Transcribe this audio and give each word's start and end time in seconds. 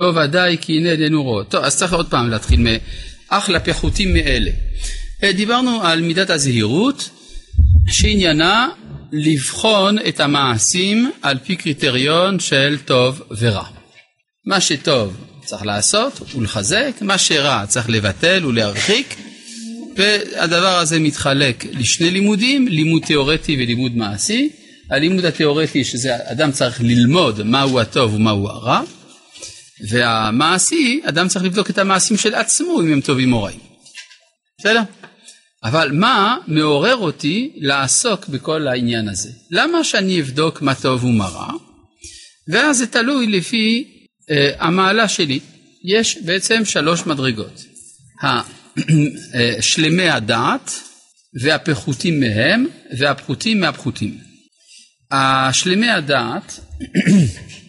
לא 0.00 0.06
ודאי 0.06 0.56
כי 0.60 0.76
הנה 0.76 0.90
עינינו 0.90 1.22
רואות. 1.22 1.48
טוב, 1.50 1.64
אז 1.64 1.76
צריך 1.76 1.92
עוד 1.92 2.10
פעם 2.10 2.30
להתחיל 2.30 2.60
מ... 2.60 2.66
אך 3.28 3.48
לפחותים 3.48 4.12
מאלה. 4.12 4.50
אה, 5.22 5.32
דיברנו 5.32 5.82
על 5.82 6.00
מידת 6.00 6.30
הזהירות 6.30 7.10
שעניינה 7.88 8.68
לבחון 9.12 9.98
את 10.08 10.20
המעשים 10.20 11.10
על 11.22 11.38
פי 11.44 11.56
קריטריון 11.56 12.40
של 12.40 12.78
טוב 12.84 13.22
ורע. 13.38 13.64
מה 14.44 14.60
שטוב 14.60 15.16
צריך 15.44 15.66
לעשות 15.66 16.20
ולחזק, 16.34 16.92
מה 17.00 17.18
שרע 17.18 17.66
צריך 17.66 17.90
לבטל 17.90 18.46
ולהרחיק, 18.46 19.16
והדבר 19.96 20.78
הזה 20.78 21.00
מתחלק 21.00 21.64
לשני 21.72 22.10
לימודים, 22.10 22.68
לימוד 22.68 23.02
תיאורטי 23.02 23.56
ולימוד 23.56 23.96
מעשי. 23.96 24.48
הלימוד 24.90 25.24
התיאורטי 25.24 25.84
שזה 25.84 26.16
אדם 26.24 26.52
צריך 26.52 26.80
ללמוד 26.80 27.42
מהו 27.42 27.80
הטוב 27.80 28.14
ומהו 28.14 28.48
הרע, 28.48 28.80
והמעשי, 29.88 31.00
אדם 31.04 31.28
צריך 31.28 31.44
לבדוק 31.44 31.70
את 31.70 31.78
המעשים 31.78 32.16
של 32.16 32.34
עצמו 32.34 32.80
אם 32.80 32.92
הם 32.92 33.00
טובים 33.00 33.32
או 33.32 33.42
רעים. 33.42 33.60
בסדר? 34.60 34.82
אבל 35.64 35.90
מה 35.92 36.36
מעורר 36.46 36.96
אותי 36.96 37.52
לעסוק 37.56 38.28
בכל 38.28 38.68
העניין 38.68 39.08
הזה? 39.08 39.30
למה 39.50 39.84
שאני 39.84 40.20
אבדוק 40.20 40.62
מה 40.62 40.74
טוב 40.74 41.04
ומה 41.04 41.26
רע? 41.28 41.52
ואז 42.48 42.78
זה 42.78 42.86
תלוי 42.86 43.26
לפי 43.26 43.88
אה, 44.30 44.50
המעלה 44.58 45.08
שלי. 45.08 45.40
יש 45.84 46.18
בעצם 46.18 46.64
שלוש 46.64 47.06
מדרגות. 47.06 47.64
שלמי 49.60 50.08
הדעת 50.08 50.70
והפחותים 51.42 52.20
מהם 52.20 52.66
והפחותים 52.98 53.60
מהפחותים. 53.60 54.18
השלמי 55.10 55.90
הדעת 55.90 56.60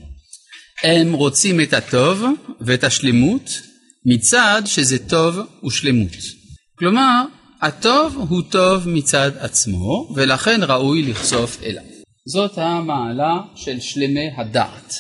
הם 0.84 1.14
רוצים 1.14 1.62
את 1.62 1.74
הטוב 1.74 2.24
ואת 2.62 2.84
השלמות 2.84 3.62
מצד 4.06 4.62
שזה 4.66 5.10
טוב 5.10 5.40
ושלמות. 5.66 6.12
כלומר, 6.80 7.24
הטוב 7.62 8.16
הוא 8.30 8.42
טוב 8.50 8.90
מצד 8.90 9.32
עצמו, 9.40 10.14
ולכן 10.16 10.60
ראוי 10.64 11.02
לחשוף 11.02 11.64
אליו. 11.64 11.84
זאת 12.26 12.58
המעלה 12.58 13.38
של 13.56 13.80
שלמי 13.80 14.30
הדעת. 14.38 14.94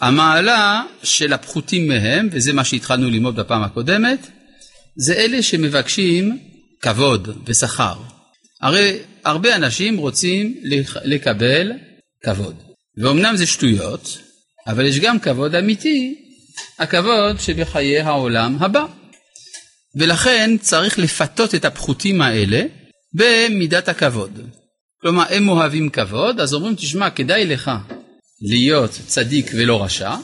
המעלה 0.00 0.82
של 1.02 1.32
הפחותים 1.32 1.88
מהם, 1.88 2.28
וזה 2.32 2.52
מה 2.52 2.64
שהתחלנו 2.64 3.10
ללמוד 3.10 3.36
בפעם 3.36 3.62
הקודמת, 3.62 4.26
זה 4.96 5.14
אלה 5.14 5.42
שמבקשים 5.42 6.38
כבוד 6.80 7.42
ושכר. 7.46 7.94
הרי 8.60 8.98
הרבה 9.24 9.56
אנשים 9.56 9.98
רוצים 9.98 10.54
לקבל 11.04 11.72
כבוד. 12.24 12.54
ואומנם 12.98 13.36
זה 13.36 13.46
שטויות, 13.46 14.18
אבל 14.66 14.86
יש 14.86 15.00
גם 15.00 15.18
כבוד 15.18 15.54
אמיתי, 15.54 16.14
הכבוד 16.78 17.40
שבחיי 17.40 18.00
העולם 18.00 18.56
הבא. 18.60 18.84
ולכן 19.96 20.56
צריך 20.60 20.98
לפתות 20.98 21.54
את 21.54 21.64
הפחותים 21.64 22.22
האלה 22.22 22.62
במידת 23.14 23.88
הכבוד. 23.88 24.40
כלומר, 25.00 25.24
הם 25.30 25.48
אוהבים 25.48 25.90
כבוד, 25.90 26.40
אז 26.40 26.54
אומרים, 26.54 26.74
תשמע, 26.74 27.10
כדאי 27.10 27.46
לך 27.46 27.70
להיות 28.42 28.90
צדיק 29.06 29.50
ולא 29.54 29.84
רשע, 29.84 30.14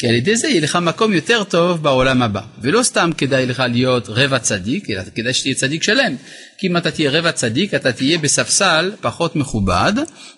כי 0.00 0.08
על 0.08 0.14
ידי 0.14 0.36
זה 0.36 0.48
יהיה 0.48 0.60
לך 0.60 0.76
מקום 0.76 1.12
יותר 1.12 1.44
טוב 1.44 1.82
בעולם 1.82 2.22
הבא. 2.22 2.40
ולא 2.62 2.82
סתם 2.82 3.10
כדאי 3.18 3.46
לך 3.46 3.62
להיות 3.70 4.08
רבע 4.08 4.38
צדיק, 4.38 4.90
אלא 4.90 5.02
כדאי 5.14 5.34
שתהיה 5.34 5.54
צדיק 5.54 5.82
שלם. 5.82 6.16
כי 6.58 6.66
אם 6.66 6.76
אתה 6.76 6.90
תהיה 6.90 7.10
רבע 7.10 7.32
צדיק, 7.32 7.74
אתה 7.74 7.92
תהיה 7.92 8.18
בספסל 8.18 8.92
פחות 9.00 9.36
מכובד, 9.36 9.92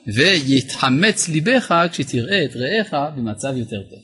ויתחמץ 0.07 1.29
ליבך 1.29 1.75
כשתראה 1.93 2.45
את 2.45 2.57
רעיך 2.57 2.97
במצב 3.17 3.57
יותר 3.57 3.77
טוב. 3.91 3.99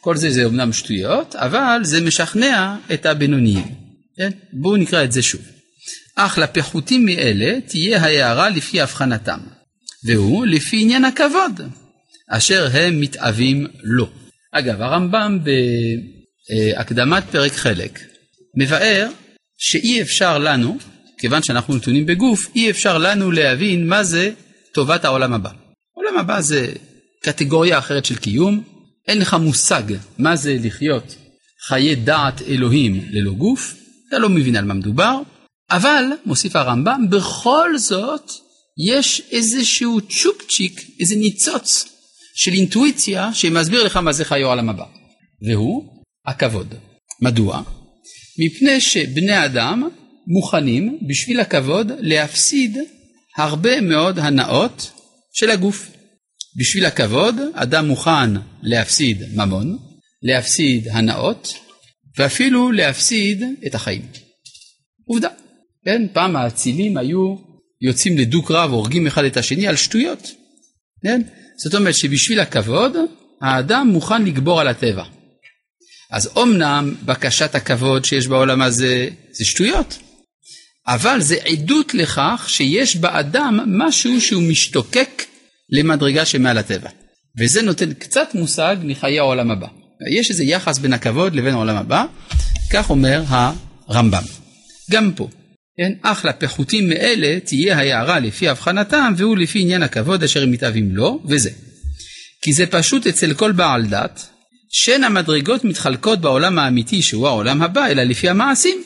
כל 0.00 0.16
זה 0.16 0.30
זה 0.30 0.44
אמנם 0.44 0.72
שטויות, 0.72 1.36
אבל 1.36 1.80
זה 1.82 2.00
משכנע 2.00 2.76
את 2.94 3.06
הבינוניים. 3.06 3.74
כן? 4.16 4.30
בואו 4.52 4.76
נקרא 4.76 5.04
את 5.04 5.12
זה 5.12 5.22
שוב. 5.22 5.40
אך 6.16 6.38
לפחותים 6.38 7.04
מאלה 7.04 7.60
תהיה 7.66 8.02
ההערה 8.02 8.50
לפי 8.50 8.80
הבחנתם, 8.80 9.38
והוא 10.04 10.46
לפי 10.46 10.82
עניין 10.82 11.04
הכבוד, 11.04 11.60
אשר 12.30 12.68
הם 12.72 13.00
מתאווים 13.00 13.66
לו. 13.82 14.23
אגב, 14.56 14.82
הרמב"ם 14.82 15.38
בהקדמת 16.74 17.24
פרק 17.30 17.52
חלק 17.52 18.00
מבאר 18.56 19.08
שאי 19.58 20.02
אפשר 20.02 20.38
לנו, 20.38 20.78
כיוון 21.18 21.42
שאנחנו 21.42 21.74
נתונים 21.76 22.06
בגוף, 22.06 22.46
אי 22.54 22.70
אפשר 22.70 22.98
לנו 22.98 23.30
להבין 23.30 23.88
מה 23.88 24.04
זה 24.04 24.32
טובת 24.72 25.04
העולם 25.04 25.32
הבא. 25.32 25.50
העולם 25.96 26.18
הבא 26.18 26.40
זה 26.40 26.72
קטגוריה 27.22 27.78
אחרת 27.78 28.04
של 28.04 28.16
קיום, 28.16 28.62
אין 29.08 29.18
לך 29.18 29.34
מושג 29.34 29.82
מה 30.18 30.36
זה 30.36 30.56
לחיות 30.62 31.16
חיי 31.68 31.94
דעת 31.94 32.42
אלוהים 32.42 33.04
ללא 33.10 33.32
גוף, 33.32 33.74
אתה 34.08 34.18
לא 34.18 34.28
מבין 34.28 34.56
על 34.56 34.64
מה 34.64 34.74
מדובר, 34.74 35.20
אבל, 35.70 36.04
מוסיף 36.26 36.56
הרמב"ם, 36.56 37.06
בכל 37.10 37.78
זאת 37.78 38.30
יש 38.88 39.22
איזשהו 39.30 40.00
צ'ופצ'יק, 40.00 40.80
איזה 41.00 41.16
ניצוץ 41.16 41.93
של 42.34 42.52
אינטואיציה 42.52 43.34
שמסביר 43.34 43.84
לך 43.84 43.96
מה 43.96 44.12
זה 44.12 44.24
חיי 44.24 44.42
העולם 44.42 44.68
הבא, 44.68 44.84
והוא 45.48 45.84
הכבוד. 46.26 46.74
מדוע? 47.20 47.62
מפני 48.38 48.80
שבני 48.80 49.44
אדם 49.44 49.88
מוכנים 50.26 50.98
בשביל 51.08 51.40
הכבוד 51.40 51.92
להפסיד 51.98 52.78
הרבה 53.36 53.80
מאוד 53.80 54.18
הנאות 54.18 54.90
של 55.32 55.50
הגוף. 55.50 55.90
בשביל 56.56 56.86
הכבוד 56.86 57.36
אדם 57.54 57.88
מוכן 57.88 58.30
להפסיד 58.62 59.22
ממון, 59.34 59.78
להפסיד 60.22 60.88
הנאות 60.88 61.54
ואפילו 62.18 62.72
להפסיד 62.72 63.42
את 63.66 63.74
החיים. 63.74 64.02
עובדה, 65.06 65.28
כן? 65.84 66.06
פעם 66.12 66.36
האצילים 66.36 66.96
היו 66.96 67.36
יוצאים 67.80 68.18
לדו-קרב, 68.18 68.70
הורגים 68.70 69.06
אחד 69.06 69.24
את 69.24 69.36
השני 69.36 69.66
על 69.66 69.76
שטויות, 69.76 70.30
כן? 71.02 71.22
זאת 71.56 71.74
אומרת 71.74 71.94
שבשביל 71.94 72.40
הכבוד, 72.40 72.96
האדם 73.42 73.88
מוכן 73.88 74.24
לגבור 74.24 74.60
על 74.60 74.68
הטבע. 74.68 75.04
אז 76.10 76.30
אומנם 76.36 76.94
בקשת 77.02 77.54
הכבוד 77.54 78.04
שיש 78.04 78.26
בעולם 78.26 78.62
הזה 78.62 79.08
זה 79.32 79.44
שטויות, 79.44 79.98
אבל 80.86 81.20
זה 81.20 81.36
עדות 81.44 81.94
לכך 81.94 82.46
שיש 82.48 82.96
באדם 82.96 83.60
משהו 83.66 84.20
שהוא 84.20 84.42
משתוקק 84.42 85.22
למדרגה 85.70 86.24
שמעל 86.24 86.58
הטבע. 86.58 86.90
וזה 87.38 87.62
נותן 87.62 87.94
קצת 87.94 88.28
מושג 88.34 88.76
מחיי 88.82 89.18
העולם 89.18 89.50
הבא. 89.50 89.66
יש 90.10 90.30
איזה 90.30 90.44
יחס 90.44 90.78
בין 90.78 90.92
הכבוד 90.92 91.34
לבין 91.34 91.54
העולם 91.54 91.76
הבא, 91.76 92.04
כך 92.72 92.90
אומר 92.90 93.22
הרמב"ם. 93.88 94.22
גם 94.90 95.12
פה, 95.16 95.28
כן, 95.76 95.92
אך 96.02 96.24
לפחותים 96.24 96.88
מאלה 96.88 97.40
תהיה 97.40 97.78
ההערה 97.78 98.18
לפי 98.18 98.48
הבחנתם 98.48 99.12
והוא 99.16 99.36
לפי 99.36 99.60
עניין 99.60 99.82
הכבוד 99.82 100.22
אשר 100.22 100.42
הם 100.42 100.50
מתאווים 100.50 100.96
לו, 100.96 101.22
וזה. 101.28 101.50
כי 102.42 102.52
זה 102.52 102.66
פשוט 102.66 103.06
אצל 103.06 103.34
כל 103.34 103.52
בעל 103.52 103.86
דת, 103.86 104.26
שאין 104.70 105.04
המדרגות 105.04 105.64
מתחלקות 105.64 106.20
בעולם 106.20 106.58
האמיתי 106.58 107.02
שהוא 107.02 107.28
העולם 107.28 107.62
הבא, 107.62 107.86
אלא 107.86 108.02
לפי 108.02 108.28
המעשים. 108.28 108.84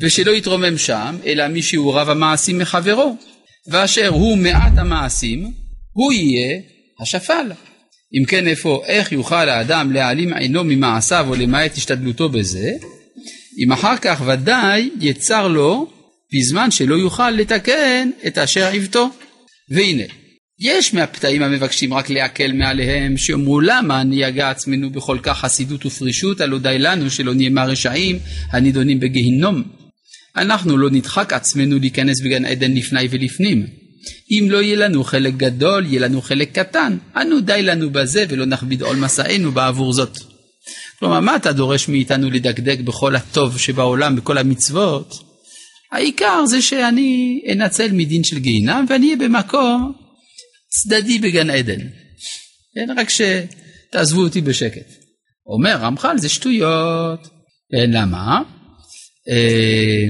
ושלא 0.00 0.30
יתרומם 0.30 0.78
שם, 0.78 1.16
אלא 1.26 1.48
מי 1.48 1.62
שהוא 1.62 1.94
רב 1.94 2.10
המעשים 2.10 2.58
מחברו, 2.58 3.16
ואשר 3.66 4.08
הוא 4.08 4.38
מעט 4.38 4.72
המעשים, 4.76 5.52
הוא 5.92 6.12
יהיה 6.12 6.60
השפל. 7.00 7.52
אם 8.18 8.24
כן 8.24 8.46
איפה, 8.46 8.82
איך 8.86 9.12
יוכל 9.12 9.48
האדם 9.48 9.92
להעלים 9.92 10.32
עינו 10.32 10.64
ממעשיו 10.64 11.26
או 11.28 11.34
למעט 11.34 11.76
השתדלותו 11.76 12.28
בזה, 12.28 12.70
אם 13.64 13.72
אחר 13.72 13.96
כך 13.96 14.22
ודאי 14.26 14.90
יצר 15.00 15.48
לו 15.48 15.93
בזמן 16.34 16.70
שלא 16.70 16.94
יוכל 16.94 17.30
לתקן 17.30 18.10
את 18.26 18.38
אשר 18.38 18.66
עיוותו. 18.66 19.10
והנה, 19.70 20.02
יש 20.60 20.94
מהפתאים 20.94 21.42
המבקשים 21.42 21.94
רק 21.94 22.10
להקל 22.10 22.52
מעליהם, 22.52 23.16
שאומרו 23.16 23.60
למה 23.60 24.02
ניהגה 24.02 24.50
עצמנו 24.50 24.90
בכל 24.90 25.18
כך 25.22 25.38
חסידות 25.38 25.86
ופרישות, 25.86 26.40
הלא 26.40 26.58
די 26.58 26.78
לנו 26.78 27.10
שלא 27.10 27.34
נהיה 27.34 27.50
מהרשעים 27.50 28.18
הנידונים 28.50 29.00
בגיהינום. 29.00 29.62
אנחנו 30.36 30.76
לא 30.78 30.90
נדחק 30.90 31.32
עצמנו 31.32 31.78
להיכנס 31.78 32.20
בגן 32.20 32.44
עדן 32.44 32.72
לפני 32.72 33.08
ולפנים. 33.10 33.66
אם 34.30 34.46
לא 34.50 34.62
יהיה 34.62 34.76
לנו 34.76 35.04
חלק 35.04 35.34
גדול, 35.36 35.86
יהיה 35.86 36.00
לנו 36.00 36.22
חלק 36.22 36.58
קטן. 36.58 36.96
אנו 37.16 37.40
די 37.40 37.62
לנו 37.62 37.90
בזה 37.90 38.24
ולא 38.28 38.46
נכביד 38.46 38.82
עול 38.82 38.96
מסענו 38.96 39.52
בעבור 39.52 39.92
זאת. 39.92 40.18
כלומר, 40.98 41.20
מה 41.20 41.36
אתה 41.36 41.52
דורש 41.52 41.88
מאיתנו 41.88 42.30
לדקדק 42.30 42.80
בכל 42.80 43.16
הטוב 43.16 43.58
שבעולם, 43.58 44.16
בכל 44.16 44.38
המצוות? 44.38 45.23
העיקר 45.94 46.46
זה 46.46 46.62
שאני 46.62 47.42
אנצל 47.52 47.92
מדין 47.92 48.24
של 48.24 48.38
גיהינם 48.38 48.86
ואני 48.88 49.06
אהיה 49.06 49.16
במקום 49.16 49.92
צדדי 50.68 51.18
בגן 51.18 51.50
עדן. 51.50 51.80
כן, 52.74 52.94
רק 52.96 53.08
שתעזבו 53.10 54.20
אותי 54.20 54.40
בשקט. 54.40 54.92
אומר 55.46 55.76
רמח"ל 55.76 56.18
זה 56.18 56.28
שטויות. 56.28 57.28
כן, 57.72 57.90
למה? 57.90 58.42
אה, 59.28 60.04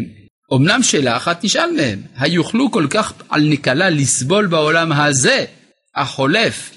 אמנם 0.55 0.83
שאלה 0.83 1.17
אחת 1.17 1.45
נשאל 1.45 1.71
מהם, 1.77 2.03
היוכלו 2.17 2.71
כל 2.71 2.87
כך 2.91 3.13
על 3.29 3.49
נקלה 3.49 3.91
לסבול 3.91 4.47
בעולם 4.47 4.93
הזה, 4.93 5.45
החולף, 5.97 6.71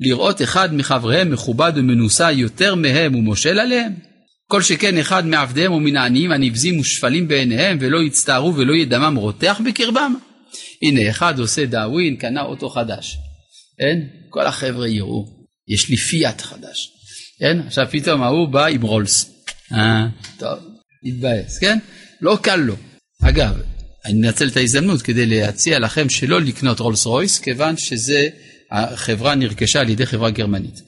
לראות 0.00 0.42
אחד 0.42 0.74
מחבריהם 0.74 1.30
מכובד 1.30 1.72
ומנוסה 1.76 2.32
יותר 2.32 2.74
מהם 2.74 3.14
ומושל 3.14 3.58
עליהם? 3.58 3.92
כל 4.48 4.62
שכן 4.62 4.98
אחד 4.98 5.26
מעבדיהם 5.26 5.72
ומן 5.72 5.96
העניים 5.96 6.32
הנבזים 6.32 6.80
ושפלים 6.80 7.28
בעיניהם 7.28 7.78
ולא 7.80 8.02
יצטערו 8.02 8.56
ולא 8.56 8.72
יהיה 8.72 8.84
דמם 8.84 9.16
רותח 9.16 9.60
בקרבם? 9.64 10.14
הנה 10.82 11.10
אחד 11.10 11.38
עושה 11.38 11.66
דאווין, 11.66 12.16
קנה 12.16 12.42
אוטו 12.42 12.68
חדש. 12.70 13.16
אין? 13.78 14.08
כל 14.30 14.46
החבר'ה 14.46 14.88
יראו, 14.88 15.26
יש 15.68 15.88
לי 15.88 15.96
פיאט 15.96 16.40
חדש. 16.40 16.90
כן? 17.38 17.60
עכשיו 17.66 17.86
פתאום 17.90 18.22
ההוא 18.22 18.48
בא 18.48 18.66
עם 18.66 18.82
רולס. 18.82 19.30
אה, 19.72 20.06
טוב, 20.38 20.58
התבאס, 21.04 21.58
כן? 21.58 21.78
לא 22.20 22.38
קל 22.42 22.56
לו. 22.56 22.76
אגב, 23.22 23.60
אני 24.04 24.14
מנצל 24.14 24.48
את 24.48 24.56
ההזדמנות 24.56 25.02
כדי 25.02 25.26
להציע 25.26 25.78
לכם 25.78 26.08
שלא 26.08 26.40
לקנות 26.40 26.80
רולס 26.80 27.06
רויס, 27.06 27.38
כיוון 27.38 27.76
שזה, 27.76 28.28
החברה 28.70 29.34
נרכשה 29.34 29.80
על 29.80 29.88
ידי 29.88 30.06
חברה 30.06 30.30
גרמנית. 30.30 30.80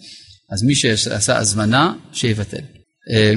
אז 0.52 0.62
מי 0.62 0.74
שעשה 0.74 1.36
הזמנה, 1.38 1.94
שיבטל. 2.12 2.75
אה, 3.12 3.32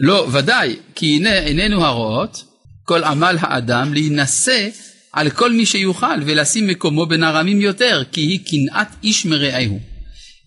לא, 0.00 0.28
ודאי, 0.32 0.76
כי 0.94 1.16
הנה 1.16 1.38
עינינו 1.38 1.84
הרואות, 1.84 2.44
כל 2.84 3.04
עמל 3.04 3.36
האדם 3.40 3.94
להינשא 3.94 4.68
על 5.12 5.30
כל 5.30 5.52
מי 5.52 5.66
שיוכל 5.66 6.22
ולשים 6.26 6.66
מקומו 6.66 7.06
בין 7.06 7.22
הרמים 7.22 7.60
יותר, 7.60 8.02
כי 8.12 8.20
היא 8.20 8.40
קנאת 8.46 8.88
איש 9.04 9.26
מרעהו. 9.26 9.78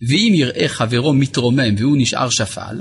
ואם 0.08 0.32
יראה 0.34 0.68
חברו 0.68 1.14
מתרומם 1.14 1.74
והוא 1.78 1.96
נשאר 1.98 2.30
שפל, 2.30 2.80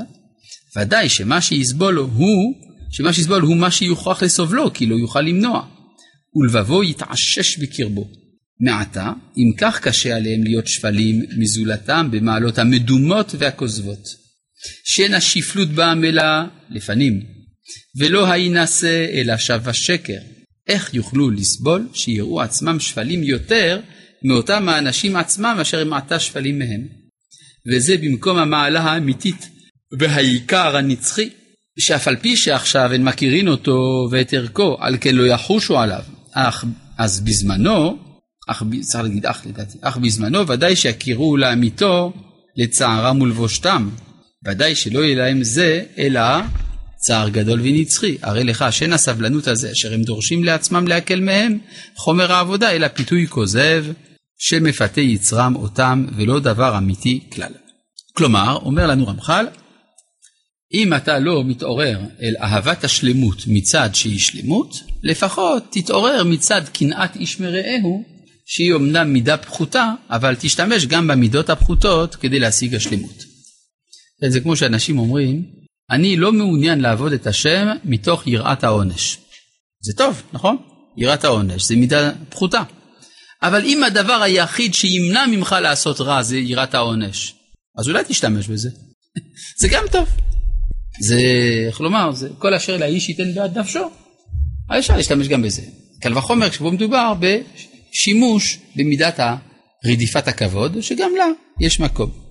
ודאי 0.78 1.10
שמה 1.10 1.42
שיסבול 1.42 1.98
הוא, 1.98 2.56
שמה 2.92 3.14
שיסבול 3.14 3.42
הוא 3.42 3.56
מה 3.56 3.72
שיוכרח 3.72 4.24
לסובלו, 4.24 4.74
כי 4.74 4.86
לא 4.86 4.96
יוכל 4.96 5.22
למנוע. 5.22 5.66
ולבבו 6.36 6.84
יתעשש 6.84 7.58
בקרבו. 7.58 8.08
מעתה, 8.60 9.12
אם 9.38 9.58
כך 9.58 9.80
קשה 9.80 10.16
עליהם 10.16 10.44
להיות 10.44 10.68
שפלים 10.68 11.26
מזולתם 11.38 12.08
במעלות 12.12 12.58
המדומות 12.58 13.36
והכוזבות. 13.38 14.25
שאין 14.84 15.14
השפלות 15.14 15.70
בעמלה 15.70 16.46
לפנים, 16.70 17.22
ולא 18.00 18.28
ההינשא 18.28 19.06
אלא 19.14 19.38
שב 19.38 19.70
השקר. 19.70 20.20
איך 20.68 20.94
יוכלו 20.94 21.32
לסבול 21.32 21.88
שיראו 21.94 22.42
עצמם 22.42 22.80
שפלים 22.80 23.24
יותר 23.24 23.80
מאותם 24.24 24.70
האנשים 24.70 25.16
עצמם 25.16 25.58
אשר 25.62 25.82
הם 25.82 25.94
עתה 25.94 26.20
שפלים 26.20 26.60
מהם? 26.60 26.88
וזה 27.68 27.98
במקום 27.98 28.38
המעלה 28.38 28.82
האמיתית 28.82 29.50
והעיקר 30.00 30.78
הנצחי, 30.78 31.30
שאף 31.80 32.08
על 32.08 32.16
פי 32.16 32.38
שעכשיו 32.38 32.94
הן 32.94 33.04
מכירין 33.04 33.48
אותו 33.48 34.08
ואת 34.12 34.34
ערכו, 34.34 34.78
על 34.80 34.98
כן 35.02 35.16
לא 35.16 35.24
יחושו 35.24 35.80
עליו. 35.80 36.04
אך 36.32 36.66
אז 36.98 37.22
בזמנו, 37.22 37.98
אך, 38.48 38.64
צריך 38.82 39.04
להגיד 39.04 39.26
אך 39.26 39.42
לדעתי, 39.46 39.78
אך 39.82 39.98
בזמנו 39.98 40.48
ודאי 40.48 40.76
שיכירו 40.76 41.38
לאמיתו 41.38 42.14
לצערם 42.58 43.22
ולבושתם. 43.22 43.90
ודאי 44.48 44.76
שלא 44.76 45.00
יהיה 45.00 45.16
להם 45.16 45.44
זה, 45.44 45.84
אלא 45.98 46.22
צער 46.98 47.30
גדול 47.30 47.62
ונצחי. 47.64 48.18
הרי 48.22 48.44
לך 48.44 48.66
שאין 48.72 48.94
הסבלנות 48.94 49.48
הזה 49.48 49.72
אשר 49.72 49.94
הם 49.94 50.02
דורשים 50.02 50.44
לעצמם 50.44 50.88
להקל 50.88 51.20
מהם 51.20 51.58
חומר 51.98 52.32
העבודה, 52.32 52.72
אלא 52.72 52.88
פיתוי 52.88 53.28
כוזב 53.28 53.86
שמפתה 54.38 55.02
יצרם 55.02 55.56
אותם 55.56 56.06
ולא 56.16 56.40
דבר 56.40 56.78
אמיתי 56.78 57.24
כלל. 57.34 57.52
כלומר, 58.14 58.58
אומר 58.62 58.88
לנו 58.88 59.08
רמח"ל, 59.08 59.46
אם 60.74 60.94
אתה 60.94 61.20
לא 61.20 61.44
מתעורר 61.44 62.00
אל 62.22 62.34
אהבת 62.42 62.84
השלמות 62.84 63.44
מצד 63.48 63.90
שהיא 63.94 64.20
שלמות, 64.20 64.76
לפחות 65.04 65.64
תתעורר 65.72 66.24
מצד 66.24 66.62
קנאת 66.74 67.16
איש 67.16 67.40
מרעהו, 67.40 68.04
שהיא 68.46 68.76
אמנם 68.76 69.14
מידה 69.14 69.38
פחותה, 69.38 69.92
אבל 70.10 70.36
תשתמש 70.40 70.86
גם 70.86 71.08
במידות 71.08 71.50
הפחותות 71.50 72.16
כדי 72.16 72.40
להשיג 72.40 72.76
השלמות. 72.76 73.35
זה 74.30 74.40
כמו 74.42 74.56
שאנשים 74.56 75.00
אומרים, 75.00 75.46
אני 75.92 76.18
לא 76.18 76.34
מעוניין 76.34 76.80
לעבוד 76.80 77.14
את 77.14 77.28
השם 77.28 77.68
מתוך 77.84 78.28
יראת 78.28 78.64
העונש. 78.64 79.18
זה 79.82 79.94
טוב, 79.98 80.22
נכון? 80.34 80.58
יראת 80.98 81.24
העונש 81.24 81.64
זה 81.64 81.76
מידה 81.76 82.12
פחותה. 82.30 82.64
אבל 83.44 83.66
אם 83.66 83.84
הדבר 83.84 84.22
היחיד 84.22 84.74
שימנע 84.74 85.26
ממך 85.26 85.56
לעשות 85.62 86.02
רע 86.02 86.24
זה 86.24 86.38
יראת 86.38 86.74
העונש, 86.74 87.34
אז 87.78 87.88
אולי 87.90 88.04
תשתמש 88.08 88.48
בזה. 88.48 88.70
זה 89.62 89.68
גם 89.68 89.84
טוב. 89.92 90.10
זה, 91.00 91.20
איך 91.68 91.82
לומר, 91.82 92.12
זה 92.12 92.30
כל 92.40 92.54
אשר 92.54 92.78
לאיש 92.78 93.10
ייתן 93.10 93.34
בעד 93.36 93.58
נפשו. 93.58 93.90
אפשר 94.80 94.98
להשתמש 94.98 95.28
גם 95.28 95.42
בזה. 95.42 95.62
קל 96.02 96.18
וחומר 96.18 96.50
כשבו 96.50 96.72
מדובר 96.72 97.14
בשימוש 97.20 98.60
במידת 98.76 99.20
רדיפת 99.86 100.28
הכבוד, 100.28 100.82
שגם 100.82 101.12
לה 101.18 101.26
יש 101.60 101.80
מקום. 101.80 102.25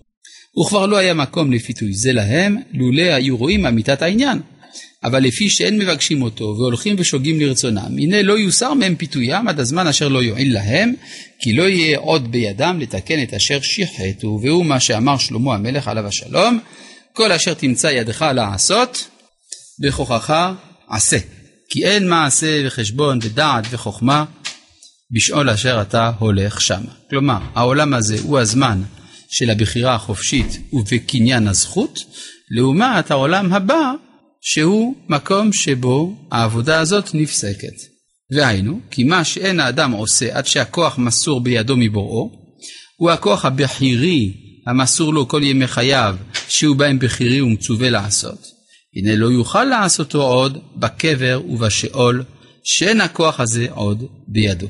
וכבר 0.60 0.86
לא 0.86 0.96
היה 0.96 1.14
מקום 1.14 1.52
לפיתוי 1.52 1.94
זה 1.94 2.12
להם, 2.12 2.56
לולא 2.72 3.02
היו 3.02 3.36
רואים 3.36 3.66
אמיתת 3.66 4.02
העניין. 4.02 4.40
אבל 5.04 5.22
לפי 5.22 5.50
שאין 5.50 5.78
מבקשים 5.78 6.22
אותו 6.22 6.44
והולכים 6.44 6.96
ושוגים 6.98 7.40
לרצונם, 7.40 7.98
הנה 7.98 8.22
לא 8.22 8.38
יוסר 8.38 8.74
מהם 8.74 8.96
פיתוים 8.96 9.48
עד 9.48 9.60
הזמן 9.60 9.86
אשר 9.86 10.08
לא 10.08 10.22
יועיל 10.22 10.54
להם, 10.54 10.92
כי 11.40 11.52
לא 11.52 11.62
יהיה 11.62 11.98
עוד 11.98 12.32
בידם 12.32 12.78
לתקן 12.80 13.22
את 13.22 13.34
אשר 13.34 13.58
שחטו, 13.62 14.40
והוא 14.42 14.66
מה 14.66 14.80
שאמר 14.80 15.18
שלמה 15.18 15.54
המלך 15.54 15.88
עליו 15.88 16.06
השלום, 16.06 16.58
כל 17.12 17.32
אשר 17.32 17.54
תמצא 17.54 17.86
ידך 17.86 18.24
לעשות, 18.34 19.08
בכוחך 19.78 20.52
עשה. 20.88 21.18
כי 21.70 21.84
אין 21.84 22.08
מעשה 22.08 22.62
וחשבון 22.66 23.18
ודעת 23.22 23.64
וחוכמה 23.70 24.24
בשאול 25.10 25.50
אשר 25.50 25.82
אתה 25.82 26.10
הולך 26.18 26.60
שמה. 26.60 26.92
כלומר, 27.10 27.38
העולם 27.54 27.94
הזה 27.94 28.16
הוא 28.22 28.38
הזמן 28.38 28.82
של 29.34 29.50
הבחירה 29.50 29.94
החופשית 29.94 30.60
ובקניין 30.72 31.48
הזכות, 31.48 31.98
לעומת 32.50 33.10
העולם 33.10 33.52
הבא 33.52 33.92
שהוא 34.40 34.94
מקום 35.08 35.52
שבו 35.52 36.16
העבודה 36.31 36.81
הזאת 36.81 37.14
נפסקת. 37.14 37.75
והיינו, 38.31 38.81
כי 38.90 39.04
מה 39.04 39.25
שאין 39.25 39.60
האדם 39.60 39.92
עושה 39.92 40.38
עד 40.38 40.46
שהכוח 40.46 40.98
מסור 40.98 41.40
בידו 41.40 41.76
מבוראו, 41.76 42.31
הוא 42.96 43.10
הכוח 43.10 43.44
הבכירי 43.44 44.32
המסור 44.66 45.14
לו 45.14 45.28
כל 45.28 45.42
ימי 45.42 45.66
חייו, 45.66 46.16
שהוא 46.48 46.76
בהם 46.76 46.98
בכירי 46.98 47.40
ומצווה 47.40 47.90
לעשות. 47.90 48.46
הנה 48.96 49.16
לא 49.16 49.26
יוכל 49.26 49.64
לעשותו 49.64 50.22
עוד 50.22 50.58
בקבר 50.76 51.42
ובשאול, 51.48 52.25
שאין 52.64 53.00
הכוח 53.00 53.40
הזה 53.40 53.66
עוד 53.70 54.04
בידו. 54.28 54.69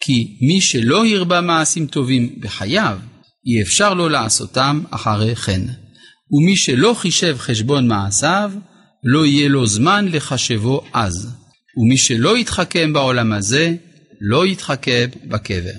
כי 0.00 0.38
מי 0.40 0.60
שלא 0.60 1.06
הרבה 1.06 1.40
מעשים 1.40 1.86
טובים 1.86 2.34
בחייו, 2.40 2.98
אי 3.46 3.62
אפשר 3.62 3.94
לו 3.94 4.08
לעשותם 4.08 4.82
אחרי 4.90 5.36
כן. 5.36 5.62
ומי 6.32 6.56
שלא 6.56 6.94
חישב 6.98 7.36
חשבון 7.38 7.88
מעשיו, 7.88 8.52
לא 9.04 9.26
יהיה 9.26 9.48
לו 9.48 9.66
זמן 9.66 10.08
לחשבו 10.08 10.84
אז. 10.92 11.28
ומי 11.76 11.96
שלא 11.96 12.38
יתחכם 12.38 12.92
בעולם 12.92 13.32
הזה, 13.32 13.74
לא 14.20 14.46
יתחכם 14.46 15.08
בקבר. 15.24 15.78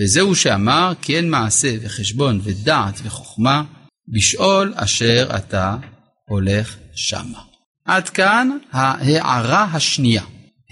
וזהו 0.00 0.34
שאמר 0.34 0.92
כי 1.02 1.16
אין 1.16 1.30
מעשה 1.30 1.76
וחשבון 1.82 2.40
ודעת 2.42 3.00
וחוכמה 3.04 3.64
בשאול 4.08 4.72
אשר 4.76 5.28
אתה 5.36 5.76
הולך 6.28 6.76
שמה. 6.94 7.38
עד 7.84 8.08
כאן 8.08 8.50
ההערה 8.72 9.64
השנייה, 9.64 10.22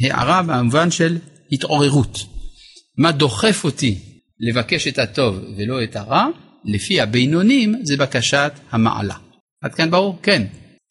הערה 0.01 0.43
במובן 0.43 0.91
של 0.91 1.19
התעוררות. 1.53 2.19
מה 2.99 3.13
דוחף 3.13 3.65
אותי 3.65 4.10
לבקש 4.41 4.89
את 4.89 4.99
הטוב 4.99 5.45
ולא 5.57 5.83
את 5.83 5.97
הרע, 5.97 6.27
לפי 6.65 7.01
הבינונים 7.01 7.75
זה 7.83 7.97
בקשת 7.97 8.53
המעלה. 8.71 9.15
עד 9.63 9.75
כאן 9.75 9.91
ברור? 9.91 10.19
כן. 10.23 10.43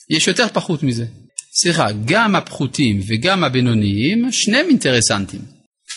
יש 0.09 0.27
יותר 0.27 0.47
פחות 0.53 0.83
מזה. 0.83 1.05
סליחה, 1.61 1.87
גם 2.05 2.35
הפחותים 2.35 3.01
וגם 3.07 3.43
הבינוניים, 3.43 4.31
שניהם 4.31 4.65
אינטרסנטים. 4.69 5.41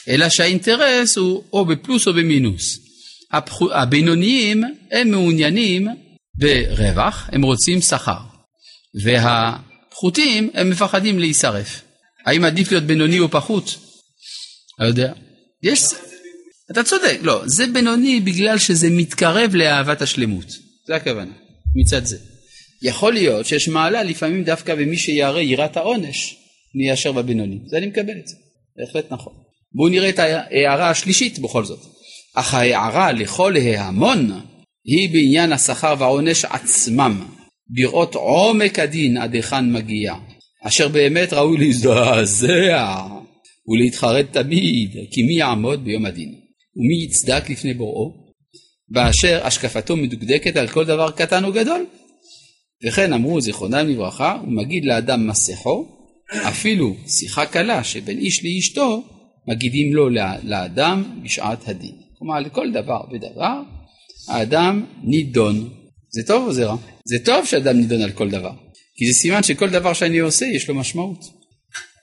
אלא 0.08 0.28
שהאינטרס 0.28 1.16
הוא 1.16 1.44
או 1.52 1.64
בפלוס 1.64 2.06
או 2.06 2.14
במינוס. 2.14 2.78
הפח... 3.32 3.62
הבינוניים 3.72 4.64
הם 4.90 5.10
מעוניינים 5.10 5.88
ברווח, 6.38 7.28
הם 7.32 7.42
רוצים 7.42 7.80
שכר. 7.80 8.18
והפחותים 9.02 10.50
הם 10.54 10.70
מפחדים 10.70 11.18
להישרף. 11.18 11.82
האם 12.26 12.44
עדיף 12.44 12.70
להיות 12.70 12.84
בינוני 12.84 13.18
או 13.18 13.28
פחות? 13.28 13.76
לא 14.78 14.86
יודע. 14.86 15.12
יש... 15.62 15.80
אתה 16.72 16.82
צודק, 16.82 17.18
לא, 17.22 17.42
זה 17.46 17.66
בינוני 17.66 18.20
בגלל 18.20 18.58
שזה 18.58 18.90
מתקרב 18.90 19.54
לאהבת 19.54 20.02
השלמות. 20.02 20.46
זה 20.86 20.96
הכוונה, 20.96 21.32
מצד 21.74 22.04
זה. 22.04 22.18
יכול 22.82 23.12
להיות 23.12 23.46
שיש 23.46 23.68
מעלה 23.68 24.02
לפעמים 24.02 24.44
דווקא 24.44 24.74
במי 24.74 24.96
שירא 24.96 25.40
יראת 25.40 25.76
העונש 25.76 26.36
מאשר 26.74 27.12
בבינוני. 27.12 27.58
זה 27.66 27.76
אני 27.76 27.86
מקבל 27.86 28.18
את 28.18 28.28
זה, 28.28 28.36
בהחלט 28.76 29.12
נכון. 29.12 29.32
בואו 29.74 29.88
נראה 29.88 30.08
את 30.08 30.18
ההערה 30.18 30.90
השלישית 30.90 31.38
בכל 31.38 31.64
זאת. 31.64 31.80
אך 32.34 32.54
ההערה 32.54 33.12
לכל 33.12 33.56
ההמון 33.56 34.40
היא 34.84 35.12
בעניין 35.12 35.52
השכר 35.52 35.94
והעונש 35.98 36.44
עצמם, 36.44 37.26
לראות 37.76 38.14
עומק 38.14 38.78
הדין 38.78 39.16
עד 39.16 39.34
היכן 39.34 39.72
מגיע, 39.72 40.14
אשר 40.62 40.88
באמת 40.88 41.32
ראוי 41.32 41.58
להזדעזע 41.58 42.96
ולהתחרט 43.68 44.26
תמיד, 44.32 44.90
כי 45.10 45.22
מי 45.22 45.34
יעמוד 45.34 45.84
ביום 45.84 46.06
הדין, 46.06 46.34
ומי 46.76 47.04
יצדק 47.04 47.50
לפני 47.50 47.74
בוראו? 47.74 48.22
באשר 48.88 49.46
השקפתו 49.46 49.96
מדוקדקת 49.96 50.56
על 50.56 50.68
כל 50.68 50.84
דבר 50.84 51.10
קטן 51.10 51.44
או 51.44 51.52
גדול. 51.52 51.86
וכן 52.86 53.12
אמרו 53.12 53.40
זיכרונם 53.40 53.88
לברכה, 53.88 54.38
הוא 54.44 54.52
מגיד 54.52 54.84
לאדם 54.84 55.26
מסכו, 55.26 55.86
אפילו 56.48 56.96
שיחה 57.06 57.46
קלה 57.46 57.84
שבין 57.84 58.18
איש 58.18 58.44
לאשתו, 58.44 59.02
מגידים 59.48 59.94
לו 59.94 60.08
לאדם 60.42 61.20
בשעת 61.24 61.68
הדין. 61.68 61.94
כלומר, 62.18 62.40
לכל 62.40 62.72
דבר 62.72 63.00
ודבר, 63.12 63.62
האדם 64.28 64.86
נידון. 65.04 65.70
זה 66.10 66.22
טוב 66.26 66.46
או 66.46 66.52
זה 66.52 66.64
רע? 66.64 66.76
זה 67.04 67.18
טוב 67.24 67.46
שאדם 67.46 67.76
נידון 67.76 68.02
על 68.02 68.10
כל 68.10 68.30
דבר, 68.30 68.52
כי 68.96 69.06
זה 69.06 69.12
סימן 69.12 69.42
שכל 69.42 69.70
דבר 69.70 69.92
שאני 69.92 70.18
עושה 70.18 70.46
יש 70.46 70.68
לו 70.68 70.74
משמעות. 70.74 71.24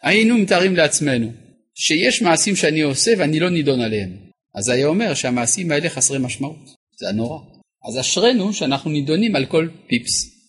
היינו 0.04 0.38
מתארים 0.38 0.76
לעצמנו 0.76 1.32
שיש 1.76 2.22
מעשים 2.22 2.56
שאני 2.56 2.82
עושה 2.82 3.12
ואני 3.18 3.40
לא 3.40 3.50
נידון 3.50 3.82
עליהם. 3.82 4.29
אז 4.56 4.70
היה 4.70 4.88
אומר 4.88 5.14
שהמעשים 5.14 5.72
האלה 5.72 5.90
חסרי 5.90 6.20
משמעות. 6.20 6.70
זה 7.00 7.10
הנורא. 7.10 7.40
אז 7.88 8.00
אשרינו 8.00 8.54
שאנחנו 8.54 8.92
נידונים 8.92 9.36
על 9.36 9.46
כל 9.46 9.68
פיפס. 9.88 10.40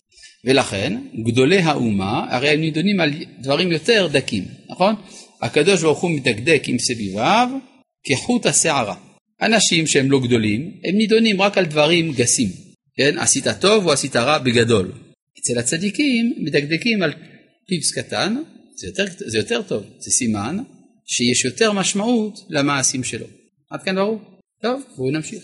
ולכן 0.44 0.98
גדולי 1.26 1.58
האומה 1.58 2.26
הרי 2.30 2.48
הם 2.48 2.60
נידונים 2.60 3.00
על 3.00 3.12
דברים 3.40 3.72
יותר 3.72 4.08
דקים, 4.12 4.44
נכון? 4.68 4.94
הקדוש 5.42 5.82
ברוך 5.82 6.00
הוא 6.00 6.10
מדקדק 6.10 6.62
עם 6.66 6.78
סביביו 6.78 7.48
כחוט 8.04 8.46
השערה. 8.46 8.94
אנשים 9.42 9.86
שהם 9.86 10.10
לא 10.10 10.20
גדולים 10.20 10.72
הם 10.84 10.96
נידונים 10.96 11.42
רק 11.42 11.58
על 11.58 11.66
דברים 11.66 12.12
גסים, 12.12 12.48
כן? 12.96 13.18
עשית 13.18 13.46
טוב 13.60 13.86
או 13.86 13.92
עשית 13.92 14.16
רע 14.16 14.38
בגדול. 14.38 14.92
אצל 15.38 15.58
הצדיקים 15.58 16.34
מדקדקים 16.38 17.02
על 17.02 17.12
פיפס 17.66 17.92
קטן, 17.98 18.36
זה 18.76 18.86
יותר, 18.86 19.04
זה 19.16 19.38
יותר 19.38 19.62
טוב, 19.62 19.84
זה 19.98 20.10
סימן 20.10 20.56
שיש 21.06 21.44
יותר 21.44 21.72
משמעות 21.72 22.38
למעשים 22.50 23.04
שלו. 23.04 23.26
עד 23.70 23.82
כאן 23.82 23.94
ברור? 23.94 24.20
טוב, 24.62 24.82
בואו 24.96 25.10
נמשיך. 25.10 25.42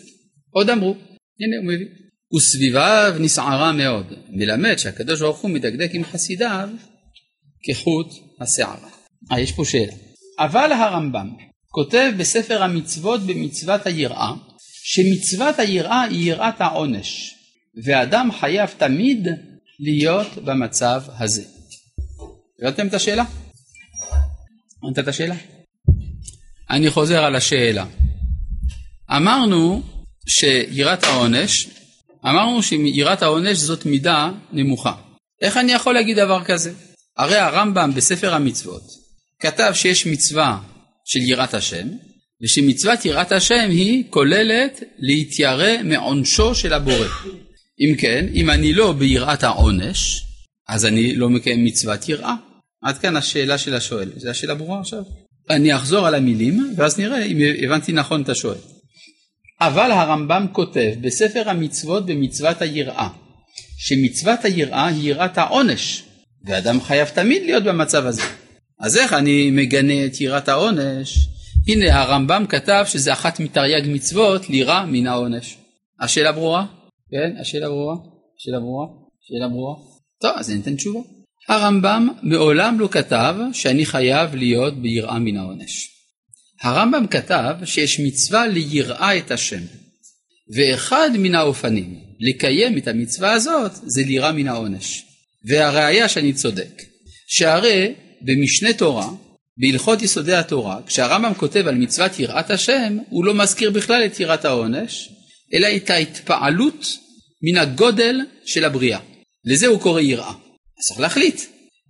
עוד 0.51 0.71
אמרו, 0.71 0.91
הנה 1.41 1.57
הוא 1.63 1.75
מביא. 1.75 1.87
וסביביו 2.37 3.15
נסערה 3.21 3.73
מאוד, 3.73 4.13
מלמד 4.29 4.77
שהקדוש 4.77 5.21
ברוך 5.21 5.39
הוא 5.39 5.51
מדקדק 5.51 5.91
עם 5.93 6.05
חסידיו 6.05 6.69
כחוט 7.63 8.07
השערה. 8.41 8.89
אה, 9.33 9.41
יש 9.41 9.53
פה 9.53 9.65
שאלה. 9.65 9.93
אבל 10.39 10.73
הרמב"ם 10.73 11.31
כותב 11.69 12.13
בספר 12.19 12.63
המצוות 12.63 13.21
במצוות 13.21 13.87
היראה, 13.87 14.33
שמצוות 14.83 15.59
היראה 15.59 16.03
היא 16.03 16.31
יראת 16.31 16.61
העונש, 16.61 17.35
ואדם 17.85 18.31
חייב 18.41 18.71
תמיד 18.79 19.29
להיות 19.81 20.39
במצב 20.45 21.03
הזה. 21.19 21.45
הבנתם 22.63 22.87
את 22.87 22.95
השאלה? 22.95 23.25
הבנת 24.83 24.99
את 24.99 25.09
השאלה? 25.09 25.35
אני 26.71 26.91
חוזר 26.91 27.25
על 27.25 27.37
השאלה. 27.37 27.87
אמרנו 29.11 29.83
שיראת 30.29 31.05
העונש, 31.05 31.69
אמרנו 32.25 32.63
שיראת 32.63 33.23
העונש 33.23 33.59
זאת 33.59 33.87
מידה 33.87 34.31
נמוכה. 34.53 34.93
איך 35.43 35.57
אני 35.57 35.73
יכול 35.73 35.95
להגיד 35.95 36.17
דבר 36.17 36.45
כזה? 36.45 36.73
הרי 37.17 37.37
הרמב"ם 37.37 37.91
בספר 37.95 38.35
המצוות 38.35 38.83
כתב 39.41 39.71
שיש 39.75 40.07
מצווה 40.07 40.59
של 41.05 41.21
יראת 41.21 41.55
השם, 41.55 41.89
ושמצוות 42.43 43.05
יראת 43.05 43.33
השם 43.33 43.69
היא 43.71 44.05
כוללת 44.11 44.83
להתיירא 44.99 45.83
מעונשו 45.85 46.55
של 46.55 46.73
הבורא. 46.73 47.07
אם 47.81 47.95
כן, 47.99 48.27
אם 48.35 48.51
אני 48.51 48.73
לא 48.73 48.93
ביראת 48.93 49.45
העונש, 49.45 50.23
אז 50.69 50.87
אני 50.87 51.17
לא 51.17 51.31
מקיים 51.31 51.65
מצוות 51.65 52.09
יראה. 52.09 52.35
עד 52.83 52.99
כאן 52.99 53.17
השאלה 53.17 53.59
של 53.59 53.75
השואל. 53.75 54.11
זו 54.17 54.31
השאלה 54.31 54.55
ברורה 54.55 54.81
עכשיו? 54.81 55.03
אני 55.51 55.77
אחזור 55.77 56.07
על 56.07 56.15
המילים, 56.15 56.75
ואז 56.77 56.99
נראה 56.99 57.25
אם 57.25 57.39
הבנתי 57.65 57.93
נכון 57.93 58.23
את 58.23 58.29
השואל. 58.29 58.59
אבל 59.61 59.91
הרמב"ם 59.91 60.47
כותב 60.53 60.93
בספר 61.01 61.51
המצוות 61.51 62.07
במצוות 62.07 62.63
היראה, 62.63 63.09
שמצוות 63.79 64.45
היראה 64.45 64.87
היא 64.87 65.11
יראת 65.11 65.39
העונש, 65.39 66.03
ואדם 66.45 66.81
חייב 66.81 67.09
תמיד 67.09 67.43
להיות 67.43 67.65
במצב 67.65 68.07
הזה. 68.07 68.23
אז 68.81 68.99
איך 68.99 69.13
אני 69.13 69.51
מגנה 69.51 70.07
את 70.07 70.21
יראת 70.21 70.49
העונש? 70.49 71.29
הנה 71.69 72.01
הרמב"ם 72.01 72.45
כתב 72.49 72.85
שזה 72.87 73.13
אחת 73.13 73.41
מתרי"ג 73.41 73.83
מצוות 73.89 74.51
לירה 74.51 74.87
מן 74.87 75.07
העונש. 75.07 75.59
השאלה 76.01 76.33
ברורה? 76.33 76.67
כן, 77.11 77.41
השאלה 77.41 77.69
ברורה? 77.69 77.95
השאלה 78.39 78.59
ברורה? 78.61 78.87
השאלה 79.25 79.49
ברורה? 79.49 79.75
טוב, 80.21 80.33
אז 80.37 80.51
אני 80.51 80.61
אתן 80.61 80.77
תשובה. 80.77 81.01
הרמב"ם 81.49 82.09
מעולם 82.23 82.81
לא 82.81 82.89
כתב 82.89 83.35
שאני 83.53 83.87
חייב 83.87 84.35
להיות 84.35 84.75
ביראה 84.75 85.19
מן 85.19 85.37
העונש. 85.37 85.96
הרמב"ם 86.63 87.07
כתב 87.07 87.55
שיש 87.65 88.01
מצווה 88.01 88.47
ליראה 88.47 89.19
את 89.19 89.31
השם, 89.31 89.63
ואחד 90.57 91.11
מן 91.19 91.35
האופנים 91.35 92.01
לקיים 92.21 92.79
את 92.79 92.89
המצווה 92.89 93.33
הזאת 93.33 93.73
זה 93.75 94.03
לירה 94.07 94.33
מן 94.33 94.49
העונש. 94.49 95.03
והראיה 95.45 96.09
שאני 96.09 96.33
צודק, 96.33 96.83
שהרי 97.27 97.95
במשנה 98.23 98.73
תורה, 98.73 99.09
בהלכות 99.59 100.03
יסודי 100.03 100.35
התורה, 100.35 100.81
כשהרמב"ם 100.87 101.35
כותב 101.35 101.65
על 101.67 101.75
מצוות 101.75 102.21
יראת 102.21 102.51
השם, 102.51 102.99
הוא 103.09 103.25
לא 103.25 103.35
מזכיר 103.35 103.71
בכלל 103.71 104.05
את 104.07 104.21
יראת 104.21 104.45
העונש, 104.45 105.11
אלא 105.55 105.69
את 105.77 105.91
ההתפעלות 105.91 106.99
מן 107.43 107.59
הגודל 107.59 108.21
של 108.47 108.65
הבריאה. 108.65 108.99
לזה 109.45 109.67
הוא 109.67 109.81
קורא 109.81 110.01
יראה. 110.01 110.33
אז 110.79 110.87
צריך 110.89 111.01
להחליט. 111.01 111.41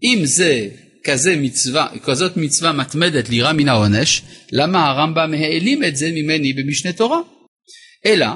אם 0.02 0.20
זה 0.24 0.68
כזה 1.06 1.36
מצווה, 1.36 1.86
כזאת 2.04 2.36
מצווה 2.36 2.72
מתמדת 2.72 3.28
לירה 3.28 3.52
מן 3.52 3.68
העונש, 3.68 4.22
למה 4.52 4.86
הרמב"ם 4.86 5.34
העלים 5.34 5.84
את 5.84 5.96
זה 5.96 6.10
ממני 6.14 6.52
במשנה 6.52 6.92
תורה? 6.92 7.20
אלא 8.06 8.26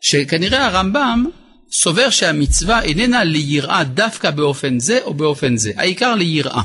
שכנראה 0.00 0.66
הרמב"ם 0.66 1.24
סובר 1.72 2.10
שהמצווה 2.10 2.82
איננה 2.82 3.24
ליראה 3.24 3.84
דווקא 3.84 4.30
באופן 4.30 4.78
זה 4.78 4.98
או 5.02 5.14
באופן 5.14 5.56
זה, 5.56 5.72
העיקר 5.76 6.14
ליראה. 6.14 6.62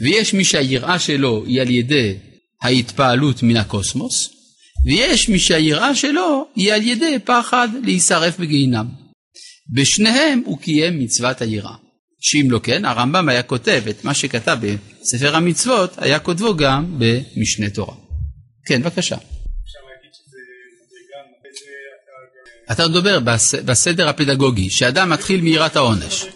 ויש 0.00 0.34
מי 0.34 0.44
שהיראה 0.44 0.98
שלו 0.98 1.44
היא 1.46 1.60
על 1.60 1.70
ידי 1.70 2.14
ההתפעלות 2.62 3.42
מן 3.42 3.56
הקוסמוס, 3.56 4.30
ויש 4.84 5.28
מי 5.28 5.38
שהיראה 5.38 5.94
שלו 5.94 6.46
היא 6.56 6.72
על 6.72 6.82
ידי 6.82 7.18
פחד 7.24 7.68
להישרף 7.84 8.38
בגיהינם. 8.38 8.86
בשניהם 9.74 10.42
הוא 10.44 10.58
קיים 10.58 10.98
מצוות 10.98 11.42
היראה. 11.42 11.83
שאם 12.26 12.50
לא 12.50 12.60
כן, 12.62 12.84
הרמב"ם 12.84 13.28
היה 13.28 13.42
כותב 13.42 13.82
את 13.90 14.04
מה 14.04 14.14
שכתב 14.14 14.58
בספר 15.02 15.36
המצוות, 15.36 15.94
היה 15.96 16.18
כותבו 16.18 16.56
גם 16.56 16.98
במשנה 16.98 17.70
תורה. 17.70 17.94
כן, 18.66 18.82
בבקשה. 18.82 19.16
אתה 22.72 22.88
מדבר 22.88 23.18
בסדר 23.64 24.08
הפדגוגי, 24.08 24.70
שאדם 24.70 25.10
מתחיל 25.10 25.40
מיראת 25.40 25.76
העונש. 25.76 26.26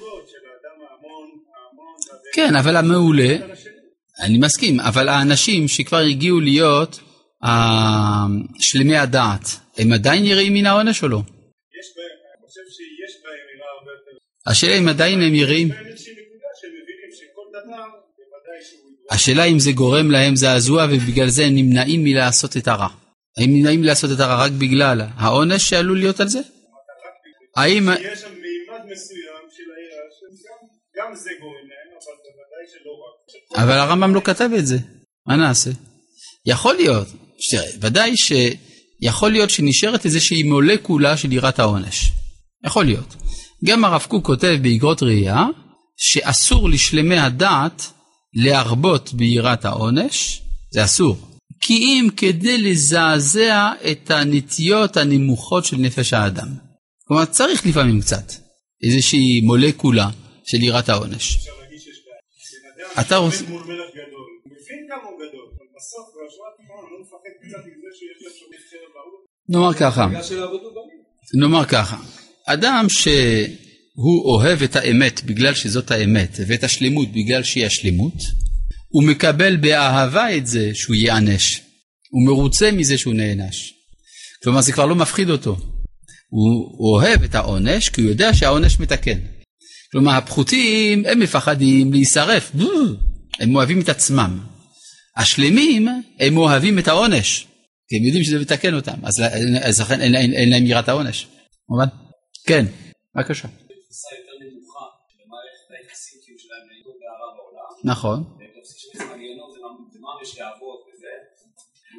כן, 2.35 2.57
אבל 2.57 2.76
המעולה, 2.76 3.37
אני 4.21 4.38
מסכים, 4.38 4.80
אבל 4.80 5.09
האנשים 5.09 5.68
שכבר 5.68 5.99
הגיעו 5.99 6.40
להיות 6.40 7.00
שלמי 8.59 8.97
הדעת, 8.97 9.57
הם 9.78 9.92
עדיין 9.92 10.25
יראים 10.25 10.54
מן 10.54 10.66
העונש 10.66 11.02
או 11.02 11.09
לא? 11.09 11.23
השאלה 14.50 14.78
אם 14.78 14.88
עדיין 14.88 15.23
הם 15.23 15.35
יראים. 15.35 15.69
השאלה 19.11 19.45
אם 19.45 19.59
זה 19.59 19.73
גורם 19.73 20.11
להם 20.11 20.37
זעזוע 20.37 20.87
ובגלל 20.90 21.28
זה 21.28 21.45
הם 21.45 21.55
נמנעים 21.55 22.05
מלעשות 22.05 22.57
את 22.57 22.69
הרע. 22.69 22.88
הם 23.38 23.50
נמנעים 23.50 23.81
מלעשות 23.81 24.11
את 24.14 24.21
הרע 24.21 24.45
רק 24.45 24.52
בגלל 24.52 25.00
העונש 25.17 25.62
שעלול 25.69 25.99
להיות 25.99 26.21
על 26.21 26.28
זה? 26.28 26.40
האם... 27.57 27.88
יש 27.88 28.21
שם 28.21 28.28
מימד 28.28 28.93
מסוים 28.93 29.45
של 29.57 29.62
העירה 29.76 30.05
שגם 30.19 31.14
זה 31.14 31.31
גורם 31.40 31.69
להם, 31.69 31.88
אבל 31.99 32.14
בוודאי 32.25 32.67
שלא 32.73 32.93
רק. 33.57 33.64
אבל 33.64 33.78
הרמב"ם 33.78 34.14
לא 34.14 34.21
כתב 34.25 34.50
את 34.59 34.67
זה, 34.67 34.76
מה 35.26 35.37
נעשה? 35.37 35.71
יכול 36.47 36.75
להיות, 36.75 37.09
ודאי 37.81 38.12
שיכול 38.17 39.31
להיות 39.33 39.50
שנשארת 39.50 40.05
איזושהי 40.05 40.43
מולקולה 40.43 41.17
של 41.17 41.33
יראת 41.33 41.59
העונש. 41.59 42.12
יכול 42.67 42.85
להיות. 42.85 43.14
גם 43.65 43.85
הרב 43.85 44.07
קוק 44.09 44.27
כותב 44.27 44.59
באגרות 44.62 45.03
ראייה 45.03 45.45
שאסור 45.97 46.69
לשלמי 46.69 47.19
הדעת 47.19 47.83
להרבות 48.35 49.15
ביראת 49.15 49.65
העונש, 49.65 50.43
זה 50.71 50.85
אסור. 50.85 51.17
כי 51.61 51.75
אם 51.75 52.09
כדי 52.17 52.59
לזעזע 52.59 53.71
את 53.91 54.11
הנטיות 54.11 54.97
הנמוכות 54.97 55.65
של 55.65 55.77
נפש 55.77 56.12
האדם. 56.12 56.49
כלומר 57.05 57.25
צריך 57.25 57.67
לפעמים 57.67 58.00
קצת 58.00 58.33
איזושהי 58.83 59.41
מולקולה 59.41 60.11
של 60.45 60.62
יראת 60.62 60.88
העונש. 60.88 61.38
אתה 63.00 63.17
רוצה... 63.17 63.45
נאמר 69.49 69.75
ככה, 69.75 70.07
נאמר 71.35 71.65
ככה, 71.65 71.97
אדם 72.52 72.87
שהוא 72.88 74.25
אוהב 74.25 74.62
את 74.62 74.76
האמת 74.76 75.25
בגלל 75.25 75.55
שזאת 75.55 75.90
האמת, 75.90 76.40
ואת 76.47 76.64
השלמות 76.64 77.12
בגלל 77.12 77.43
שהיא 77.43 77.67
השלמות, 77.67 78.14
הוא 78.88 79.05
מקבל 79.05 79.57
באהבה 79.57 80.37
את 80.37 80.47
זה 80.47 80.71
שהוא 80.75 80.97
ייענש. 80.97 81.61
הוא 82.11 82.26
מרוצה 82.26 82.71
מזה 82.73 82.99
שהוא 82.99 83.14
נענש. 83.14 83.73
כלומר 84.43 84.61
זה 84.61 84.73
כבר 84.73 84.87
לא 84.87 84.95
מפחיד 84.95 85.31
אותו. 85.31 85.57
הוא 86.31 86.95
אוהב 86.95 87.23
את 87.23 87.35
העונש 87.35 87.88
כי 87.88 88.00
הוא 88.00 88.11
יודע 88.11 88.35
שהעונש 88.35 88.81
מתקן. 88.81 89.19
כלומר, 89.93 90.12
הפחותים, 90.12 91.05
הם 91.07 91.19
מפחדים 91.19 91.93
להישרף, 91.93 92.52
הם 93.40 93.57
אוהבים 93.57 93.81
את 93.81 93.88
עצמם. 93.88 94.40
השלמים, 95.17 95.88
הם 96.21 96.37
אוהבים 96.37 96.78
את 96.78 96.88
העונש, 96.88 97.47
כי 97.88 97.97
הם 97.97 98.05
יודעים 98.05 98.25
שזה 98.25 98.38
מתקן 98.38 98.75
אותם, 98.75 98.97
אז 99.62 99.81
לכן 99.81 100.00
אין, 100.00 100.14
אין, 100.14 100.33
אין 100.33 100.50
להם 100.50 100.67
יראת 100.67 100.88
העונש. 100.88 101.26
מובן? 101.69 102.08
כן, 102.49 102.64
בבקשה. 103.14 103.49
נכון. 107.85 108.25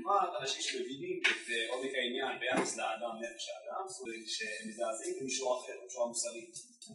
לעומת 0.09 0.41
אנשים 0.41 0.61
שמבינים 0.61 1.19
את 1.21 1.51
עומק 1.71 1.91
העניין 1.95 2.39
ביחס 2.39 2.77
לאדם, 2.77 3.13
נפש 3.21 3.45
האדם, 3.53 3.85
שמזעזעים 4.25 5.15
במישור 5.21 5.59
אחר, 5.59 5.73
במישור 5.81 6.05
המוסרי. 6.05 6.45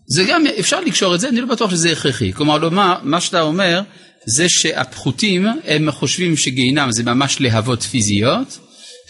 זה 0.06 0.22
גם, 0.28 0.44
אפשר 0.60 0.80
לקשור 0.80 1.14
את 1.14 1.20
זה, 1.20 1.28
אני 1.28 1.40
לא 1.40 1.46
בטוח 1.46 1.70
שזה 1.70 1.92
הכרחי. 1.92 2.32
כלומר, 2.32 2.58
לומר, 2.58 2.94
מה 3.02 3.20
שאתה 3.20 3.40
אומר, 3.40 3.80
זה 4.26 4.44
שהפחותים, 4.48 5.46
הם 5.64 5.90
חושבים 5.90 6.36
שגיהינם 6.36 6.92
זה 6.92 7.02
ממש 7.02 7.40
להבות 7.40 7.82
פיזיות, 7.82 8.58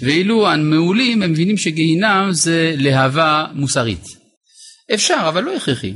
ואילו 0.02 0.48
המעולים, 0.48 1.22
הם 1.22 1.32
מבינים 1.32 1.56
שגיהינם 1.56 2.28
זה 2.32 2.74
להבה 2.76 3.46
מוסרית. 3.54 4.23
אפשר, 4.94 5.24
אבל 5.28 5.44
לא 5.44 5.56
הכרחי. 5.56 5.94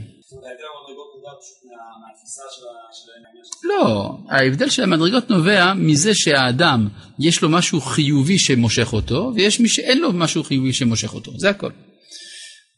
לא, 3.64 4.18
ההבדל 4.30 4.68
של 4.68 4.82
המדרגות 4.82 5.30
נובע 5.30 5.74
מזה 5.74 6.14
שהאדם 6.14 6.88
יש 7.18 7.42
לו 7.42 7.48
משהו 7.48 7.80
חיובי 7.80 8.38
שמושך 8.38 8.92
אותו 8.92 9.32
ויש 9.34 9.60
מי 9.60 9.68
שאין 9.68 9.98
לו 9.98 10.12
משהו 10.12 10.44
חיובי 10.44 10.72
שמושך 10.72 11.14
אותו, 11.14 11.32
זה 11.38 11.50
הכל. 11.50 11.70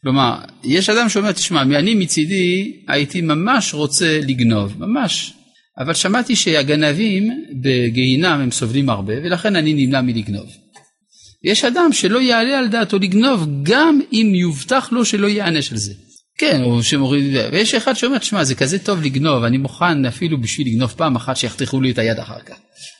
כלומר, 0.01 0.35
יש 0.63 0.89
אדם 0.89 1.09
שאומר, 1.09 1.31
תשמע, 1.31 1.61
אני 1.61 1.95
מצידי 1.95 2.81
הייתי 2.87 3.21
ממש 3.21 3.73
רוצה 3.73 4.19
לגנוב, 4.27 4.73
ממש, 4.79 5.33
אבל 5.77 5.93
שמעתי 5.93 6.35
שהגנבים 6.35 7.45
בגיהינם 7.61 8.39
הם 8.41 8.51
סובלים 8.51 8.89
הרבה 8.89 9.13
ולכן 9.23 9.55
אני 9.55 9.73
נמנע 9.73 10.01
מלגנוב. 10.01 10.60
יש 11.43 11.65
אדם 11.65 11.89
שלא 11.93 12.21
יעלה 12.21 12.59
על 12.59 12.67
דעתו 12.67 12.97
לגנוב 12.99 13.47
גם 13.63 13.99
אם 14.13 14.31
יובטח 14.35 14.91
לו 14.91 15.05
שלא 15.05 15.27
ייענש 15.27 15.71
על 15.71 15.77
זה. 15.77 15.93
כן, 16.37 16.63
או 16.63 16.83
שמוריד, 16.83 17.35
ויש 17.51 17.73
אחד 17.73 17.93
שאומר, 17.93 18.17
תשמע, 18.17 18.43
זה 18.43 18.55
כזה 18.55 18.79
טוב 18.79 19.01
לגנוב, 19.01 19.43
אני 19.43 19.57
מוכן 19.57 20.05
אפילו 20.05 20.41
בשביל 20.41 20.67
לגנוב 20.67 20.93
פעם 20.97 21.15
אחת 21.15 21.37
שיחתכו 21.37 21.81
לי 21.81 21.91
את 21.91 21.97
היד 21.97 22.19
אחר 22.19 22.39
כך. 22.39 22.55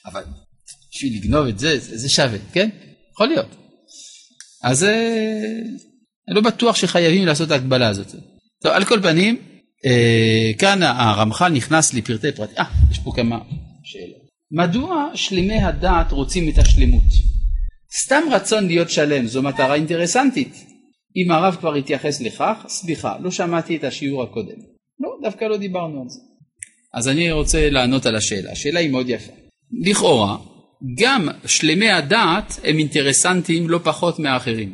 אבל 0.06 0.22
בשביל 0.92 1.14
לגנוב 1.16 1.48
את 1.48 1.60
זה, 1.60 1.80
זה, 1.80 2.10
שווה, 2.10 2.38
כן? 2.54 2.70
יכול 3.14 3.28
להיות. 3.28 3.56
אז 4.64 4.84
אה, 4.84 4.90
אני 6.28 6.36
לא 6.36 6.42
בטוח 6.42 6.76
שחייבים 6.76 7.26
לעשות 7.26 7.48
את 7.48 7.52
ההגבלה 7.52 7.88
הזאת. 7.88 8.16
טוב, 8.64 8.72
על 8.72 8.86
כל 8.86 9.02
פנים, 9.02 9.38
אה, 9.86 10.52
כאן 10.58 10.84
הרמח"ל 10.84 11.50
נכנס 11.50 11.94
לפרטי 11.94 12.32
פרטים. 12.32 12.56
אה, 12.58 12.66
יש 12.92 13.00
פה 13.00 13.12
כמה 13.16 13.40
שאלות. 13.84 14.22
מדוע 14.52 15.10
שלמי 15.16 15.62
הדעת 15.62 16.12
רוצים 16.12 16.50
את 16.50 16.58
השלמות? 16.58 17.04
סתם 17.94 18.24
רצון 18.32 18.68
להיות 18.68 18.90
שלם 18.90 19.28
זו 19.28 19.42
מטרה 19.42 19.76
אינטרסנטית. 19.76 20.66
אם 21.16 21.32
הרב 21.32 21.56
כבר 21.60 21.76
התייחס 21.76 22.22
לכך, 22.22 22.66
סליחה, 22.68 23.16
לא 23.24 23.32
שמעתי 23.32 23.76
את 23.76 23.84
השיעור 23.84 24.24
הקודם. 24.24 24.60
לא, 25.00 25.10
דווקא 25.22 25.46
לא 25.46 25.58
דיברנו 25.58 26.02
על 26.02 26.10
זה. 26.10 26.20
אז 26.94 27.08
אני 27.08 27.32
רוצה 27.32 27.70
לענות 27.70 28.06
על 28.06 28.16
השאלה. 28.16 28.52
השאלה 28.52 28.80
היא 28.80 28.90
מאוד 28.90 29.10
יפה. 29.10 29.32
לכאורה, 29.82 30.38
גם 30.98 31.30
שלמי 31.46 31.92
הדעת 31.92 32.60
הם 32.64 32.78
אינטרסנטים 32.78 33.70
לא 33.70 33.80
פחות 33.84 34.20
מהאחרים. 34.20 34.74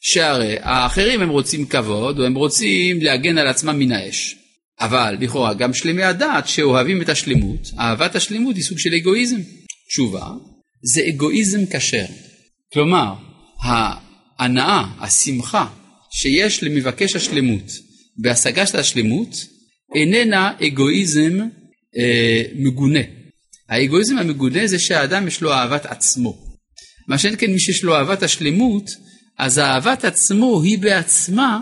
שהרי 0.00 0.56
האחרים 0.60 1.20
הם 1.20 1.28
רוצים 1.28 1.66
כבוד, 1.66 2.18
או 2.18 2.24
הם 2.24 2.34
רוצים 2.34 3.02
להגן 3.02 3.38
על 3.38 3.46
עצמם 3.46 3.78
מן 3.78 3.92
האש. 3.92 4.36
אבל 4.80 5.16
לכאורה 5.20 5.54
גם 5.54 5.74
שלמי 5.74 6.02
הדעת 6.02 6.48
שאוהבים 6.48 7.02
את 7.02 7.08
השלמות, 7.08 7.70
אהבת 7.78 8.14
השלמות 8.14 8.56
היא 8.56 8.64
סוג 8.64 8.78
של 8.78 8.94
אגואיזם. 8.94 9.40
תשובה, 9.88 10.26
זה 10.82 11.02
אגואיזם 11.08 11.60
כשר. 11.66 12.04
כלומר, 12.74 13.14
ההנאה, 14.38 14.84
השמחה 15.00 15.66
שיש 16.10 16.62
למבקש 16.62 17.16
השלמות 17.16 17.72
בהשגת 18.16 18.74
השלמות 18.74 19.44
איננה 19.94 20.52
אגואיזם 20.66 21.38
אה, 21.96 22.42
מגונה. 22.54 23.00
האגואיזם 23.68 24.18
המגונה 24.18 24.66
זה 24.66 24.78
שהאדם 24.78 25.28
יש 25.28 25.40
לו 25.40 25.52
אהבת 25.52 25.86
עצמו. 25.86 26.56
מה 27.08 27.18
שאין 27.18 27.34
כן 27.38 27.50
מי 27.50 27.60
שיש 27.60 27.84
לו 27.84 27.94
אהבת 27.94 28.22
השלמות, 28.22 28.90
אז 29.38 29.58
אהבת 29.58 30.04
עצמו 30.04 30.62
היא 30.62 30.78
בעצמה 30.78 31.60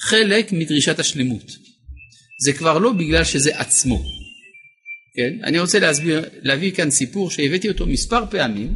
חלק 0.00 0.52
מדרישת 0.52 0.98
השלמות. 0.98 1.50
זה 2.44 2.52
כבר 2.52 2.78
לא 2.78 2.92
בגלל 2.92 3.24
שזה 3.24 3.58
עצמו. 3.58 4.02
כן? 5.16 5.44
אני 5.44 5.58
רוצה 5.58 5.78
להסביר, 5.78 6.24
להביא 6.42 6.72
כאן 6.72 6.90
סיפור 6.90 7.30
שהבאתי 7.30 7.68
אותו 7.68 7.86
מספר 7.86 8.24
פעמים, 8.30 8.74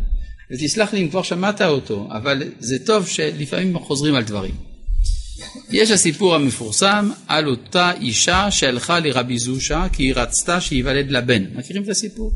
ותסלח 0.50 0.92
לי 0.92 1.02
אם 1.02 1.08
כבר 1.08 1.22
שמעת 1.22 1.60
אותו, 1.60 2.08
אבל 2.10 2.42
זה 2.58 2.76
טוב 2.86 3.08
שלפעמים 3.08 3.78
חוזרים 3.78 4.14
על 4.14 4.24
דברים. 4.24 4.54
יש 5.70 5.90
הסיפור 5.90 6.34
המפורסם 6.34 7.10
על 7.26 7.48
אותה 7.48 7.92
אישה 8.00 8.50
שהלכה 8.50 9.00
לרבי 9.00 9.38
זושה 9.38 9.86
כי 9.92 10.02
היא 10.02 10.14
רצתה 10.14 10.60
שייוולד 10.60 11.10
לה 11.10 11.20
בן. 11.20 11.44
מכירים 11.54 11.82
את 11.82 11.88
הסיפור? 11.88 12.32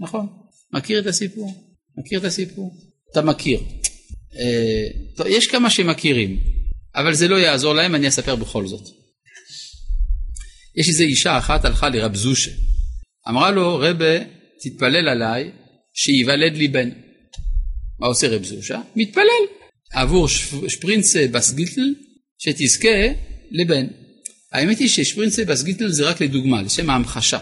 נכון. 0.00 0.26
מכיר 0.72 0.98
את 0.98 1.06
הסיפור? 1.06 1.54
מכיר 1.98 2.18
את 2.18 2.24
הסיפור? 2.24 2.76
אתה 3.12 3.22
מכיר. 3.22 3.60
אה, 4.38 4.86
טוב, 5.16 5.26
יש 5.26 5.46
כמה 5.46 5.70
שמכירים, 5.70 6.40
אבל 6.94 7.14
זה 7.14 7.28
לא 7.28 7.36
יעזור 7.36 7.74
להם, 7.74 7.94
אני 7.94 8.08
אספר 8.08 8.36
בכל 8.36 8.66
זאת. 8.66 8.88
יש 10.76 10.88
איזו 10.88 11.04
אישה 11.04 11.38
אחת 11.38 11.64
הלכה 11.64 11.88
לרב 11.88 12.14
זושה. 12.14 12.50
אמרה 13.28 13.50
לו, 13.50 13.78
רבה, 13.78 14.18
תתפלל 14.62 15.08
עליי 15.08 15.50
שייוולד 15.94 16.56
לי 16.56 16.68
בן. 16.68 16.90
מה 18.00 18.06
עושה 18.06 18.28
רב 18.28 18.44
זושה? 18.44 18.80
מתפלל 18.96 19.42
עבור 19.92 20.28
שפרינצה 20.68 21.26
בסגיטל 21.32 21.94
שתזכה 22.38 22.88
לבן. 23.50 23.86
האמת 24.52 24.78
היא 24.78 24.88
ששפרינצה 24.88 25.44
בסגיטל 25.44 25.88
זה 25.88 26.08
רק 26.08 26.20
לדוגמה, 26.20 26.62
לשם 26.62 26.90
ההמחשה. 26.90 27.38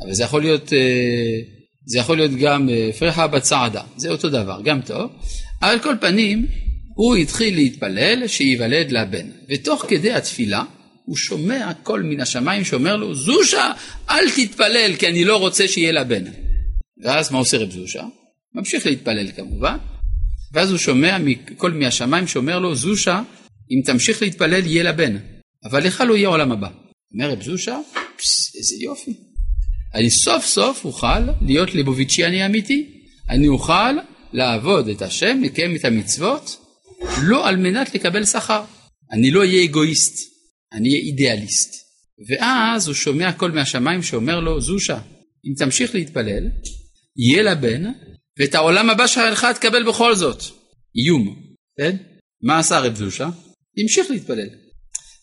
אבל 0.00 0.14
זה 0.14 0.22
יכול 0.22 0.42
להיות, 0.42 0.72
אה, 0.72 1.40
זה 1.86 1.98
יכול 1.98 2.16
להיות 2.16 2.32
גם 2.40 2.68
אה, 2.68 2.90
פרחה 2.98 3.26
בצעדה, 3.26 3.82
זה 3.96 4.10
אותו 4.10 4.28
דבר, 4.28 4.60
גם 4.64 4.80
טוב. 4.80 5.10
על 5.60 5.78
כל 5.78 5.94
פנים, 6.00 6.46
הוא 6.94 7.16
התחיל 7.16 7.54
להתפלל 7.54 8.26
שייוולד 8.26 8.92
לבן. 8.92 9.26
ותוך 9.48 9.84
כדי 9.88 10.12
התפילה, 10.12 10.62
הוא 11.04 11.16
שומע 11.16 11.72
קול 11.82 12.02
מן 12.02 12.20
השמיים 12.20 12.64
שאומר 12.64 12.96
לו, 12.96 13.14
זושה, 13.14 13.72
אל 14.10 14.30
תתפלל 14.30 14.96
כי 14.98 15.06
אני 15.06 15.24
לא 15.24 15.36
רוצה 15.36 15.68
שיהיה 15.68 15.92
לה 15.92 16.04
בן. 16.04 16.24
ואז 17.04 17.32
מה 17.32 17.38
עושה 17.38 17.58
רב 17.58 17.70
זושה? 17.70 18.02
ממשיך 18.54 18.86
להתפלל 18.86 19.32
כמובן, 19.32 19.76
ואז 20.52 20.70
הוא 20.70 20.78
שומע 20.78 21.16
קול 21.56 21.72
מהשמיים 21.72 22.26
שאומר 22.26 22.58
לו, 22.58 22.74
זושה, 22.74 23.22
אם 23.70 23.82
תמשיך 23.84 24.22
להתפלל 24.22 24.66
יהיה 24.66 24.82
לה 24.82 24.92
בן, 24.92 25.16
אבל 25.64 25.86
לך 25.86 26.00
לא 26.08 26.16
יהיה 26.16 26.28
עולם 26.28 26.52
הבא. 26.52 26.68
אומר 27.14 27.30
רב 27.30 27.42
זושה, 27.42 27.78
פס, 28.16 28.56
איזה 28.56 28.76
יופי. 28.84 29.14
אני 29.94 30.10
סוף 30.10 30.44
סוף 30.44 30.84
אוכל 30.84 31.20
להיות 31.40 31.74
ליבוביצ'יאני 31.74 32.46
אמיתי. 32.46 32.98
אני 33.30 33.48
אוכל 33.48 33.92
לעבוד 34.32 34.88
את 34.88 35.02
השם, 35.02 35.40
לקיים 35.42 35.76
את 35.76 35.84
המצוות, 35.84 36.56
לא 37.22 37.48
על 37.48 37.56
מנת 37.56 37.94
לקבל 37.94 38.24
שכר. 38.24 38.64
אני 39.12 39.30
לא 39.30 39.40
אהיה 39.40 39.64
אגואיסט, 39.64 40.18
אני 40.72 40.88
אהיה 40.88 41.00
אידיאליסט. 41.00 41.74
ואז 42.28 42.86
הוא 42.86 42.94
שומע 42.94 43.32
קול 43.32 43.50
מהשמיים 43.50 44.02
שאומר 44.02 44.40
לו, 44.40 44.60
זושה, 44.60 44.98
אם 45.44 45.54
תמשיך 45.58 45.94
להתפלל, 45.94 46.48
יהיה 47.16 47.42
לה 47.42 47.54
בן, 47.54 47.84
ואת 48.38 48.54
העולם 48.54 48.90
הבא 48.90 49.06
שלך 49.06 49.46
תקבל 49.54 49.82
בכל 49.82 50.14
זאת. 50.14 50.42
איום, 50.96 51.36
כן? 51.78 51.96
מה 52.42 52.58
עשה 52.58 52.78
רב 52.80 52.94
זושה? 52.94 53.28
המשיך 53.78 54.10
להתפלל. 54.10 54.48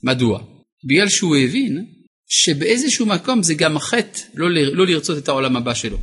מדוע? 0.03 0.41
בגלל 0.85 1.09
שהוא 1.09 1.35
הבין 1.35 1.85
שבאיזשהו 2.27 3.05
מקום 3.05 3.43
זה 3.43 3.53
גם 3.53 3.79
חטא 3.79 4.19
לא, 4.33 4.49
לא 4.49 4.87
לרצות 4.87 5.17
את 5.17 5.27
העולם 5.27 5.55
הבא 5.55 5.73
שלו. 5.73 5.97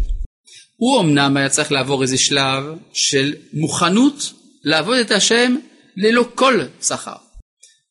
הוא 0.76 1.00
אמנם 1.00 1.36
היה 1.36 1.48
צריך 1.48 1.72
לעבור 1.72 2.02
איזה 2.02 2.18
שלב 2.18 2.64
של 2.92 3.34
מוכנות 3.52 4.32
לעבוד 4.64 4.98
את 4.98 5.10
השם 5.10 5.56
ללא 5.96 6.28
כל 6.34 6.60
שכר. 6.82 7.16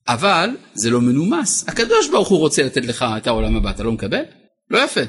אבל 0.08 0.50
זה 0.74 0.90
לא 0.90 1.02
מנומס. 1.02 1.66
הקדוש 1.68 2.10
ברוך 2.10 2.28
הוא 2.28 2.40
רוצה 2.40 2.64
לתת 2.64 2.86
לך 2.86 3.06
את 3.18 3.28
העולם 3.28 3.56
הבא, 3.56 3.70
אתה 3.70 3.84
לא 3.84 3.92
מקבל? 3.92 4.24
לא 4.70 4.84
יפה. 4.84 5.02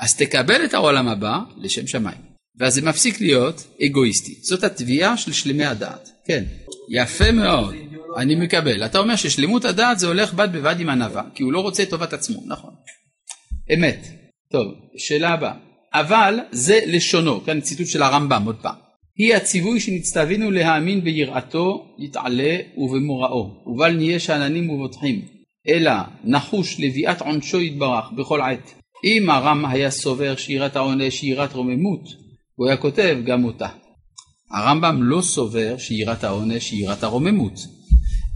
אז 0.00 0.16
תקבל 0.16 0.64
את 0.64 0.74
העולם 0.74 1.08
הבא 1.08 1.38
לשם 1.56 1.86
שמיים. 1.86 2.27
ואז 2.58 2.74
זה 2.74 2.82
מפסיק 2.82 3.20
להיות 3.20 3.66
אגואיסטי. 3.86 4.34
זאת 4.42 4.64
התביעה 4.64 5.16
של 5.16 5.32
שלמי 5.32 5.64
הדעת. 5.64 6.08
כן, 6.26 6.44
יפה 6.90 7.32
מאוד, 7.32 7.74
אני 8.16 8.34
מקבל. 8.34 8.84
אתה 8.84 8.98
אומר 8.98 9.16
ששלמות 9.16 9.64
הדעת 9.64 9.98
זה 9.98 10.06
הולך 10.06 10.34
בד 10.34 10.48
בבד 10.52 10.80
עם 10.80 10.88
ענווה, 10.88 11.22
כי 11.34 11.42
הוא 11.42 11.52
לא 11.52 11.60
רוצה 11.60 11.82
את 11.82 11.90
טובת 11.90 12.12
עצמו, 12.12 12.42
נכון. 12.46 12.70
אמת. 13.74 14.06
טוב, 14.52 14.66
שאלה 14.96 15.28
הבאה. 15.28 15.54
אבל 15.94 16.38
זה 16.50 16.80
לשונו, 16.86 17.44
כאן 17.44 17.60
ציטוט 17.60 17.86
של 17.86 18.02
הרמב"ם 18.02 18.42
עוד 18.46 18.56
פעם. 18.62 18.74
היא 19.16 19.34
הציווי 19.34 19.80
שנצטווינו 19.80 20.50
להאמין 20.50 21.04
ביראתו, 21.04 21.94
יתעלה 21.98 22.56
ובמוראו, 22.76 23.62
ובל 23.66 23.92
נהיה 23.92 24.20
שאננים 24.20 24.70
ובוטחים, 24.70 25.22
אלא 25.68 25.92
נחוש 26.24 26.80
לביאת 26.80 27.20
עונשו 27.20 27.60
יתברך 27.60 28.04
בכל 28.16 28.40
עת. 28.40 28.74
אם 29.04 29.30
הרם 29.30 29.64
היה 29.64 29.90
סובר 29.90 30.36
שיראת 30.36 30.76
העונש 30.76 31.22
היא 31.22 31.30
יראת 31.30 31.52
רוממות, 31.52 32.27
הוא 32.58 32.68
היה 32.68 32.76
כותב 32.76 33.18
גם 33.26 33.44
אותה. 33.44 33.68
הרמב"ם 34.50 35.02
לא 35.02 35.22
סובר 35.22 35.78
שיראת 35.78 36.24
העונש 36.24 36.70
היא 36.70 36.84
יראת 36.84 37.02
הרוממות, 37.02 37.66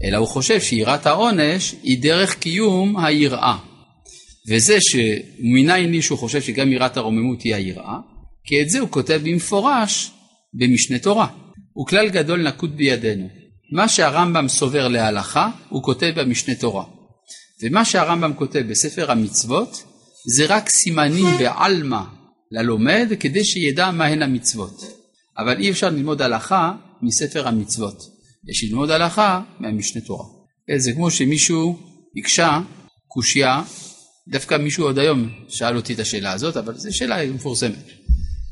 אלא 0.03 0.17
הוא 0.17 0.27
חושב 0.27 0.61
שיראת 0.61 1.05
העונש 1.05 1.75
היא 1.83 2.01
דרך 2.01 2.35
קיום 2.35 2.97
היראה. 2.97 3.57
וזה 4.49 4.77
שמנין 4.81 5.91
לי 5.91 6.01
שהוא 6.01 6.19
חושב 6.19 6.41
שגם 6.41 6.71
יראת 6.71 6.97
הרוממות 6.97 7.41
היא 7.41 7.55
היראה, 7.55 7.97
כי 8.45 8.61
את 8.61 8.69
זה 8.69 8.79
הוא 8.79 8.89
כותב 8.89 9.21
במפורש 9.23 10.11
במשנה 10.53 10.99
תורה. 10.99 11.27
הוא 11.73 11.87
כלל 11.87 12.09
גדול 12.09 12.47
נקוט 12.47 12.71
בידינו. 12.71 13.27
מה 13.71 13.87
שהרמב"ם 13.89 14.47
סובר 14.47 14.87
להלכה, 14.87 15.49
הוא 15.69 15.83
כותב 15.83 16.11
במשנה 16.15 16.55
תורה. 16.55 16.85
ומה 17.63 17.85
שהרמב"ם 17.85 18.33
כותב 18.33 18.63
בספר 18.69 19.11
המצוות, 19.11 19.83
זה 20.35 20.45
רק 20.49 20.69
סימנים 20.69 21.25
בעלמא 21.39 22.01
ללומד, 22.53 23.07
כדי 23.19 23.45
שידע 23.45 23.91
מהן 23.91 24.21
המצוות. 24.21 24.81
אבל 25.37 25.59
אי 25.59 25.71
אפשר 25.71 25.89
ללמוד 25.89 26.21
הלכה 26.21 26.73
מספר 27.01 27.47
המצוות. 27.47 27.97
יש 28.49 28.63
ללמוד 28.63 28.91
הלכה 28.91 29.41
מהמשנה 29.59 30.01
תורה. 30.01 30.25
זה 30.77 30.91
כמו 30.93 31.11
שמישהו 31.11 31.79
הקשה 32.17 32.59
קושייה, 33.07 33.61
דווקא 34.27 34.55
מישהו 34.55 34.83
עוד 34.83 34.99
היום 34.99 35.29
שאל 35.49 35.75
אותי 35.75 35.93
את 35.93 35.99
השאלה 35.99 36.31
הזאת, 36.31 36.57
אבל 36.57 36.77
זו 36.77 36.97
שאלה 36.97 37.25
מפורסמת. 37.25 37.89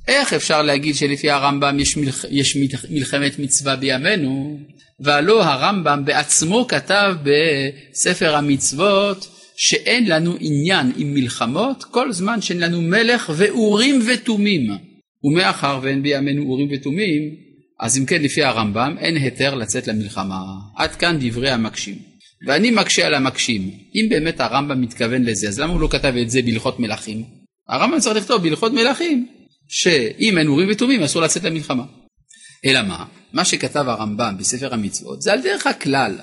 איך 0.07 0.33
אפשר 0.33 0.61
להגיד 0.61 0.95
שלפי 0.95 1.29
הרמב"ם 1.29 1.79
יש, 1.79 1.97
מלח... 1.97 2.25
יש 2.29 2.57
מלחמת 2.89 3.39
מצווה 3.39 3.75
בימינו, 3.75 4.59
והלא 4.99 5.43
הרמב"ם 5.43 6.05
בעצמו 6.05 6.67
כתב 6.67 7.15
בספר 7.23 8.35
המצוות 8.35 9.40
שאין 9.63 10.07
לנו 10.07 10.35
עניין 10.39 10.91
עם 10.97 11.13
מלחמות 11.13 11.83
כל 11.83 12.11
זמן 12.11 12.41
שאין 12.41 12.59
לנו 12.59 12.81
מלך 12.81 13.31
ואורים 13.37 13.99
ותומים. 14.07 14.67
ומאחר 15.23 15.79
ואין 15.81 16.03
בימינו 16.03 16.43
אורים 16.43 16.67
ותומים, 16.71 17.21
אז 17.79 17.97
אם 17.97 18.05
כן 18.05 18.21
לפי 18.21 18.43
הרמב"ם 18.43 18.95
אין 18.99 19.17
היתר 19.17 19.55
לצאת 19.55 19.87
למלחמה. 19.87 20.41
עד 20.77 20.95
כאן 20.95 21.17
דברי 21.19 21.49
המקשים. 21.49 21.95
ואני 22.47 22.71
מקשה 22.71 23.07
על 23.07 23.13
המקשים, 23.13 23.71
אם 23.95 24.05
באמת 24.09 24.39
הרמב"ם 24.39 24.81
מתכוון 24.81 25.23
לזה, 25.23 25.47
אז 25.47 25.59
למה 25.59 25.73
הוא 25.73 25.81
לא 25.81 25.87
כתב 25.87 26.13
את 26.21 26.29
זה 26.29 26.41
בהלכות 26.41 26.79
מלכים? 26.79 27.23
הרמב"ם 27.69 27.99
צריך 27.99 28.17
לכתוב 28.17 28.43
בהלכות 28.43 28.73
מלכים 28.73 29.27
שאם 29.67 30.37
אין 30.37 30.47
אורים 30.47 30.67
ותומים 30.71 31.03
אסור 31.03 31.21
לצאת 31.21 31.43
למלחמה. 31.43 31.83
אלא 32.65 32.81
מה? 32.81 33.05
מה 33.33 33.45
שכתב 33.45 33.85
הרמב"ם 33.87 34.35
בספר 34.39 34.73
המצוות 34.73 35.21
זה 35.21 35.33
על 35.33 35.41
דרך 35.41 35.67
הכלל 35.67 36.15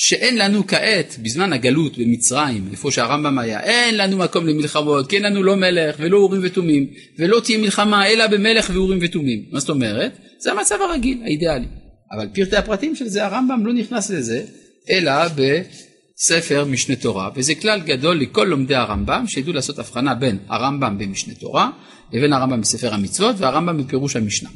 שאין 0.00 0.38
לנו 0.38 0.66
כעת 0.66 1.16
בזמן 1.22 1.52
הגלות 1.52 1.98
במצרים 1.98 2.68
איפה 2.72 2.90
שהרמב"ם 2.90 3.38
היה 3.38 3.60
אין 3.60 3.96
לנו 3.96 4.16
מקום 4.16 4.46
למלחמות 4.46 5.08
כי 5.08 5.16
אין 5.16 5.24
לנו 5.24 5.42
לא 5.42 5.56
מלך 5.56 5.96
ולא 5.98 6.16
אורים 6.16 6.40
ותומים 6.44 6.86
ולא 7.18 7.40
תהיה 7.40 7.58
מלחמה 7.58 8.06
אלא 8.06 8.26
במלך 8.26 8.70
ואורים 8.74 8.98
ותומים 9.02 9.44
מה 9.52 9.60
זאת 9.60 9.70
אומרת? 9.70 10.18
זה 10.38 10.52
המצב 10.52 10.74
הרגיל 10.80 11.22
האידיאלי 11.24 11.66
אבל 12.12 12.26
פרטי 12.34 12.56
הפרטים 12.56 12.96
של 12.96 13.08
זה 13.08 13.26
הרמב"ם 13.26 13.66
לא 13.66 13.72
נכנס 13.72 14.10
לזה 14.10 14.44
אלא 14.90 15.12
בספר 15.28 16.64
משנה 16.64 16.96
תורה 16.96 17.30
וזה 17.36 17.54
כלל 17.54 17.80
גדול 17.80 18.20
לכל 18.20 18.44
לומדי 18.44 18.74
הרמב"ם 18.74 19.24
שידעו 19.28 19.52
לעשות 19.52 19.78
הבחנה 19.78 20.14
בין 20.14 20.38
הרמב"ם 20.48 20.98
במשנה 20.98 21.34
תורה 21.34 21.70
לבין 22.12 22.32
הרמב"ם 22.32 22.60
בספר 22.60 22.94
המצוות 22.94 23.36
והרמב"ם 23.38 23.84
בפירוש 23.84 24.16
המשנה. 24.16 24.48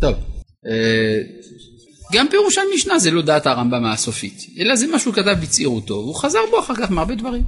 טוב, 0.00 0.14
אה, 0.66 1.18
גם 2.12 2.26
פירוש 2.30 2.58
המשנה 2.58 2.98
זה 2.98 3.10
לא 3.10 3.22
דעת 3.22 3.46
הרמב"ם 3.46 3.84
הסופית, 3.84 4.46
אלא 4.58 4.76
זה 4.76 4.86
מה 4.86 4.98
שהוא 4.98 5.14
כתב 5.14 5.36
בצעירותו, 5.42 5.94
והוא 5.94 6.14
חזר 6.14 6.38
בו 6.50 6.60
אחר 6.60 6.74
כך 6.74 6.90
מהרבה 6.90 7.14
דברים. 7.14 7.42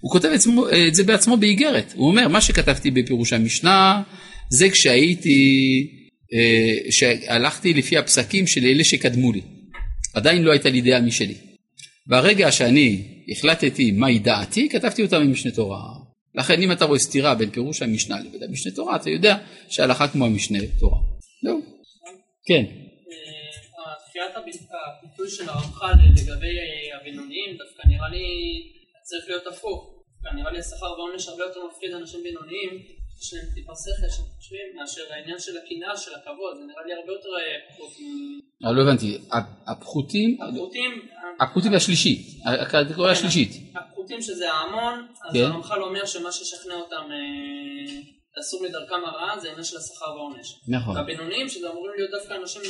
הוא 0.00 0.12
כותב 0.12 0.28
את 0.88 0.94
זה 0.94 1.04
בעצמו 1.04 1.36
באיגרת, 1.36 1.92
הוא 1.96 2.08
אומר 2.08 2.28
מה 2.28 2.40
שכתבתי 2.40 2.90
בפירוש 2.90 3.32
המשנה 3.32 4.02
זה 4.50 4.70
כשהייתי, 4.70 5.86
אה, 6.34 6.90
שהלכתי 6.90 7.74
לפי 7.74 7.98
הפסקים 7.98 8.46
של 8.46 8.64
אלה 8.64 8.84
שקדמו 8.84 9.32
לי, 9.32 9.40
עדיין 10.14 10.42
לא 10.42 10.50
הייתה 10.50 10.70
לי 10.70 10.80
דעה 10.80 11.00
משלי. 11.00 11.34
ברגע 12.06 12.52
שאני 12.52 13.02
החלטתי 13.30 13.90
מהי 13.90 14.18
דעתי, 14.18 14.68
כתבתי 14.68 15.02
אותה 15.02 15.18
ממשנה 15.18 15.52
תורה. 15.52 15.80
לכן 16.34 16.62
אם 16.62 16.72
אתה 16.72 16.84
רואה 16.84 16.98
סתירה 16.98 17.34
בין 17.34 17.50
פירוש 17.50 17.82
המשנה 17.82 18.20
לבין 18.20 18.42
המשנה 18.48 18.72
תורה, 18.72 18.96
אתה 18.96 19.10
יודע 19.10 19.36
שהלכה 19.68 20.08
כמו 20.08 20.26
המשנה 20.26 20.58
תורה. 20.78 20.98
זהו. 21.44 21.60
כן. 22.46 22.89
תחילת 24.10 24.36
הפיתוי 24.36 25.30
של 25.30 25.48
הרמח"ל 25.48 25.94
לגבי 26.16 26.54
הבינוניים 27.00 27.56
דווקא 27.58 27.88
נראה 27.88 28.08
לי 28.08 28.26
צריך 29.02 29.24
להיות 29.28 29.46
הפוך. 29.46 30.00
נראה 30.34 30.52
לי 30.52 30.58
השכר 30.58 30.92
והעונש 30.92 31.28
הרבה 31.28 31.44
יותר 31.44 31.60
מפחיד 31.66 31.92
אנשים 31.92 32.22
בינוניים 32.22 32.70
יש 33.20 33.34
להם 33.34 33.44
טיפה 33.54 33.72
שכל 33.74 34.08
שהם 34.08 34.26
חושבים 34.36 34.66
מאשר 34.76 35.00
העניין 35.10 35.38
של 35.38 35.52
הקנאה 35.58 35.96
של 35.96 36.10
הכבוד. 36.14 36.56
זה 36.56 36.64
נראה 36.64 36.82
לי 36.86 36.92
הרבה 36.92 37.12
יותר 37.12 37.28
אה, 37.28 37.58
פחות 37.68 37.90
אה, 38.64 38.72
לא 38.72 38.82
הבנתי. 38.82 39.18
הפחותים 39.66 40.38
הפחותים 41.40 41.74
השלישית 41.74 42.26
הקטגוריה 42.44 43.14
כן, 43.14 43.18
השלישית. 43.18 43.50
הפחותים 43.74 44.22
שזה 44.22 44.52
ההמון 44.52 45.06
אז 45.24 45.32
כן. 45.34 45.44
הרמח"ל 45.44 45.82
אומר 45.82 46.06
שמה 46.06 46.32
ששכנע 46.32 46.74
אותם 46.74 47.04
אה, 47.12 48.60
מדרכם 48.62 49.04
הרעה 49.06 49.40
זה 49.40 49.48
העניין 49.48 49.64
של 49.64 49.76
השכר 49.76 50.10
והעונש. 50.14 50.60
נכון. 50.68 50.96
והבינוניים 50.96 51.48
שזה 51.48 51.70
אמורים 51.70 51.92
להיות 51.96 52.10
דווקא 52.10 52.34
אנשים 52.34 52.62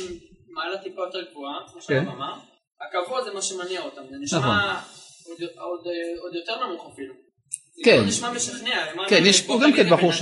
מעלה 0.53 0.77
טיפה 0.77 1.01
יותר 1.01 1.21
גבוהה 1.31 1.53
כמו 1.71 1.81
כן. 1.81 1.87
שהרב 1.87 2.07
אמר 2.15 2.33
הכבוד 2.81 3.23
זה 3.23 3.33
מה 3.33 3.41
שמניע 3.41 3.81
אותם 3.81 4.01
זה 4.11 4.15
נשמע 4.21 4.39
נכון. 4.39 4.51
עוד- 5.27 5.49
עוד 5.57 5.79
עוד 6.21 6.35
יותר 6.35 6.67
נמוך 6.67 6.89
אפילו 6.93 7.13
כן. 7.83 7.91
זה 7.95 8.01
לא 8.01 8.07
נשמע 8.07 8.31
משכנע 8.31 8.95
מה 8.95 9.09
כן 9.09 9.15
אני- 9.15 9.27
יש 9.29 9.41
פה 9.41 9.59
גם 9.63 9.73
כן 9.73 9.89
בחור 9.89 10.11
ש... 10.11 10.21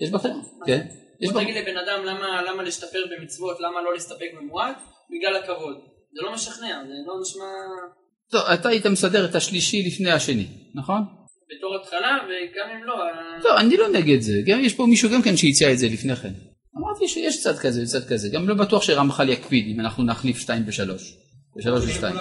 יש 0.00 0.10
בחור 0.10 0.40
כן 0.66 0.86
יש 1.20 1.30
בוא 1.32 1.42
תגיד 1.42 1.56
לבן 1.56 1.76
אדם 1.76 2.04
למה, 2.04 2.42
למה 2.42 2.62
להשתפר 2.62 2.98
במצוות, 3.10 3.60
למה 3.60 3.82
לא 3.82 3.92
להסתפק 3.94 4.26
במועט, 4.38 4.76
בגלל 5.10 5.36
הכבוד. 5.36 5.76
זה 6.14 6.22
לא 6.22 6.32
משכנע, 6.32 6.82
זה 6.86 6.94
לא 7.06 7.14
נשמע 7.22 7.44
טוב 8.30 8.40
אתה 8.54 8.68
היית 8.68 8.86
מסדר 8.86 9.24
את 9.24 9.34
השלישי 9.34 9.82
לפני 9.86 10.10
השני 10.10 10.46
נכון? 10.74 11.00
בתור 11.56 11.76
התחלה, 11.76 12.18
וגם 12.24 12.70
אם 12.76 12.84
לא, 12.84 12.94
טוב 13.42 13.52
אני 13.56 13.76
לא 13.76 13.88
נגד 13.88 14.20
זה 14.20 14.32
גם 14.46 14.60
יש 14.60 14.74
פה 14.74 14.86
מישהו 14.86 15.10
גם 15.10 15.22
כן 15.22 15.36
שהציע 15.36 15.72
את 15.72 15.78
זה 15.78 15.86
לפני 15.92 16.16
כן 16.16 16.32
אמרתי 16.78 17.08
שיש 17.08 17.42
צד 17.42 17.58
כזה 17.58 17.82
וצד 17.82 18.04
כזה 18.08 18.28
גם 18.28 18.48
לא 18.48 18.54
בטוח 18.54 18.82
שרמח"ל 18.82 19.28
יקפיד 19.28 19.66
אם 19.74 19.80
אנחנו 19.80 20.04
נחליף 20.04 20.38
שתיים 20.38 20.66
בשלוש 20.66 21.16
בשלוש 21.56 21.84
ושתיים 21.84 22.16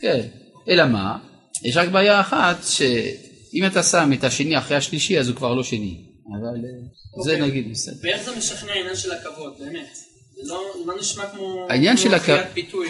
כן 0.00 0.20
אלא 0.68 0.86
מה 0.86 1.18
יש 1.64 1.76
רק 1.76 1.88
בעיה 1.88 2.20
אחת 2.20 2.56
שאם 2.64 3.66
אתה 3.66 3.82
שם 3.82 4.10
את 4.18 4.24
השני 4.24 4.58
אחרי 4.58 4.76
השלישי 4.76 5.18
אז 5.18 5.28
הוא 5.28 5.36
כבר 5.36 5.54
לא 5.54 5.62
שני 5.62 6.04
אבל 6.40 6.64
אה, 6.64 7.22
זה 7.24 7.32
אוקיי. 7.32 7.46
נגיד 7.48 7.70
בסדר 7.70 7.94
ואיך 8.02 8.22
זה 8.22 8.36
משכנע 8.36 8.72
העניין 8.72 8.96
של 8.96 9.12
הכבוד, 9.12 9.52
באמת. 9.58 9.88
זה 10.42 10.52
לא, 10.52 10.62
לא 10.86 10.94
נשמע 11.00 11.26
כמו... 11.26 11.66
העניין 11.70 11.96
של 11.96 12.14
הכ- 12.14 12.18
תחילת 12.20 12.46
פיתוי. 12.54 12.88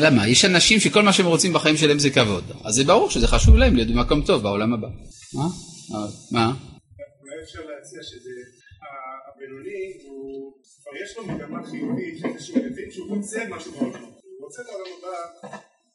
למה? 0.00 0.28
יש 0.28 0.44
אנשים 0.44 0.80
שכל 0.80 1.02
מה 1.02 1.12
שהם 1.12 1.26
רוצים 1.26 1.52
בחיים 1.52 1.76
שלהם 1.76 1.98
זה 1.98 2.10
כבוד. 2.10 2.44
אז 2.64 2.74
זה 2.74 2.84
ברור 2.84 3.10
שזה 3.10 3.26
חשוב 3.28 3.56
להם 3.56 3.76
להיות 3.76 3.88
במקום 3.88 4.22
טוב 4.22 4.42
בעולם 4.42 4.74
הבא. 4.74 4.88
מה? 5.34 5.44
מה? 6.30 6.44
אולי 6.46 7.34
אפשר 7.44 7.58
להציע 7.58 8.00
שזה, 8.02 8.30
הבינוני 9.52 9.98
הוא, 10.04 10.52
כבר 10.82 10.92
יש 11.02 11.16
לו 11.16 11.26
מגמה 11.26 11.60
חיובית, 11.70 12.18
שאיזשהו 12.18 12.56
מבין 12.64 12.90
שהוא 12.90 13.16
רוצה 13.16 13.40
משהו 13.48 13.72
בעולם, 13.72 14.04
הוא 14.04 14.40
רוצה 14.44 14.62
את 14.62 14.66
העולם 14.68 14.90
הבא 14.98 15.16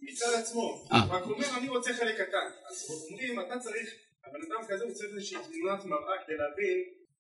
מצד 0.02 0.32
עצמו, 0.40 0.86
אה. 0.92 1.04
הוא 1.04 1.14
רק 1.16 1.24
אומר 1.24 1.48
אני 1.58 1.70
רוצה 1.70 1.94
חלק 1.94 2.16
קטן, 2.22 2.48
אז 2.70 2.76
אומרים 3.10 3.40
אתה 3.40 3.60
צריך, 3.60 3.88
הבן 4.26 4.42
אדם 4.48 4.62
כזה 4.68 4.84
הוא 4.84 4.94
צריך 4.94 5.10
איזושהי 5.16 5.38
תמונת 5.54 5.86
מראה 5.86 6.16
כדי 6.26 6.38
להבין 6.42 6.78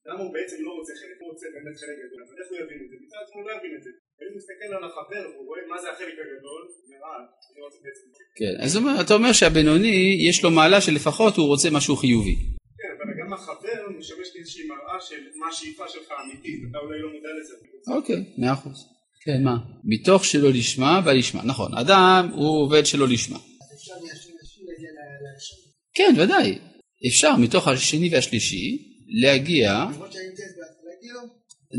למה 0.08 0.19
הוא 0.23 0.34
בעצם 0.34 0.58
לא 0.65 0.71
רוצה 0.80 0.93
חלק, 1.02 1.17
הוא 1.21 1.30
רוצה 1.32 1.45
באמת 1.54 1.76
חלק 1.82 1.97
גדול, 2.04 2.19
אבל 2.26 2.36
איך 2.41 2.47
הוא 2.52 2.58
יבין 2.62 2.80
את 2.84 2.89
זה? 2.89 2.95
מצד 3.04 3.17
עצמו 3.23 3.36
הוא 3.39 3.50
לא 3.50 3.52
יבין 3.58 3.73
את 3.78 3.84
זה, 3.84 3.89
ואם 4.17 4.30
הוא 4.32 4.38
מסתכל 4.38 4.69
על 4.78 4.84
החבר 4.89 5.23
והוא 5.32 5.45
רואה 5.50 5.62
מה 5.71 5.78
זה 5.82 5.88
החלק 5.91 6.15
הגדול, 6.23 6.62
הוא 6.67 6.88
כן, 8.39 8.54
אז 8.63 8.76
הוא 8.76 8.84
אומר- 8.84 9.02
אתה 9.02 9.13
אומר 9.13 9.34
שהבינוני 9.34 9.97
יש 10.30 10.43
לו 10.43 10.50
מעלה 10.52 10.82
שלפחות 10.82 11.38
הוא 11.38 11.47
רוצה 11.47 11.69
משהו 11.71 11.95
חיובי. 11.95 12.57
גם 13.28 13.34
החבר 13.34 13.98
משמש 14.00 14.28
כאיזושהי 14.34 14.63
מראה 14.68 15.02
של 15.02 15.16
מה 15.36 15.48
השאיפה 15.48 15.84
שלך 15.88 16.12
האמיתית, 16.12 16.60
אתה 16.70 16.78
אולי 16.78 17.02
לא 17.02 17.08
מודע 17.08 17.30
לזה. 17.40 17.54
אוקיי, 17.96 18.24
מאה 18.38 18.54
אחוז. 18.54 18.86
כן, 19.26 19.44
מה? 19.44 19.58
מתוך 19.84 20.26
שלא 20.26 20.50
לשמה 20.50 21.02
בא 21.02 21.12
לשמה. 21.12 21.44
נכון, 21.44 21.78
אדם 21.78 22.30
הוא 22.34 22.62
עובד 22.62 22.86
שלא 22.86 23.08
לשמה. 23.08 23.40
כן, 25.94 26.13
ודאי. 26.18 26.60
אפשר 27.08 27.36
מתוך 27.36 27.68
השני 27.68 28.10
והשלישי 28.13 28.78
להגיע, 29.22 29.86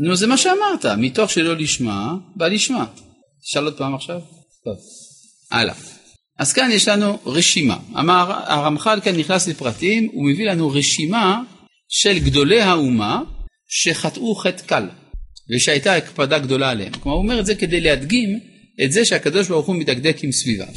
נו 0.07 0.15
זה 0.15 0.27
מה 0.27 0.37
שאמרת, 0.37 0.85
מתוך 0.97 1.29
שלא 1.29 1.55
לשמה 1.55 2.13
בא 2.35 2.47
לשמה. 2.47 2.93
תשאל 3.41 3.63
עוד 3.63 3.77
פעם 3.77 3.95
עכשיו? 3.95 4.19
טוב, 4.63 4.77
הלאה. 5.51 5.98
אז 6.39 6.53
כאן 6.53 6.69
יש 6.71 6.87
לנו 6.87 7.19
רשימה. 7.25 7.77
אמר 7.99 8.31
הרמח"ל 8.45 8.99
כאן 9.03 9.15
נכנס 9.15 9.47
לפרטים, 9.47 10.09
הוא 10.13 10.29
מביא 10.29 10.51
לנו 10.51 10.69
רשימה 10.69 11.41
של 11.89 12.19
גדולי 12.19 12.61
האומה 12.61 13.21
שחטאו 13.67 14.35
חטא 14.35 14.63
קל. 14.65 14.83
ושהייתה 15.49 15.95
הקפדה 15.95 16.39
גדולה 16.39 16.69
עליהם. 16.69 16.93
כלומר, 16.93 17.17
הוא 17.17 17.23
אומר 17.23 17.39
את 17.39 17.45
זה 17.45 17.55
כדי 17.55 17.81
להדגים 17.81 18.39
את 18.83 18.91
זה 18.91 19.05
שהקדוש 19.05 19.47
ברוך 19.47 19.67
הוא 19.67 19.75
מדקדק 19.75 20.23
עם 20.23 20.31
סביביו. 20.31 20.67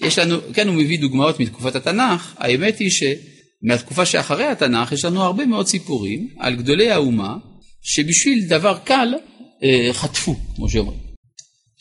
יש 0.00 0.18
לנו, 0.18 0.36
כן 0.54 0.68
הוא 0.68 0.76
מביא 0.76 1.00
דוגמאות 1.00 1.40
מתקופת 1.40 1.76
התנ"ך, 1.76 2.34
האמת 2.38 2.78
היא 2.78 2.90
שמהתקופה 2.90 4.06
שאחרי 4.06 4.44
התנ"ך 4.44 4.92
יש 4.92 5.04
לנו 5.04 5.22
הרבה 5.22 5.46
מאוד 5.46 5.66
סיפורים 5.66 6.28
על 6.38 6.56
גדולי 6.56 6.90
האומה 6.90 7.36
שבשביל 7.82 8.44
דבר 8.48 8.78
קל 8.84 9.14
אה, 9.62 9.88
חטפו, 9.92 10.36
כמו 10.56 10.68
שאומרים. 10.68 11.09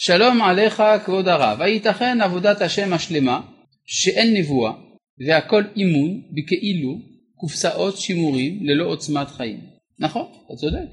שלום 0.01 0.41
עליך 0.41 0.83
כבוד 1.05 1.27
הרב, 1.27 1.61
הייתכן 1.61 2.21
עבודת 2.21 2.61
השם 2.61 2.93
השלמה 2.93 3.41
שאין 3.85 4.33
נבואה 4.33 4.71
והכל 5.27 5.63
אימון 5.75 6.21
בכאילו 6.31 6.99
קופסאות 7.35 7.97
שימורים 7.97 8.59
ללא 8.61 8.85
עוצמת 8.85 9.27
חיים. 9.27 9.59
נכון, 9.99 10.25
אתה 10.45 10.55
צודק. 10.55 10.89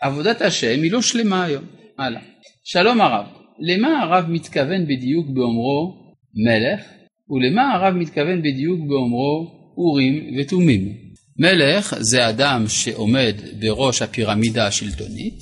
עבודת 0.00 0.42
השם 0.42 0.82
היא 0.82 0.92
לא 0.92 1.02
שלמה 1.02 1.44
היום. 1.44 1.64
הלאה. 1.98 2.20
שלום 2.64 3.00
הרב, 3.00 3.26
למה 3.60 4.02
הרב 4.02 4.24
מתכוון 4.28 4.84
בדיוק 4.84 5.26
באומרו 5.26 6.14
מלך, 6.34 6.84
ולמה 7.30 7.74
הרב 7.74 7.94
מתכוון 7.94 8.42
בדיוק 8.42 8.80
באומרו 8.88 9.46
אורים 9.76 10.36
ותומים? 10.38 10.92
מלך 11.38 11.94
זה 12.00 12.28
אדם 12.28 12.64
שעומד 12.68 13.34
בראש 13.60 14.02
הפירמידה 14.02 14.66
השלטונית, 14.66 15.38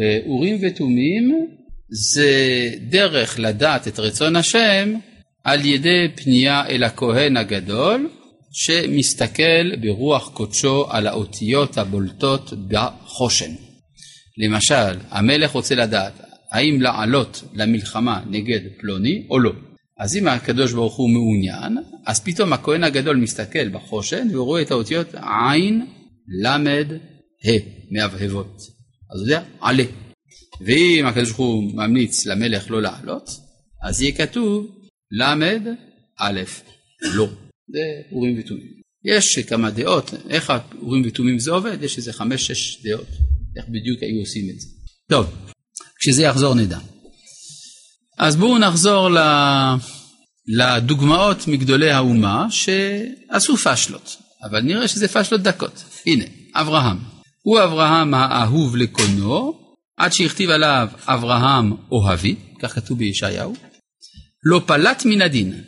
ואורים 0.00 0.58
ותומים 0.62 1.46
זה 1.88 2.70
דרך 2.88 3.38
לדעת 3.38 3.88
את 3.88 3.98
רצון 3.98 4.36
השם 4.36 4.94
על 5.44 5.64
ידי 5.64 6.08
פנייה 6.14 6.66
אל 6.66 6.84
הכהן 6.84 7.36
הגדול, 7.36 8.10
שמסתכל 8.52 9.76
ברוח 9.80 10.30
קודשו 10.34 10.86
על 10.90 11.06
האותיות 11.06 11.78
הבולטות 11.78 12.52
בחושן. 12.68 13.50
למשל, 14.38 14.98
המלך 15.10 15.50
רוצה 15.50 15.74
לדעת 15.74 16.12
האם 16.52 16.80
לעלות 16.80 17.42
למלחמה 17.54 18.22
נגד 18.30 18.60
פלוני 18.80 19.26
או 19.30 19.38
לא. 19.38 19.52
אז 19.98 20.16
אם 20.16 20.28
הקדוש 20.28 20.72
ברוך 20.72 20.96
הוא 20.96 21.10
מעוניין, 21.10 21.78
אז 22.06 22.24
פתאום 22.24 22.52
הכהן 22.52 22.84
הגדול 22.84 23.16
מסתכל 23.16 23.68
בחושן 23.68 24.28
ורואה 24.32 24.62
את 24.62 24.70
האותיות 24.70 25.14
עין, 25.14 25.86
למד, 26.42 26.92
ה', 27.46 27.50
מהבהבות. 27.90 28.81
אז 29.14 29.20
הוא 29.20 29.28
יודע, 29.28 29.42
עלה. 29.60 29.84
ואם 30.60 31.06
הקדוש 31.06 31.28
ברוך 31.28 31.38
הוא 31.38 31.74
ממליץ 31.74 32.26
למלך 32.26 32.70
לא 32.70 32.82
לעלות, 32.82 33.30
אז 33.82 34.02
יהיה 34.02 34.12
כתוב 34.12 34.66
למד, 35.10 35.62
א', 36.18 36.40
לא. 37.02 37.28
זה 37.68 37.80
אורים 38.12 38.38
ותומים. 38.38 38.82
יש 39.04 39.38
כמה 39.38 39.70
דעות, 39.70 40.10
איך 40.30 40.50
האורים 40.50 41.02
ותומים 41.06 41.38
זה 41.38 41.50
עובד, 41.50 41.82
יש 41.82 41.96
איזה 41.98 42.12
חמש-שש 42.12 42.82
דעות, 42.82 43.08
איך 43.56 43.64
בדיוק 43.68 44.02
היו 44.02 44.20
עושים 44.20 44.50
את 44.50 44.60
זה. 44.60 44.68
טוב, 45.08 45.26
כשזה 46.00 46.22
יחזור 46.22 46.54
נדע. 46.54 46.78
אז 48.18 48.36
בואו 48.36 48.58
נחזור 48.58 49.08
לדוגמאות 50.46 51.48
מגדולי 51.48 51.90
האומה 51.90 52.46
שעשו 52.50 53.56
פשלות, 53.56 54.16
אבל 54.50 54.60
נראה 54.60 54.88
שזה 54.88 55.08
פשלות 55.08 55.42
דקות. 55.42 55.84
הנה, 56.06 56.24
אברהם. 56.54 56.98
הוא 57.42 57.62
אברהם 57.64 58.14
האהוב 58.14 58.76
לקונו, 58.76 59.58
עד 59.96 60.12
שהכתיב 60.12 60.50
עליו 60.50 60.88
אברהם 61.06 61.72
אוהבי, 61.92 62.36
כך 62.62 62.74
כתוב 62.74 62.98
בישעיהו, 62.98 63.54
לא 64.44 64.60
פלט 64.66 65.04
מן 65.04 65.22
הדין, 65.22 65.62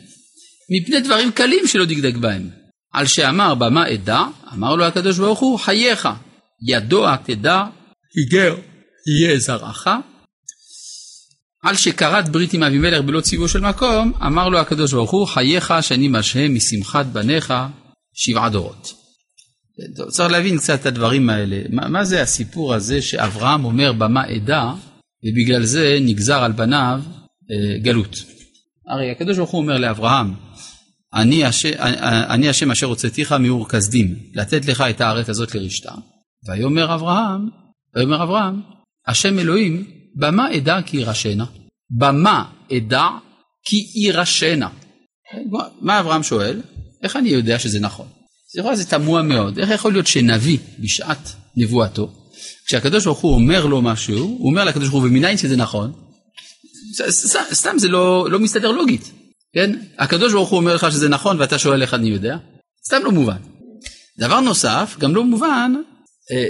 מפני 0.69 0.99
דברים 0.99 1.31
קלים 1.31 1.67
שלא 1.67 1.85
דקדק 1.85 2.15
בהם. 2.15 2.49
על 2.93 3.05
שאמר 3.07 3.55
במה 3.55 3.93
אדע, 3.93 4.23
אמר 4.53 4.75
לו 4.75 4.85
הקדוש 4.85 5.17
ברוך 5.17 5.39
הוא, 5.39 5.59
חייך, 5.59 6.09
ידוע 6.67 7.15
תדע, 7.15 7.63
היגר 8.15 8.55
יהיה 9.07 9.39
זרעך, 9.39 9.87
על 11.63 11.75
שכרת 11.75 12.29
ברית 12.29 12.53
עם 12.53 12.63
אבימלך 12.63 13.01
בלא 13.01 13.21
ציוו 13.21 13.47
של 13.47 13.59
מקום, 13.59 14.13
אמר 14.25 14.49
לו 14.49 14.59
הקדוש 14.59 14.93
ברוך 14.93 15.11
הוא, 15.11 15.27
חייך 15.27 15.73
שאני 15.81 16.07
משהה 16.07 16.47
משמחת 16.47 17.05
בניך 17.05 17.53
שבעה 18.13 18.49
דורות. 18.49 19.04
טוב, 19.95 20.09
צריך 20.09 20.31
להבין 20.31 20.57
קצת 20.57 20.81
את 20.81 20.85
הדברים 20.85 21.29
האלה. 21.29 21.61
מה, 21.69 21.87
מה 21.87 22.05
זה 22.05 22.21
הסיפור 22.21 22.73
הזה 22.73 23.01
שאברהם 23.01 23.65
אומר 23.65 23.93
במה 23.93 24.35
אדע, 24.35 24.71
ובגלל 25.25 25.63
זה 25.63 25.97
נגזר 26.01 26.43
על 26.43 26.51
בניו 26.51 27.01
אה, 27.51 27.79
גלות. 27.79 28.15
הרי 28.87 29.11
הקדוש 29.11 29.37
ברוך 29.37 29.49
הוא 29.49 29.61
אומר 29.61 29.77
לאברהם, 29.77 30.33
אני, 31.13 31.45
הש... 31.45 31.65
אני 32.29 32.49
השם 32.49 32.71
אשר 32.71 32.85
הוצאתיך 32.85 33.31
מאור 33.31 33.69
כסדים, 33.69 34.15
לתת 34.33 34.65
לך 34.65 34.81
את 34.89 35.01
הארץ 35.01 35.29
הזאת 35.29 35.55
לרשתה. 35.55 35.91
ויאמר 36.47 36.95
אברהם, 36.95 37.49
ויאמר 37.95 38.23
אברהם, 38.23 38.61
השם 39.07 39.39
אלוהים 39.39 39.83
במה 40.15 40.55
אדע 40.57 40.81
כי 40.85 40.97
יירשנה? 40.97 41.45
במה 41.97 42.45
אדע 42.77 43.07
כי 43.65 43.87
יירשנה? 43.95 44.69
מה 45.81 45.99
אברהם 45.99 46.23
שואל? 46.23 46.61
איך 47.03 47.15
אני 47.15 47.29
יודע 47.29 47.59
שזה 47.59 47.79
נכון? 47.79 48.07
זה 48.55 48.61
יכול 48.61 48.73
להיות 48.73 48.87
תמוה 48.87 49.21
מאוד. 49.21 49.59
איך 49.59 49.69
יכול 49.69 49.93
להיות 49.93 50.07
שנביא 50.07 50.57
בשעת 50.79 51.35
נבואתו, 51.57 52.11
כשהקדוש 52.65 53.05
ברוך 53.05 53.19
הוא 53.19 53.33
אומר 53.33 53.65
לו 53.65 53.81
משהו, 53.81 54.17
הוא 54.17 54.49
אומר 54.49 54.63
לקדוש 54.63 54.89
ברוך 54.89 55.03
הוא 55.03 55.09
ומניין 55.09 55.37
שזה 55.37 55.55
נכון, 55.55 55.93
סתם 57.53 57.77
זה 57.77 57.87
לא, 57.87 58.27
לא 58.31 58.39
מסתדר 58.39 58.71
לוגית, 58.71 59.11
כן? 59.53 59.71
הקדוש 59.99 60.33
ברוך 60.33 60.49
הוא 60.49 60.57
אומר 60.57 60.75
לך 60.75 60.91
שזה 60.91 61.09
נכון 61.09 61.39
ואתה 61.39 61.57
שואל 61.57 61.81
איך 61.81 61.93
אני 61.93 62.09
יודע? 62.09 62.37
סתם 62.87 62.97
לא 63.03 63.11
מובן. 63.11 63.37
דבר 64.19 64.39
נוסף, 64.39 64.95
גם 64.99 65.15
לא 65.15 65.23
מובן 65.23 65.73
אה, 66.31 66.47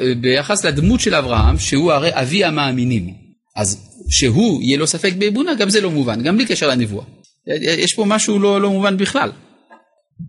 אה, 0.00 0.14
ביחס 0.20 0.64
לדמות 0.64 1.00
של 1.00 1.14
אברהם, 1.14 1.58
שהוא 1.58 1.92
הרי 1.92 2.10
אבי 2.12 2.44
המאמינים. 2.44 3.14
אז 3.56 3.88
שהוא 4.10 4.62
יהיה 4.62 4.78
לו 4.78 4.86
ספק 4.86 5.12
באמונה, 5.18 5.54
גם 5.54 5.70
זה 5.70 5.80
לא 5.80 5.90
מובן, 5.90 6.22
גם 6.22 6.36
בלי 6.36 6.46
קשר 6.46 6.68
לנבואה. 6.68 7.04
אה, 7.48 7.54
יש 7.60 7.94
פה 7.94 8.04
משהו 8.04 8.38
לא, 8.38 8.60
לא 8.60 8.70
מובן 8.70 8.96
בכלל. 8.96 9.32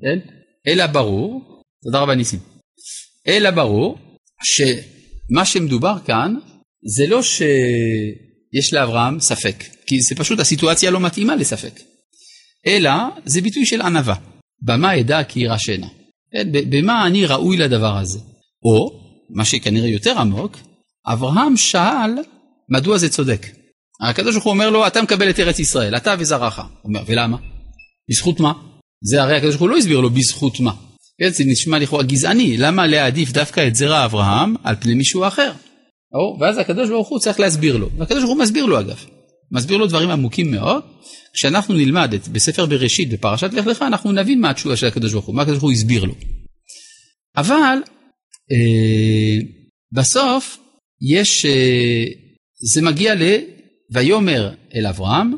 כן? 0.01 0.38
אלא 0.67 0.87
ברור, 0.87 1.61
תודה 1.83 1.99
רבה 1.99 2.15
ניסים, 2.15 2.39
אלא 3.27 3.51
ברור 3.51 3.97
שמה 4.43 5.45
שמדובר 5.45 5.95
כאן 6.05 6.35
זה 6.95 7.07
לא 7.07 7.21
שיש 7.23 8.73
לאברהם 8.73 9.19
ספק, 9.19 9.63
כי 9.85 10.01
זה 10.01 10.15
פשוט 10.15 10.39
הסיטואציה 10.39 10.91
לא 10.91 10.99
מתאימה 10.99 11.35
לספק, 11.35 11.79
אלא 12.67 12.91
זה 13.25 13.41
ביטוי 13.41 13.65
של 13.65 13.81
ענווה. 13.81 14.15
במה 14.61 14.99
אדע 14.99 15.23
כי 15.23 15.39
ירשנה. 15.39 15.87
כן? 16.31 16.47
במה 16.51 17.07
אני 17.07 17.25
ראוי 17.25 17.57
לדבר 17.57 17.97
הזה? 17.97 18.19
או, 18.63 18.99
מה 19.29 19.45
שכנראה 19.45 19.87
יותר 19.87 20.19
עמוק, 20.19 20.57
אברהם 21.07 21.57
שאל 21.57 22.11
מדוע 22.69 22.97
זה 22.97 23.09
צודק. 23.09 23.47
הקדוש 24.01 24.33
ברוך 24.35 24.45
הוא 24.45 24.53
אומר 24.53 24.69
לו, 24.69 24.87
אתה 24.87 25.01
מקבל 25.01 25.29
את 25.29 25.39
ארץ 25.39 25.59
ישראל, 25.59 25.97
אתה 25.97 26.15
וזרעך. 26.19 26.59
הוא 26.59 26.67
אומר, 26.83 27.03
ולמה? 27.05 27.37
בזכות 28.09 28.39
מה? 28.39 28.53
זה 29.01 29.21
הרי 29.21 29.35
הקדוש 29.35 29.55
ברוך 29.55 29.61
הוא 29.61 29.69
לא 29.69 29.77
הסביר 29.77 29.99
לו 29.99 30.09
בזכות 30.09 30.59
מה. 30.59 30.71
כן, 31.19 31.29
זה 31.29 31.43
נשמע 31.47 31.79
לכאורה 31.79 32.03
גזעני, 32.03 32.57
למה 32.57 32.87
להעדיף 32.87 33.31
דווקא 33.31 33.67
את 33.67 33.75
זרע 33.75 34.05
אברהם 34.05 34.55
על 34.63 34.75
פני 34.79 34.93
מישהו 34.93 35.27
אחר? 35.27 35.51
או, 36.13 36.37
ואז 36.39 36.57
הקדוש 36.57 36.89
ברוך 36.89 37.07
הוא 37.07 37.19
צריך 37.19 37.39
להסביר 37.39 37.77
לו, 37.77 37.89
והקדוש 37.97 38.23
ברוך 38.23 38.35
הוא 38.35 38.43
מסביר 38.43 38.65
לו 38.65 38.79
אגב, 38.79 39.05
מסביר 39.51 39.77
לו 39.77 39.87
דברים 39.87 40.09
עמוקים 40.09 40.51
מאוד. 40.51 40.83
כשאנחנו 41.33 41.73
נלמד 41.73 42.13
את 42.13 42.27
בספר 42.27 42.65
בראשית 42.65 43.09
בפרשת 43.09 43.53
לך 43.53 43.67
לך, 43.67 43.81
אנחנו 43.81 44.11
נבין 44.11 44.41
מה 44.41 44.49
התשובה 44.49 44.75
של 44.75 44.87
הקדוש 44.87 45.11
ברוך 45.11 45.25
הוא, 45.25 45.35
מה 45.35 45.41
הקדוש 45.41 45.57
ברוך 45.57 45.71
הוא 45.71 45.71
הסביר 45.71 46.03
לו. 46.03 46.13
אבל 47.37 47.77
אה, 48.51 49.47
בסוף 49.91 50.57
יש, 51.01 51.45
אה, 51.45 52.05
זה 52.73 52.81
מגיע 52.81 53.15
ל... 53.15 53.21
ויאמר 53.91 54.53
אל 54.75 54.87
אברהם, 54.87 55.33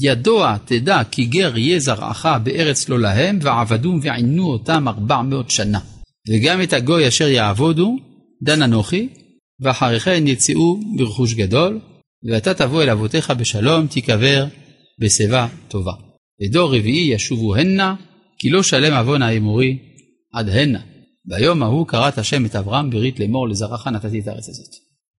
ידוע 0.00 0.56
תדע 0.64 1.02
כי 1.10 1.24
גר 1.24 1.58
יהיה 1.58 1.78
זרעך 1.78 2.26
בארץ 2.44 2.88
לא 2.88 3.00
להם, 3.00 3.38
ועבדום 3.42 4.00
ועינו 4.02 4.46
אותם 4.46 4.88
ארבע 4.88 5.22
מאות 5.22 5.50
שנה. 5.50 5.80
וגם 6.28 6.62
את 6.62 6.72
הגוי 6.72 7.08
אשר 7.08 7.28
יעבודו, 7.28 7.96
דן 8.42 8.62
אנוכי, 8.62 9.08
ואחרי 9.60 10.00
כן 10.00 10.26
יצאו 10.26 10.80
ברכוש 10.96 11.34
גדול, 11.34 11.80
ואתה 12.30 12.54
תבוא 12.54 12.82
אל 12.82 12.90
אבותיך 12.90 13.30
בשלום, 13.30 13.86
תיקבר 13.86 14.46
בשיבה 15.00 15.48
טובה. 15.68 15.92
ודור 16.42 16.76
רביעי 16.76 17.14
ישובו 17.14 17.56
הנה, 17.56 17.94
כי 18.38 18.50
לא 18.50 18.62
שלם 18.62 18.92
עוון 18.92 19.22
האמורי 19.22 19.78
עד 20.34 20.48
הנה. 20.48 20.80
ביום 21.24 21.62
ההוא 21.62 21.86
קראת 21.86 22.18
השם 22.18 22.46
את 22.46 22.56
אברהם 22.56 22.90
ברית 22.90 23.20
לאמור 23.20 23.48
לזרעך 23.48 23.86
נתתי 23.86 24.20
את 24.20 24.28
הארץ 24.28 24.48
הזאת. 24.48 24.70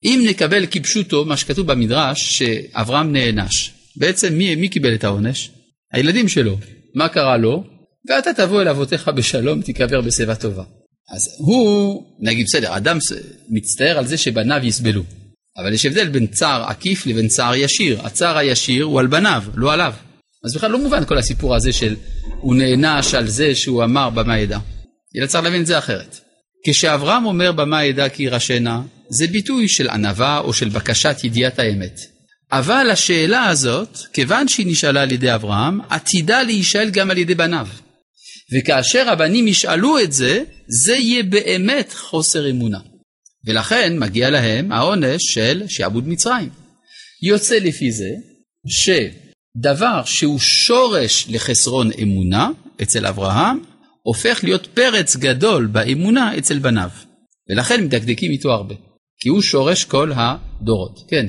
אם 0.04 0.24
נקבל 0.28 0.66
כפשוטו 0.70 1.24
מה 1.24 1.36
שכתוב 1.36 1.66
במדרש 1.66 2.38
שאברהם 2.38 3.12
נענש, 3.12 3.70
בעצם 3.96 4.34
מי, 4.34 4.54
מי 4.54 4.68
קיבל 4.68 4.94
את 4.94 5.04
העונש? 5.04 5.50
הילדים 5.92 6.28
שלו. 6.28 6.58
מה 6.94 7.08
קרה 7.08 7.36
לו? 7.36 7.64
ואתה 8.08 8.30
תבוא 8.32 8.62
אל 8.62 8.68
אבותיך 8.68 9.08
בשלום 9.08 9.62
תיקבר 9.62 10.00
בשיבה 10.00 10.34
טובה. 10.34 10.64
אז 11.14 11.28
הוא, 11.38 12.02
נגיד 12.20 12.46
בסדר, 12.46 12.76
אדם 12.76 12.98
מצטער 13.48 13.98
על 13.98 14.06
זה 14.06 14.16
שבניו 14.16 14.60
יסבלו, 14.64 15.02
אבל 15.56 15.72
יש 15.72 15.86
הבדל 15.86 16.08
בין 16.08 16.26
צער 16.26 16.64
עקיף 16.64 17.06
לבין 17.06 17.28
צער 17.28 17.54
ישיר. 17.54 18.00
הצער 18.06 18.36
הישיר 18.36 18.84
הוא 18.84 19.00
על 19.00 19.06
בניו, 19.06 19.44
לא 19.54 19.72
עליו. 19.72 19.94
אז 20.44 20.54
בכלל 20.54 20.70
לא 20.70 20.78
מובן 20.78 21.04
כל 21.04 21.18
הסיפור 21.18 21.54
הזה 21.54 21.72
של 21.72 21.96
הוא 22.40 22.54
נענש 22.54 23.14
על 23.14 23.28
זה 23.28 23.54
שהוא 23.54 23.84
אמר 23.84 24.10
במה 24.10 24.38
ידע. 24.38 24.58
אלא 25.16 25.26
צריך 25.26 25.44
להבין 25.44 25.60
את 25.60 25.66
זה 25.66 25.78
אחרת. 25.78 26.20
כשאברהם 26.64 27.26
אומר 27.26 27.52
במה 27.52 27.88
אדע 27.88 28.08
כי 28.08 28.22
ירשנה, 28.22 28.82
זה 29.08 29.26
ביטוי 29.26 29.68
של 29.68 29.88
ענווה 29.88 30.38
או 30.38 30.52
של 30.52 30.68
בקשת 30.68 31.16
ידיעת 31.24 31.58
האמת. 31.58 32.00
אבל 32.52 32.90
השאלה 32.90 33.44
הזאת, 33.44 33.98
כיוון 34.12 34.48
שהיא 34.48 34.66
נשאלה 34.66 35.02
על 35.02 35.12
ידי 35.12 35.34
אברהם, 35.34 35.80
עתידה 35.90 36.42
להישאל 36.42 36.90
גם 36.90 37.10
על 37.10 37.18
ידי 37.18 37.34
בניו. 37.34 37.68
וכאשר 38.52 39.08
הבנים 39.08 39.48
ישאלו 39.48 39.98
את 39.98 40.12
זה, 40.12 40.44
זה 40.84 40.92
יהיה 40.96 41.22
באמת 41.22 41.92
חוסר 41.92 42.50
אמונה. 42.50 42.78
ולכן 43.46 43.98
מגיע 43.98 44.30
להם 44.30 44.72
העונש 44.72 45.22
של 45.22 45.62
שעבוד 45.68 46.08
מצרים. 46.08 46.48
יוצא 47.22 47.54
לפי 47.54 47.92
זה 47.92 48.10
שדבר 48.66 50.04
שהוא 50.04 50.38
שורש 50.38 51.26
לחסרון 51.28 51.90
אמונה 52.02 52.50
אצל 52.82 53.06
אברהם, 53.06 53.62
הופך 54.02 54.40
להיות 54.44 54.66
פרץ 54.66 55.16
גדול 55.16 55.66
באמונה 55.66 56.38
אצל 56.38 56.58
בניו. 56.58 56.90
ולכן 57.50 57.84
מדקדקים 57.84 58.30
איתו 58.30 58.50
הרבה. 58.50 58.74
כי 59.20 59.28
הוא 59.28 59.42
שורש 59.42 59.84
כל 59.84 60.12
הדורות. 60.16 60.98
כן, 61.08 61.26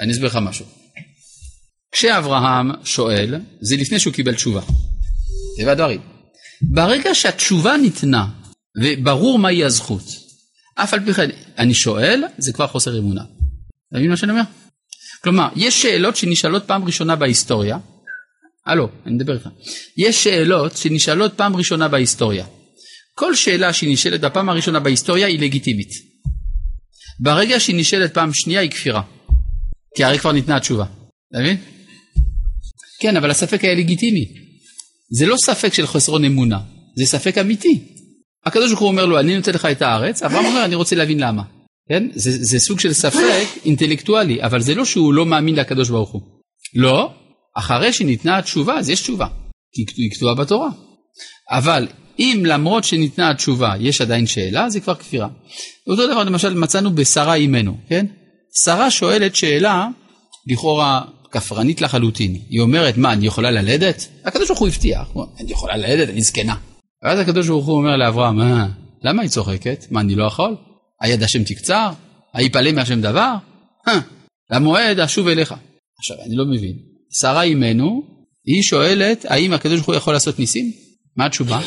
אני 0.00 0.12
אסביר 0.12 0.26
לך 0.26 0.38
משהו. 0.42 0.66
כשאברהם 1.92 2.70
שואל, 2.84 3.34
זה 3.60 3.76
לפני 3.76 4.00
שהוא 4.00 4.14
קיבל 4.14 4.34
תשובה. 4.34 4.60
טבע 5.58 5.72
הדברים. 5.72 6.00
ברגע 6.62 7.14
שהתשובה 7.14 7.76
ניתנה, 7.76 8.26
וברור 8.82 9.38
מהי 9.38 9.64
הזכות, 9.64 10.04
אף 10.74 10.94
על 10.94 11.04
פי 11.04 11.14
כן 11.14 11.30
אני 11.58 11.74
שואל, 11.74 12.24
זה 12.38 12.52
כבר 12.52 12.66
חוסר 12.66 12.98
אמונה. 12.98 13.22
אתה 13.88 13.98
מבין 13.98 14.10
מה 14.10 14.16
שאני 14.16 14.32
אומר? 14.32 14.42
כלומר, 15.22 15.48
יש 15.56 15.82
שאלות 15.82 16.16
שנשאלות 16.16 16.64
פעם 16.66 16.84
ראשונה 16.84 17.16
בהיסטוריה. 17.16 17.78
הלו, 18.66 18.88
אני 19.06 19.14
מדבר 19.14 19.34
איתך. 19.34 19.48
יש 19.96 20.24
שאלות 20.24 20.76
שנשאלות 20.76 21.32
פעם 21.36 21.56
ראשונה 21.56 21.88
בהיסטוריה. 21.88 22.46
כל 23.14 23.34
שאלה 23.34 23.72
שנשאלת 23.72 24.20
בפעם 24.20 24.48
הראשונה 24.48 24.80
בהיסטוריה 24.80 25.26
היא 25.26 25.40
לגיטימית. 25.40 25.90
ברגע 27.20 27.60
שהיא 27.60 27.76
נשאלת 27.76 28.14
פעם 28.14 28.30
שנייה 28.34 28.60
היא 28.60 28.70
כפירה. 28.70 29.02
כי 29.96 30.04
הרי 30.04 30.18
כבר 30.18 30.32
ניתנה 30.32 30.56
התשובה. 30.56 30.84
אתה 31.30 31.40
מבין? 31.40 31.56
כן, 33.00 33.16
אבל 33.16 33.30
הספק 33.30 33.64
היה 33.64 33.74
לגיטימי. 33.74 34.24
זה 35.10 35.26
לא 35.26 35.36
ספק 35.36 35.74
של 35.74 35.86
חסרון 35.86 36.24
אמונה, 36.24 36.58
זה 36.96 37.06
ספק 37.06 37.38
אמיתי. 37.38 37.78
הקדוש 38.46 38.68
ברוך 38.70 38.80
הוא 38.80 38.88
אומר 38.88 39.06
לו, 39.06 39.20
אני 39.20 39.36
נותן 39.36 39.52
לך 39.52 39.64
את 39.64 39.82
הארץ, 39.82 40.22
אברהם 40.22 40.44
אומר, 40.44 40.64
אני 40.64 40.74
רוצה 40.74 40.96
להבין 40.96 41.20
למה. 41.20 41.42
כן? 41.88 42.08
זה, 42.14 42.44
זה 42.44 42.58
סוג 42.58 42.80
של 42.80 42.92
ספק 42.92 43.46
אינטלקטואלי, 43.64 44.42
אבל 44.42 44.60
זה 44.60 44.74
לא 44.74 44.84
שהוא 44.84 45.14
לא 45.14 45.26
מאמין 45.26 45.54
לקדוש 45.54 45.88
ברוך 45.88 46.12
הוא. 46.12 46.22
לא, 46.74 47.10
אחרי 47.56 47.92
שניתנה 47.92 48.38
התשובה, 48.38 48.78
אז 48.78 48.90
יש 48.90 49.00
תשובה, 49.00 49.26
כי 49.72 49.84
היא 49.96 50.10
כתובה 50.10 50.34
בתורה. 50.34 50.68
אבל 51.50 51.88
אם 52.18 52.42
למרות 52.46 52.84
שניתנה 52.84 53.30
התשובה 53.30 53.74
יש 53.80 54.00
עדיין 54.00 54.26
שאלה, 54.26 54.70
זה 54.70 54.80
כבר 54.80 54.94
כפירה. 54.94 55.28
אותו 55.86 56.06
דבר 56.06 56.24
למשל 56.24 56.54
מצאנו 56.54 56.94
בשרה 56.94 57.34
אימנו, 57.34 57.76
כן? 57.88 58.06
שרה 58.64 58.90
שואלת 58.90 59.36
שאלה 59.36 59.88
לכאורה 60.46 61.02
כפרנית 61.30 61.80
לחלוטין. 61.80 62.40
היא 62.48 62.60
אומרת, 62.60 62.96
מה, 62.96 63.12
אני 63.12 63.26
יכולה 63.26 63.50
ללדת? 63.50 64.08
הקדוש 64.24 64.48
ברוך 64.48 64.60
הוא 64.60 64.68
הבטיח, 64.68 65.08
אני 65.40 65.52
יכולה 65.52 65.76
ללדת, 65.76 66.08
אני 66.08 66.22
זקנה. 66.22 66.54
ואז 67.04 67.18
הקדוש 67.18 67.48
ברוך 67.48 67.66
הוא 67.66 67.76
אומר 67.76 67.96
לאברהם, 67.96 68.40
אה, 68.40 68.66
למה 69.02 69.22
היא 69.22 69.30
צוחקת? 69.30 69.86
מה, 69.90 70.00
אני 70.00 70.14
לא 70.14 70.24
יכול? 70.24 70.56
היד 71.00 71.22
השם 71.22 71.44
תקצר? 71.44 71.90
היפלא 72.34 72.72
מהשם 72.72 73.00
דבר? 73.00 73.34
אה, 73.88 74.00
למועד 74.50 75.00
אשוב 75.00 75.28
אליך. 75.28 75.54
עכשיו, 75.98 76.16
אני 76.26 76.36
לא 76.36 76.44
מבין. 76.44 76.76
שרה 77.20 77.42
אימנו, 77.42 78.02
היא 78.44 78.62
שואלת, 78.62 79.24
האם 79.28 79.52
הקדוש 79.52 79.74
ברוך 79.74 79.86
הוא 79.86 79.94
יכול 79.94 80.12
לעשות 80.12 80.38
ניסים? 80.38 80.72
מה 81.16 81.26
התשובה? 81.26 81.60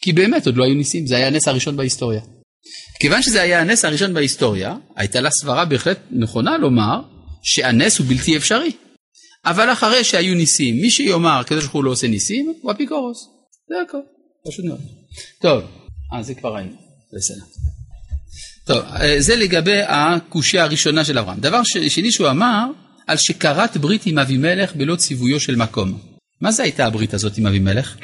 כי 0.00 0.12
באמת 0.12 0.46
עוד 0.46 0.56
לא 0.56 0.64
היו 0.64 0.74
ניסים, 0.74 1.06
זה 1.06 1.16
היה 1.16 1.26
הנס 1.26 1.48
הראשון 1.48 1.76
בהיסטוריה. 1.76 2.20
כיוון 3.00 3.22
שזה 3.22 3.42
היה 3.42 3.60
הנס 3.60 3.84
הראשון 3.84 4.14
בהיסטוריה, 4.14 4.76
הייתה 4.96 5.20
לה 5.20 5.30
סברה 5.30 5.64
בהחלט 5.64 5.98
נכונה 6.10 6.58
לומר 6.58 7.00
שהנס 7.42 7.98
הוא 7.98 8.06
בלתי 8.06 8.36
אפשרי. 8.36 8.72
אבל 9.44 9.72
אחרי 9.72 10.04
שהיו 10.04 10.34
ניסים, 10.34 10.76
מי 10.76 10.90
שיאמר 10.90 11.40
הקדוש 11.40 11.64
ברוך 11.64 11.74
הוא 11.74 11.84
לא 11.84 11.90
עושה 11.90 12.06
ניסים, 12.06 12.54
הוא 12.62 12.72
אפיקורוס. 12.72 13.28
זה 13.68 13.74
הכל, 13.88 13.98
פשוט 14.48 14.64
מאוד. 14.64 14.80
טוב, 15.40 15.62
אה, 16.12 16.22
זה 16.22 16.34
כבר 16.34 16.54
ראינו, 16.54 16.72
בסדר. 17.16 17.44
טוב, 18.64 18.84
אה, 18.84 19.16
זה 19.18 19.36
לגבי 19.36 19.80
הקושייה 19.82 20.64
הראשונה 20.64 21.04
של 21.04 21.18
אברהם. 21.18 21.40
דבר 21.40 21.60
שני 21.64 22.12
שהוא 22.12 22.30
אמר, 22.30 22.66
על 23.06 23.16
שכרת 23.16 23.76
ברית 23.76 24.06
עם 24.06 24.18
אבימלך 24.18 24.76
בלא 24.76 24.96
ציוויו 24.96 25.40
של 25.40 25.56
מקום. 25.56 25.98
מה 26.40 26.52
זה 26.52 26.62
הייתה 26.62 26.86
הברית 26.86 27.14
הזאת 27.14 27.38
עם 27.38 27.46
אבימלך? 27.46 27.96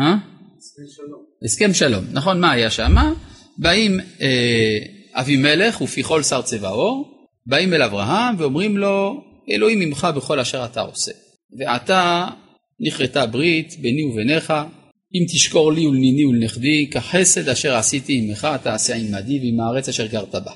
אה? 0.00 0.14
הסכם 0.58 0.82
שלום. 0.96 1.24
הסכם 1.44 1.74
שלום, 1.74 2.04
נכון, 2.12 2.40
מה 2.40 2.50
היה 2.50 2.70
שם? 2.70 2.94
באים 3.58 4.00
אה, 4.20 4.78
אבימלך 5.12 5.80
ופיכול 5.80 6.22
שר 6.22 6.42
צבע 6.42 6.68
עור, 6.68 7.26
באים 7.46 7.74
אל 7.74 7.82
אברהם 7.82 8.34
ואומרים 8.38 8.76
לו, 8.76 9.24
אלוהים 9.50 9.78
ממך 9.78 10.08
בכל 10.16 10.40
אשר 10.40 10.64
אתה 10.64 10.80
עושה. 10.80 11.12
ועתה 11.58 12.28
נכרתה 12.80 13.26
ברית 13.26 13.76
ביני 13.80 14.04
וביניך, 14.04 14.52
אם 15.14 15.24
תשקור 15.32 15.72
לי 15.72 15.86
ולניני 15.86 16.24
ולנכדי, 16.24 16.90
כחסד 16.90 17.48
אשר 17.48 17.74
עשיתי 17.74 18.18
עמך 18.18 18.48
תעשה 18.62 18.94
עמדי 18.94 19.38
ועם 19.38 19.60
הארץ 19.60 19.88
אשר 19.88 20.06
גרת 20.06 20.34
בה. 20.34 20.52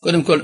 קודם 0.00 0.22
כל, 0.22 0.40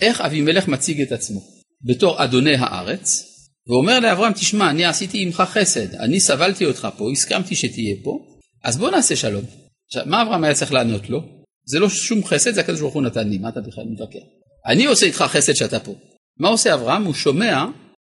איך 0.00 0.20
אבימלך 0.20 0.68
מציג 0.68 1.00
את 1.00 1.12
עצמו? 1.12 1.40
בתור 1.84 2.24
אדוני 2.24 2.54
הארץ, 2.54 3.30
ואומר 3.68 4.00
לאברהם, 4.00 4.32
תשמע, 4.32 4.70
אני 4.70 4.84
עשיתי 4.84 5.22
עמך 5.22 5.42
חסד, 5.46 5.94
אני 5.94 6.20
סבלתי 6.20 6.66
אותך 6.66 6.88
פה, 6.96 7.10
הסכמתי 7.12 7.54
שתהיה 7.54 7.94
פה, 8.02 8.18
אז 8.64 8.78
בוא 8.78 8.90
נעשה 8.90 9.16
שלום. 9.16 9.63
עכשיו, 9.86 10.02
מה 10.06 10.22
אברהם 10.22 10.44
היה 10.44 10.54
צריך 10.54 10.72
לענות 10.72 11.10
לו? 11.10 11.22
זה 11.64 11.78
לא 11.78 11.88
שום 11.88 12.24
חסד, 12.24 12.54
זה 12.54 12.60
הקדוש 12.60 12.80
ברוך 12.80 12.94
הוא 12.94 13.02
נתן 13.02 13.28
לי, 13.28 13.38
מה 13.38 13.48
אתה 13.48 13.60
בכלל 13.60 13.84
מתווכח? 13.84 14.24
אני 14.66 14.84
עושה 14.84 15.06
איתך 15.06 15.24
חסד 15.28 15.52
שאתה 15.52 15.80
פה. 15.80 15.94
מה 16.38 16.48
עושה 16.48 16.74
אברהם? 16.74 17.04
הוא 17.04 17.14
שומע 17.14 17.64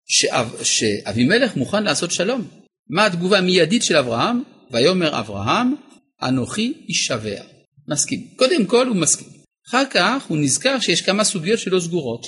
שאב, 0.05 0.63
שאבימלך 0.63 1.55
מוכן 1.55 1.83
לעשות 1.83 2.11
שלום. 2.11 2.47
מה 2.89 3.05
התגובה 3.05 3.37
המיידית 3.37 3.83
של 3.83 3.95
אברהם? 3.95 4.43
ויאמר 4.71 5.19
אברהם, 5.19 5.75
אנוכי 6.23 6.73
אישבע. 6.89 7.41
מסכים. 7.87 8.27
קודם 8.35 8.65
כל 8.65 8.87
הוא 8.87 8.95
מסכים. 8.95 9.27
אחר 9.69 9.83
כך 9.89 10.25
הוא 10.27 10.37
נזכר 10.37 10.79
שיש 10.79 11.01
כמה 11.01 11.23
סוגיות 11.23 11.59
שלא 11.59 11.79
סגורות. 11.79 12.25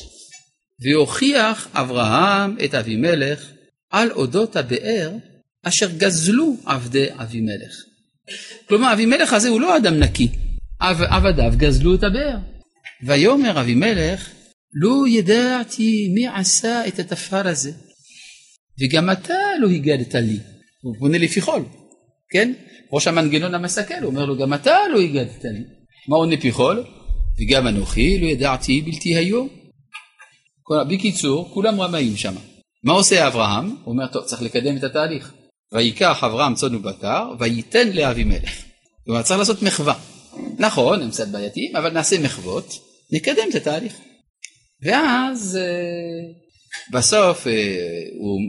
והוכיח 0.80 1.68
אברהם 1.74 2.58
את 2.66 2.76
אבימלך 2.76 3.52
על 3.90 4.12
אודות 4.12 4.56
הבאר 4.56 5.12
אשר 5.64 5.90
גזלו 5.98 6.56
עבדי 6.66 7.06
אבימלך. 7.12 7.76
כלומר 8.70 8.94
אבימלך 8.94 9.34
הזה 9.34 9.50
הוא 9.50 9.62
לא 9.62 9.78
אדם 9.78 10.00
נקי, 10.00 10.28
עבדיו 11.10 11.54
גזלו 11.58 11.96
את 11.96 12.04
הבאר. 12.04 12.38
ויאמר 13.04 13.62
אבימלך 13.62 14.30
לא 14.74 15.08
ידעתי 15.08 16.12
מי 16.14 16.28
עשה 16.28 16.88
את 16.88 17.00
התפר 17.00 17.48
הזה 17.48 17.72
וגם 18.82 19.12
אתה 19.12 19.34
לא 19.62 19.70
הגדת 19.70 20.16
לי. 20.16 20.40
הוא 20.82 20.96
פונה 21.00 21.18
לפיחול, 21.18 21.64
כן? 22.30 22.54
ראש 22.94 23.08
המנגנון 23.08 23.56
המסכל, 23.56 23.94
הוא 24.02 24.06
אומר 24.06 24.26
לו 24.26 24.38
גם 24.38 24.54
אתה 24.54 24.78
לא 24.94 25.02
הגדת 25.02 25.44
לי. 25.44 25.64
מה 26.08 26.16
עונה 26.16 26.38
פיחול? 26.38 26.84
וגם 27.40 27.68
אנוכי 27.68 28.20
לא 28.20 28.28
ידעתי 28.28 28.82
בלתי 28.82 29.16
היום. 29.16 29.50
בקיצור, 30.90 31.50
כולם 31.54 31.82
רמאים 31.82 32.18
שם. 32.18 32.36
מה 32.84 32.94
עושה 32.94 33.28
אברהם? 33.28 33.66
הוא 33.66 33.94
אומר, 33.94 34.08
טוב, 34.08 34.26
צריך 34.26 34.42
לקדם 34.42 34.78
את 34.78 34.84
התהליך. 34.84 35.34
ויקח 35.74 36.24
אברהם 36.24 36.56
צאן 36.56 36.76
ובקר, 36.76 37.32
וייתן 37.40 37.92
לאבימלך. 37.92 38.64
כלומר, 39.06 39.22
צריך 39.22 39.40
לעשות 39.40 39.62
מחווה. 39.62 39.94
נכון, 40.58 41.02
הם 41.02 41.10
קצת 41.10 41.28
בעייתיים, 41.28 41.76
אבל 41.76 41.90
נעשה 41.90 42.20
מחוות, 42.20 42.74
נקדם 43.12 43.44
את 43.50 43.56
התהליך. 43.56 43.94
ואז 44.84 45.60
אה, 45.62 46.48
בסוף, 46.94 47.48
אה, 47.48 47.54
הוא, 48.20 48.40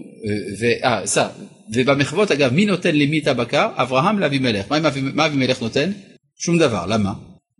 אה, 0.85 1.01
אה, 1.19 1.29
ובמחוות 1.75 2.31
אגב, 2.31 2.53
מי 2.53 2.67
נותן 2.67 2.97
למי 2.97 3.19
את 3.19 3.27
הבקר? 3.27 3.69
אברהם 3.75 4.19
לאבימלך. 4.19 4.73
מה 5.15 5.27
אבימלך 5.27 5.63
נותן? 5.63 5.93
שום 6.39 6.59
דבר. 6.59 6.87
למה? 6.87 7.13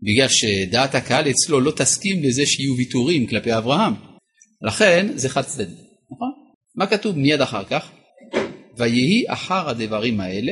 בגלל 0.03 0.27
שדעת 0.29 0.95
הקהל 0.95 1.29
אצלו 1.29 1.59
לא 1.59 1.71
תסכים 1.71 2.23
לזה 2.23 2.45
שיהיו 2.45 2.75
ויתורים 2.77 3.27
כלפי 3.27 3.57
אברהם. 3.57 3.93
לכן 4.61 5.07
זה 5.15 5.29
חד 5.29 5.41
צדדי, 5.41 5.73
נכון? 6.11 6.31
מה 6.75 6.87
כתוב 6.87 7.17
מיד 7.17 7.41
אחר 7.41 7.63
כך? 7.63 7.91
ויהי 8.79 9.23
אחר 9.27 9.69
הדברים 9.69 10.21
האלה, 10.21 10.51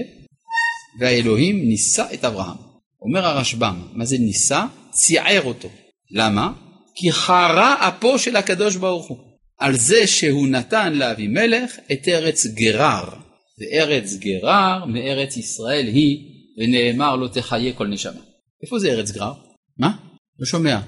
והאלוהים 0.99 1.67
נישא 1.67 2.05
את 2.13 2.25
אברהם. 2.25 2.57
אומר 3.01 3.25
הרשב"ם, 3.25 3.87
מה 3.93 4.05
זה 4.05 4.17
נישא? 4.17 4.65
ציער 4.91 5.43
אותו. 5.43 5.69
למה? 6.11 6.53
כי 6.95 7.11
חרה 7.11 7.87
אפו 7.87 8.19
של 8.19 8.35
הקדוש 8.35 8.75
ברוך 8.75 9.07
הוא. 9.07 9.17
על 9.59 9.77
זה 9.77 10.07
שהוא 10.07 10.47
נתן 10.47 10.93
לאבימלך 10.93 11.77
את 11.91 12.07
ארץ 12.07 12.45
גרר. 12.45 13.09
וארץ 13.59 14.13
גרר 14.13 14.85
מארץ 14.85 15.37
ישראל 15.37 15.87
היא, 15.87 16.17
ונאמר 16.57 17.15
לו 17.15 17.27
תחיה 17.27 17.73
כל 17.73 17.87
נשמה. 17.87 18.21
איפה 18.63 18.79
זה 18.79 18.91
ארץ 18.91 19.11
גרר? 19.11 19.33
מה? 19.77 19.91
לא 20.39 20.45
שומע. 20.45 20.79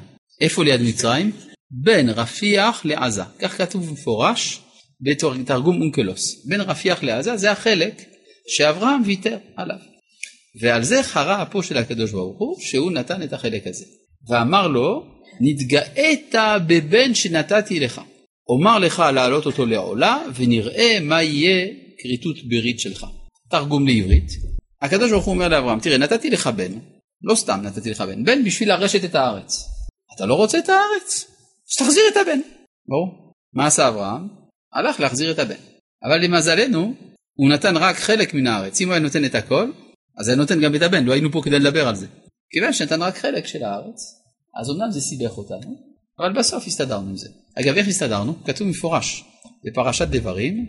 איפה 0.42 0.64
ליד 0.64 0.82
מצרים? 0.82 1.32
בין 1.72 2.10
רפיח 2.10 2.82
לעזה. 2.86 3.24
כך 3.40 3.58
כתוב 3.58 3.90
במפורש 3.90 4.62
בתרגום 5.02 5.82
אונקלוס. 5.82 6.45
בין 6.47 6.62
רפיח 6.62 7.04
לעזה 7.04 7.38
זה 7.38 7.52
החלק 7.52 8.02
שאברהם 8.47 9.02
ויתר 9.06 9.38
עליו. 9.56 9.78
ועל 10.62 10.84
זה 10.84 11.04
חרה 11.04 11.43
אפו 11.43 11.64
של 11.64 11.78
הקדוש 11.78 12.12
ברוך 12.12 12.39
הוא, 12.39 12.58
שהוא 12.60 12.91
נתן 12.91 13.24
את 13.24 13.34
החלק 13.34 13.68
הזה. 13.68 13.86
ואמר 14.30 14.68
לו, 14.68 15.04
נתגאית 15.41 16.36
בבן 16.68 17.16
שנתתי 17.16 17.80
לך. 17.80 18.02
אומר 18.50 18.80
לך 18.80 19.04
להעלות 19.14 19.45
אותו 19.45 19.66
לעולה, 19.66 20.18
ונראה 20.36 20.97
מה 21.02 21.24
יהיה 21.24 21.68
כריתות 22.02 22.36
ברית 22.50 22.80
שלך. 22.80 23.06
תרגום 23.50 23.88
לעברית. 23.88 24.32
הקדוש 24.82 25.12
ברוך 25.12 25.26
הוא 25.26 25.34
אומר 25.34 25.47
לאברהם, 25.47 25.80
תראה, 25.80 25.97
נתתי 25.97 26.30
לך 26.30 26.47
בן, 26.47 26.72
לא 27.22 27.36
סתם 27.36 27.60
נתתי 27.64 27.89
לך 27.89 28.02
בן, 28.02 28.26
בן 28.26 28.43
בשביל 28.43 28.70
לרשת 28.70 29.04
את 29.04 29.16
הארץ. 29.16 29.66
אתה 30.16 30.26
לא 30.26 30.34
רוצה 30.34 30.60
את 30.60 30.70
הארץ? 30.70 31.26
אז 31.72 31.76
תחזיר 31.78 32.04
את 32.12 32.18
הבן. 32.18 32.39
ברור. 32.88 33.34
מה 33.54 33.66
עשה 33.66 33.88
אברהם? 33.88 34.39
הלך 34.74 34.99
להחזיר 34.99 35.32
את 35.32 35.39
הבן. 35.39 35.55
אבל 36.03 36.24
למזלנו, 36.24 36.93
הוא 37.34 37.49
נתן 37.49 37.78
רק 37.78 37.95
חלק 37.95 38.34
מן 38.34 38.47
הארץ. 38.47 38.82
אם 38.82 38.88
הוא 38.88 38.93
היה 38.93 39.03
נותן 39.03 39.26
את 39.26 39.36
הכל, 39.36 39.72
אז 40.17 40.28
היה 40.28 40.38
נותן 40.38 40.61
גם 40.61 40.76
את 40.76 40.82
הבן, 40.82 41.05
לא 41.05 41.13
היינו 41.13 41.32
פה 41.32 41.41
כדי 41.43 41.59
לדבר 41.59 41.88
על 41.88 41.95
זה. 41.95 42.07
כיוון 42.51 42.74
שנתן 42.74 43.01
רק 43.01 43.17
חלק 43.17 43.47
של 43.47 43.63
הארץ, 43.63 44.01
אז 44.61 44.70
אמנם 44.70 44.91
זה 44.91 45.01
סיבך 45.01 45.38
אותנו, 45.38 45.76
אבל 46.20 46.34
בסוף 46.34 46.67
הסתדרנו 46.67 47.09
עם 47.09 47.17
זה. 47.17 47.30
אגב, 47.59 47.78
איך 47.78 47.88
הסתדרנו? 47.88 48.43
כתוב 48.45 48.67
מפורש 48.67 49.24
בפרשת 49.65 50.07
דברים, 50.07 50.65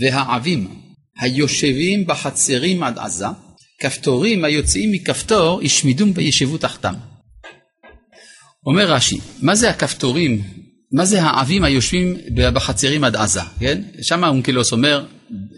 והעבים 0.00 0.80
היושבים 1.20 2.06
בחצרים 2.06 2.82
עד 2.82 2.98
עזה, 2.98 3.26
כפתורים 3.80 4.44
היוצאים 4.44 4.92
מכפתור 4.92 5.62
ישמידום 5.62 6.12
וישבו 6.14 6.58
תחתם. 6.58 6.94
אומר 8.66 8.92
רש"י, 8.92 9.18
מה 9.42 9.54
זה 9.54 9.70
הכפתורים, 9.70 10.42
מה 10.94 11.04
זה 11.04 11.22
העבים 11.22 11.64
היושבים 11.64 12.16
בחצרים 12.34 13.04
עד 13.04 13.16
עזה, 13.16 13.40
כן? 13.60 13.82
שם 14.02 14.24
אונקלוס 14.24 14.72
אומר 14.72 15.04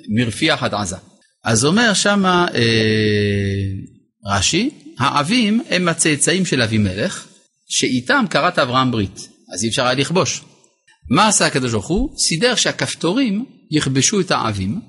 מרפיח 0.09 0.62
עד 0.62 0.74
עזה. 0.74 0.97
אז 1.45 1.64
אומר 1.64 1.95
שם 1.95 2.26
אה, 2.26 2.47
רש"י, 4.26 4.70
העבים 4.99 5.62
הם 5.70 5.89
הצאצאים 5.89 6.45
של 6.45 6.62
אבימלך, 6.62 7.26
שאיתם 7.68 8.24
כרת 8.30 8.59
אברהם 8.59 8.91
ברית, 8.91 9.28
אז 9.55 9.64
אי 9.64 9.68
אפשר 9.68 9.84
היה 9.84 9.95
לכבוש. 9.95 10.41
מה 11.11 11.28
עשה 11.28 11.47
הקדוש 11.47 11.72
ברוך 11.72 11.87
הוא? 11.87 12.18
סידר 12.18 12.55
שהכפתורים 12.55 13.45
יכבשו 13.70 14.20
את 14.20 14.30
העבים, 14.30 14.80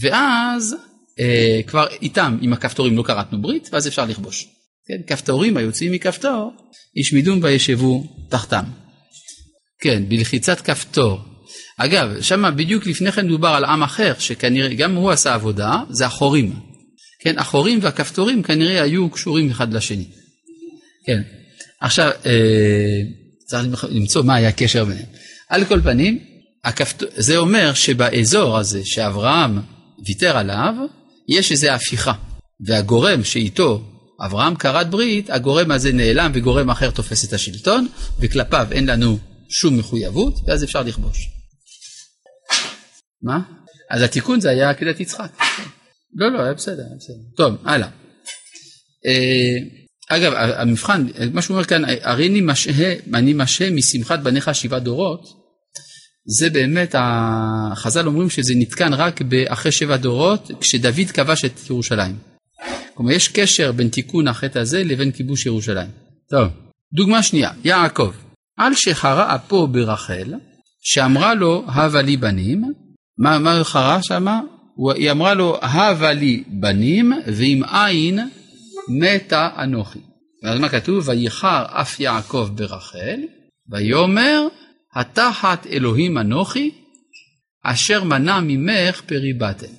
ואז 0.00 0.76
אה, 1.20 1.60
כבר 1.66 1.86
איתם, 2.02 2.38
עם 2.40 2.52
הכפתורים 2.52 2.96
לא 2.96 3.02
כרתנו 3.02 3.42
ברית, 3.42 3.68
ואז 3.72 3.88
אפשר 3.88 4.04
לכבוש. 4.04 4.48
כן, 4.86 5.14
כפתורים 5.14 5.56
היוצאים 5.56 5.92
מכפתור, 5.92 6.52
ישמידום 6.96 7.38
וישבו 7.42 8.04
תחתם. 8.28 8.64
כן, 9.82 10.02
בלחיצת 10.08 10.60
כפתור. 10.60 11.20
אגב, 11.78 12.20
שם 12.20 12.44
בדיוק 12.56 12.86
לפני 12.86 13.12
כן 13.12 13.28
דובר 13.28 13.48
על 13.48 13.64
עם 13.64 13.82
אחר, 13.82 14.12
שכנראה 14.18 14.74
גם 14.74 14.94
הוא 14.94 15.10
עשה 15.10 15.34
עבודה, 15.34 15.76
זה 15.90 16.06
החורים. 16.06 16.52
כן, 17.20 17.38
החורים 17.38 17.78
והכפתורים 17.82 18.42
כנראה 18.42 18.82
היו 18.82 19.10
קשורים 19.10 19.50
אחד 19.50 19.74
לשני. 19.74 20.04
כן, 21.06 21.22
עכשיו, 21.80 22.10
אה, 22.26 23.00
צריך 23.46 23.84
למצוא 23.90 24.22
מה 24.22 24.34
היה 24.34 24.48
הקשר 24.48 24.84
ביניהם. 24.84 25.06
על 25.48 25.64
כל 25.64 25.80
פנים, 25.80 26.18
הכפתור, 26.64 27.08
זה 27.16 27.36
אומר 27.36 27.74
שבאזור 27.74 28.58
הזה 28.58 28.80
שאברהם 28.84 29.58
ויתר 30.06 30.36
עליו, 30.36 30.74
יש 31.28 31.52
איזו 31.52 31.70
הפיכה. 31.70 32.12
והגורם 32.66 33.24
שאיתו 33.24 33.82
אברהם 34.26 34.54
כרת 34.54 34.90
ברית, 34.90 35.30
הגורם 35.30 35.70
הזה 35.70 35.92
נעלם 35.92 36.30
וגורם 36.34 36.70
אחר 36.70 36.90
תופס 36.90 37.24
את 37.24 37.32
השלטון, 37.32 37.86
וכלפיו 38.20 38.66
אין 38.70 38.86
לנו 38.86 39.18
שום 39.52 39.78
מחויבות, 39.78 40.34
ואז 40.46 40.64
אפשר 40.64 40.82
לכבוש. 40.82 41.28
מה? 43.22 43.40
אז 43.90 44.02
התיקון 44.02 44.40
זה 44.40 44.50
היה 44.50 44.70
עקדת 44.70 45.00
יצחק. 45.00 45.30
לא, 46.14 46.32
לא, 46.32 46.42
היה 46.42 46.54
בסדר, 46.54 46.82
היה 46.82 46.96
בסדר. 46.98 47.16
טוב, 47.36 47.56
הלאה. 47.64 47.88
אה, 49.06 49.58
אגב, 50.08 50.32
המבחן, 50.34 51.06
מה 51.32 51.42
שהוא 51.42 51.54
אומר 51.54 51.64
כאן, 51.64 51.82
הרי 52.02 52.28
אני 52.28 52.40
משהה, 52.40 52.94
אני 53.14 53.32
משהה 53.32 53.70
משמחת 53.70 54.18
בניך 54.18 54.54
שבעה 54.54 54.80
דורות, 54.80 55.42
זה 56.26 56.50
באמת, 56.50 56.94
החז"ל 56.98 58.06
אומרים 58.06 58.30
שזה 58.30 58.54
נתקן 58.56 58.94
רק 58.94 59.20
אחרי 59.48 59.72
שבע 59.72 59.96
דורות, 59.96 60.50
כשדוד 60.60 61.10
כבש 61.14 61.44
את 61.44 61.70
ירושלים. 61.70 62.18
כלומר, 62.94 63.12
יש 63.12 63.28
קשר 63.28 63.72
בין 63.72 63.88
תיקון 63.88 64.28
החטא 64.28 64.58
הזה 64.58 64.84
לבין 64.84 65.12
כיבוש 65.12 65.46
ירושלים. 65.46 65.90
טוב, 66.30 66.48
דוגמה 66.94 67.22
שנייה, 67.22 67.50
יעקב, 67.64 68.12
על 68.66 68.74
שחרה 68.74 69.34
אפו 69.34 69.66
ברחל, 69.66 70.34
שאמרה 70.80 71.34
לו, 71.34 71.64
הבה 71.66 72.02
לי 72.02 72.16
בנים, 72.16 72.72
מה, 73.18 73.38
מה 73.38 73.64
חרה 73.64 74.02
שמה? 74.02 74.40
היא 74.96 75.10
אמרה 75.10 75.34
לו, 75.34 75.58
הבה 75.62 76.12
לי 76.12 76.44
בנים, 76.46 77.12
ועם 77.26 77.62
עין 77.64 78.18
מתה 78.88 79.48
אנוכי. 79.58 79.98
ואז 80.42 80.60
מה 80.60 80.68
כתוב? 80.68 81.08
וייחר 81.08 81.64
אף 81.68 82.00
יעקב 82.00 82.48
ברחל, 82.54 83.20
ויאמר, 83.68 84.46
התחת 84.96 85.66
אלוהים 85.66 86.18
אנוכי, 86.18 86.70
אשר 87.64 88.04
מנע 88.04 88.40
ממך 88.40 89.00
פרי 89.00 89.32
בטן. 89.32 89.74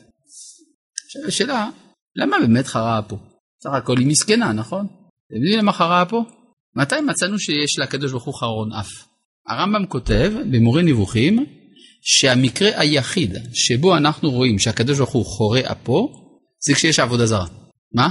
עכשיו 1.06 1.28
השאלה, 1.28 1.70
למה 2.16 2.38
באמת 2.40 2.68
חרה 2.68 3.02
פה? 3.02 3.18
סך 3.64 3.70
הכל 3.70 3.98
היא 3.98 4.08
מסכנה, 4.08 4.54
נכון? 4.54 4.86
אתם 4.86 5.36
יודעים 5.36 5.60
למה 5.60 5.74
חרה 5.74 6.06
פה? 6.06 6.24
מתי 6.76 7.02
מצאנו 7.02 7.40
שיש 7.40 7.80
לקדוש 7.80 8.12
ברוך 8.12 8.24
הוא 8.24 8.34
חרון 8.34 8.74
אף? 8.74 8.90
הרמב"ם 9.48 9.86
כותב 9.86 10.34
במורה 10.52 10.82
נבוכים 10.82 11.46
שהמקרה 12.02 12.70
היחיד 12.76 13.38
שבו 13.54 13.98
אנחנו 13.98 14.32
רואים 14.32 14.60
שהקדוש 14.60 14.98
ברוך 14.98 15.12
הוא 15.12 15.26
חורה 15.26 15.62
אפו 15.72 16.10
זה 16.60 16.74
כשיש 16.74 17.00
עבודה 17.00 17.26
זרה. 17.26 17.46
מה? 17.94 18.10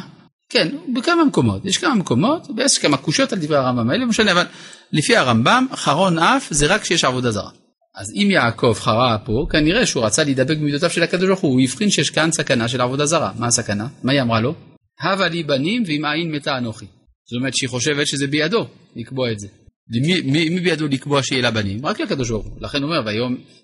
כן, 0.49 0.69
בכמה 0.95 1.25
מקומות, 1.25 1.65
יש 1.65 1.79
כמה 1.79 1.95
מקומות, 1.95 2.49
ויש 2.57 2.79
כמה 2.79 2.97
קושיות 2.97 3.33
על 3.33 3.39
דברי 3.39 3.57
הרמב"ם 3.57 3.91
האלה, 3.91 4.01
לא 4.01 4.07
משנה, 4.07 4.33
אבל 4.33 4.45
לפי 4.93 5.17
הרמב"ם, 5.17 5.67
חרון 5.75 6.19
אף 6.19 6.49
זה 6.51 6.67
רק 6.67 6.81
כשיש 6.81 7.05
עבודה 7.05 7.31
זרה. 7.31 7.51
אז 7.95 8.13
אם 8.15 8.29
יעקב 8.31 8.75
חרה 8.79 9.19
פה, 9.19 9.47
כנראה 9.51 9.87
שהוא 9.87 10.05
רצה 10.05 10.25
להידבק 10.25 10.57
במידותיו 10.57 10.91
של 10.91 11.03
הקדוש 11.03 11.29
ברוך 11.29 11.41
הוא, 11.41 11.53
הוא 11.53 11.61
הבחין 11.61 11.91
שיש 11.91 12.11
כאן 12.11 12.33
סכנה 12.33 12.69
של 12.69 12.81
עבודה 12.81 13.07
זרה. 13.07 13.31
מה 13.39 13.47
הסכנה? 13.47 13.87
מה 14.03 14.13
היא 14.13 14.21
אמרה 14.23 14.41
לו? 14.41 14.55
הבה 15.01 15.29
לי 15.29 15.43
בנים 15.43 15.83
ועם 15.87 16.05
עין 16.05 16.33
מתה 16.33 16.59
אנוכי. 16.59 16.87
זאת 17.33 17.39
אומרת 17.39 17.55
שהיא 17.57 17.71
חושבת 17.71 18.07
שזה 18.07 18.27
בידו 18.27 18.67
לקבוע 18.97 19.33
את 19.33 19.39
זה. 19.39 19.49
מי, 19.89 20.21
מי, 20.21 20.49
מי 20.49 20.61
בידו 20.61 20.89
לקבוע 20.89 21.23
שיהיה 21.23 21.43
לה 21.43 21.51
בנים? 21.51 21.87
רק 21.87 22.01
לקדוש 22.01 22.31
ברוך 22.31 22.47
הוא. 22.47 22.53
לכן 22.61 22.83
הוא 22.83 22.95
אומר, 22.95 23.11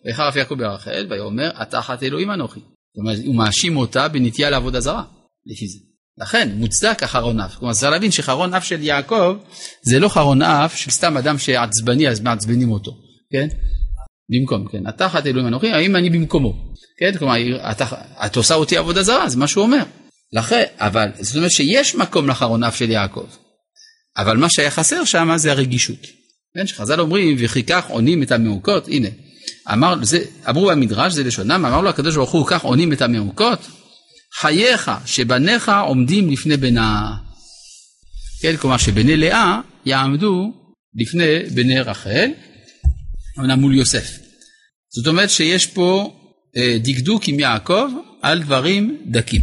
ויחר 0.05 0.29
אף 0.29 0.37
יעקב 0.37 0.55
ברחל, 0.55 1.07
ויאמר, 1.11 1.51
התחת 1.55 2.03
אלוהים 2.03 2.31
אנוכי. 2.31 2.61
זאת 2.61 2.99
אומרת, 2.99 3.19
הוא 3.27 3.35
מאשים 3.35 3.77
אותה 3.77 4.09
בנטייה 4.09 4.51
לעבודה 4.51 4.81
זרה, 4.81 5.03
לפי 5.47 5.69
זה. 5.69 5.79
לכן 6.19 6.49
מוצדק 6.55 7.03
החרון 7.03 7.41
אף. 7.41 7.57
כלומר 7.57 7.75
צריך 7.75 7.93
להבין 7.93 8.11
שחרון 8.11 8.55
אף 8.55 8.64
של 8.64 8.83
יעקב 8.83 9.37
זה 9.83 9.99
לא 9.99 10.09
חרון 10.09 10.43
אף 10.43 10.77
של 10.77 10.91
סתם 10.91 11.16
אדם 11.16 11.39
שעצבני 11.39 12.09
אז 12.09 12.21
מעצבנים 12.21 12.71
אותו, 12.71 12.91
כן? 13.33 13.49
במקום, 14.31 14.69
כן. 14.69 14.87
התחת 14.87 15.27
אלוהים 15.27 15.49
אנוכי, 15.49 15.71
האם 15.71 15.97
אני 15.97 16.11
במקומו? 16.11 16.55
כן, 16.99 17.19
כלומר, 17.19 17.35
את, 17.71 17.83
את 18.27 18.37
עושה 18.37 18.55
אותי 18.55 18.77
עבודה 18.77 19.03
זרה, 19.03 19.29
זה 19.29 19.37
מה 19.37 19.47
שהוא 19.47 19.64
אומר. 19.64 19.83
לכן, 20.33 20.64
אבל, 20.77 21.09
זאת 21.21 21.37
אומרת 21.37 21.51
שיש 21.51 21.95
מקום 21.95 22.29
לחרון 22.29 22.64
אף 22.64 22.77
של 22.77 22.91
יעקב. 22.91 23.27
אבל 24.19 24.37
מה 24.37 24.47
שהיה 24.51 24.71
חסר 24.71 25.05
שם 25.05 25.33
זה 25.37 25.51
הרגישות. 25.51 26.07
כן, 26.55 26.66
שחז"ל 26.66 27.01
אומרים, 27.01 27.37
וכי 27.39 27.62
כך 27.62 27.87
עונים 27.89 28.23
את 28.23 28.33
המעוקות, 28.33 28.89
הנה. 28.89 29.09
אמר, 29.73 29.95
זה, 30.03 30.25
אמרו 30.49 30.66
במדרש, 30.66 31.12
זה 31.12 31.25
לשונם, 31.25 31.66
אמר 31.66 31.81
לו 31.81 31.89
הקדוש 31.89 32.16
ברוך 32.16 32.31
הוא, 32.31 32.47
כך 32.47 32.64
עונים 32.64 32.93
את 32.93 33.03
המעוקות, 33.03 33.66
חייך 34.35 34.91
שבניך 35.07 35.73
עומדים 35.87 36.31
לפני 36.31 36.57
בנה. 36.57 37.16
כן, 38.43 38.57
כלומר 38.57 38.77
שבני 38.77 39.16
לאה 39.16 39.61
יעמדו 39.87 40.53
לפני 40.95 41.51
בני 41.55 41.81
רחל, 41.81 42.31
אמנם 43.39 43.61
מול 43.61 43.75
יוסף. 43.75 44.19
זאת 44.91 45.07
אומרת 45.07 45.31
שיש 45.31 45.66
פה 45.66 46.14
אה, 46.57 46.77
דקדוק 46.83 47.29
עם 47.29 47.41
יעקב 47.41 47.89
על 48.23 48.43
דברים 48.43 49.03
דקים. 49.07 49.43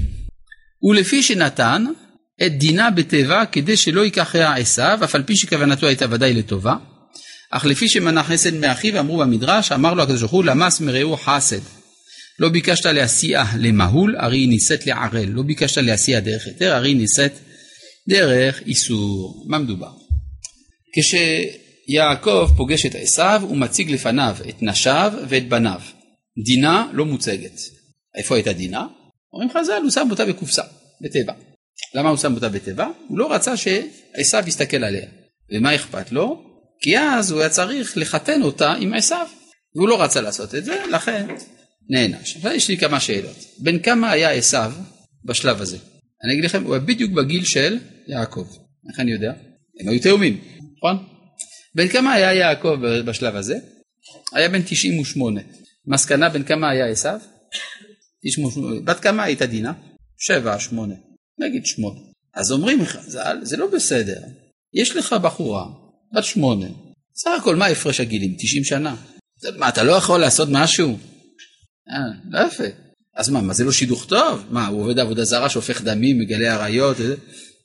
ולפי 0.84 1.24
שנתן 1.24 1.86
את 2.44 2.58
דינה 2.58 2.92
בתיבה 2.92 3.46
כדי 3.52 3.78
שלא 3.78 4.02
ייקחיה 4.02 4.56
עשיו, 4.56 5.00
אף 5.04 5.16
על 5.16 5.24
פי 5.24 5.36
שכוונתו 5.36 5.88
הייתה 5.88 6.06
ודאי 6.10 6.34
לטובה, 6.34 6.76
אך 7.52 7.66
לפי 7.66 7.90
שמנה 7.90 8.24
חסד 8.24 8.54
מאחיו 8.54 9.00
אמרו 9.00 9.18
במדרש, 9.18 9.72
אמר 9.72 9.94
לו 9.94 10.04
הקדוש 10.04 10.20
ברוך 10.20 10.32
הוא 10.32 10.44
למס 10.44 10.80
מרעהו 10.80 11.18
חסד. 11.18 11.60
לא 12.40 12.50
ביקשת 12.50 12.86
להסיעה 12.86 13.54
למהול, 13.58 14.16
הרי 14.20 14.38
היא 14.38 14.50
נישאת 14.50 14.88
לערל. 14.88 15.26
לא 15.26 15.44
ביקשת 15.44 15.78
להסיעה 15.78 16.22
דרך 16.22 16.46
היתר, 16.46 16.74
הרי 16.74 16.90
היא 16.90 16.98
נישאת 16.98 17.32
דרך 18.10 18.62
איסור. 18.66 19.46
מה 19.48 19.60
מדובר? 19.60 19.92
כשיעקב 20.96 22.50
פוגש 22.58 22.86
את 22.86 22.96
עשיו, 22.96 23.42
הוא 23.44 23.58
מציג 23.58 23.92
לפניו 23.92 24.36
את 24.50 24.62
נשיו 24.62 25.14
ואת 25.30 25.50
בניו. 25.50 25.82
דינה 26.46 26.88
לא 26.94 27.06
מוצגת. 27.06 27.60
איפה 28.16 28.36
הייתה 28.36 28.54
דינה? 28.54 28.86
אומרים 29.34 29.50
חז"ל, 29.52 29.82
הוא 29.84 29.92
שם 29.92 30.08
אותה 30.12 30.26
בקופסה, 30.26 30.64
בתיבה. 31.02 31.34
למה 31.96 32.10
הוא 32.10 32.18
שם 32.18 32.36
אותה 32.36 32.50
בתיבה? 32.50 32.88
הוא 33.08 33.20
לא 33.20 33.34
רצה 33.34 33.54
שעשיו 33.58 34.44
יסתכל 34.48 34.84
עליה. 34.84 35.06
ומה 35.52 35.76
אכפת 35.76 36.12
לו? 36.12 36.44
כי 36.82 37.00
אז 37.00 37.32
הוא 37.32 37.40
היה 37.40 37.50
צריך 37.50 37.98
לחתן 37.98 38.42
אותה 38.42 38.74
עם 38.74 38.94
עשיו. 38.94 39.28
והוא 39.76 39.90
לא 39.90 40.02
רצה 40.02 40.22
לעשות 40.22 40.56
את 40.56 40.66
זה, 40.66 40.84
לכן 40.92 41.28
נענש. 41.90 42.36
עכשיו 42.36 42.52
יש 42.52 42.70
לי 42.70 42.78
כמה 42.78 43.00
שאלות. 43.00 43.38
בן 43.60 43.80
כמה 43.80 44.12
היה 44.12 44.32
עשיו 44.32 44.72
בשלב 45.26 45.62
הזה? 45.62 45.78
אני 46.24 46.34
אגיד 46.34 46.46
לכם, 46.46 46.64
הוא 46.64 46.74
היה 46.74 46.84
בדיוק 46.84 47.12
בגיל 47.12 47.46
של 47.46 47.80
יעקב. 48.08 48.48
איך 48.90 49.00
אני 49.00 49.12
יודע? 49.12 49.34
הם 49.80 49.90
היו 49.90 50.02
תאומים, 50.02 50.42
נכון? 50.78 51.08
בן 51.76 51.88
כמה 51.88 52.14
היה 52.14 52.34
יעקב 52.34 52.76
בשלב 53.06 53.36
הזה? 53.36 53.58
היה 54.34 54.50
בן 54.50 54.62
98. 54.62 55.42
מסקנה 55.88 56.30
בן 56.30 56.44
כמה 56.44 56.70
היה 56.70 56.86
עשיו? 56.88 57.20
בת 58.84 59.00
כמה 59.00 59.24
הייתה 59.24 59.46
דינה? 59.46 59.74
שבע, 60.18 60.60
שמונה. 60.60 60.96
נגיד 61.40 61.66
שמונה. 61.66 62.00
אז 62.34 62.52
אומרים 62.52 62.82
לך, 62.82 62.98
זה 63.42 63.58
לא 63.58 63.68
בסדר. 63.68 64.22
יש 64.74 64.96
לך 64.96 65.14
בחורה, 65.14 65.66
בת 66.14 66.24
שמונה. 66.24 66.68
סך 67.16 67.32
הכל 67.42 67.56
מה 67.56 67.66
הפרש 67.66 68.00
הגילים? 68.00 68.36
90 68.40 68.64
שנה. 68.64 68.96
מה, 69.58 69.70
אתה 69.70 69.84
לא 69.84 69.92
יכול 69.92 70.20
לעשות 70.20 70.50
משהו? 70.52 70.98
אה, 71.90 71.98
לא 72.30 72.48
יפה. 72.48 72.64
אז 73.16 73.30
מה, 73.30 73.42
מה 73.42 73.54
זה 73.54 73.64
לא 73.64 73.72
שידוך 73.72 74.06
טוב? 74.06 74.46
מה, 74.50 74.68
הוא 74.68 74.82
עובד 74.82 75.00
עבודה 75.00 75.24
זרה, 75.24 75.50
שופך 75.50 75.82
דמים, 75.82 76.20
מגלה 76.20 76.54
עריות? 76.54 76.98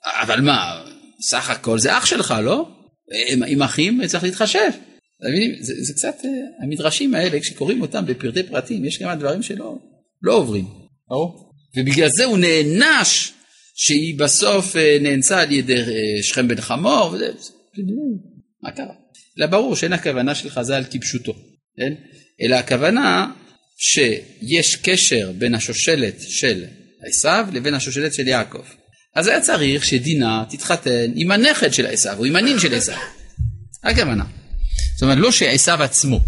אבל 0.04 0.40
מה, 0.40 0.82
סך 1.22 1.50
הכל 1.50 1.78
זה 1.78 1.98
אח 1.98 2.06
שלך, 2.06 2.34
לא? 2.42 2.68
עם, 3.28 3.42
עם 3.46 3.62
אחים 3.62 4.06
צריך 4.06 4.24
להתחשב. 4.24 4.70
זה, 5.60 5.74
זה 5.82 5.92
קצת, 5.92 6.14
אה, 6.24 6.30
המדרשים 6.64 7.14
האלה, 7.14 7.40
כשקוראים 7.40 7.82
אותם 7.82 8.06
בפרטי 8.06 8.42
פרטים, 8.42 8.84
יש 8.84 8.98
כמה 8.98 9.14
דברים 9.14 9.42
שלא 9.42 9.78
לא 10.22 10.34
עוברים, 10.34 10.64
ברור? 11.08 11.52
ובגלל 11.76 12.08
זה 12.16 12.24
הוא 12.24 12.38
נענש 12.38 13.32
שהיא 13.82 14.18
בסוף 14.18 14.76
אה, 14.76 14.98
נאנסה 15.00 15.40
על 15.40 15.52
ידי 15.52 15.76
אה, 15.76 16.22
שכם 16.22 16.48
בן 16.48 16.60
חמור, 16.60 17.12
וזה, 17.12 17.26
מה 18.62 18.70
קרה? 18.70 18.94
אלא 19.38 19.46
ברור 19.46 19.76
שאין 19.76 19.92
הכוונה 19.92 20.34
של 20.34 20.50
חז"ל 20.50 20.84
כפשוטו, 20.90 21.32
כן? 21.76 21.92
אלא 22.42 22.56
הכוונה 22.56 23.30
שיש 23.78 24.76
קשר 24.76 25.32
בין 25.38 25.54
השושלת 25.54 26.14
של 26.20 26.64
עשיו 27.06 27.48
לבין 27.52 27.74
השושלת 27.74 28.14
של 28.14 28.28
יעקב. 28.28 28.64
אז 29.14 29.26
היה 29.26 29.40
צריך 29.40 29.84
שדינה 29.84 30.44
תתחתן 30.48 31.12
עם 31.14 31.30
הנכד 31.30 31.72
של 31.72 31.86
עשיו 31.86 32.18
או 32.18 32.24
עם 32.24 32.36
הנין 32.36 32.58
של 32.58 32.74
עשיו. 32.74 32.98
הכוונה. 33.84 34.24
זאת 34.94 35.02
אומרת, 35.02 35.18
לא 35.18 35.32
שעשיו 35.32 35.82
עצמו, 35.82 36.20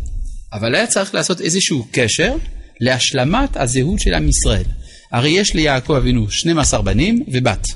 אבל 0.53 0.75
היה 0.75 0.87
צריך 0.87 1.15
לעשות 1.15 1.41
איזשהו 1.41 1.87
קשר 1.91 2.35
להשלמת 2.81 3.57
הזהות 3.57 4.01
של 4.01 4.15
עם 4.15 4.29
ישראל. 4.29 4.65
הרי 5.13 5.31
יש 5.31 5.55
ליעקב 5.55 5.93
אבינו 5.93 6.31
12 6.31 6.83
בנים 6.83 7.25
ובת. 7.33 7.67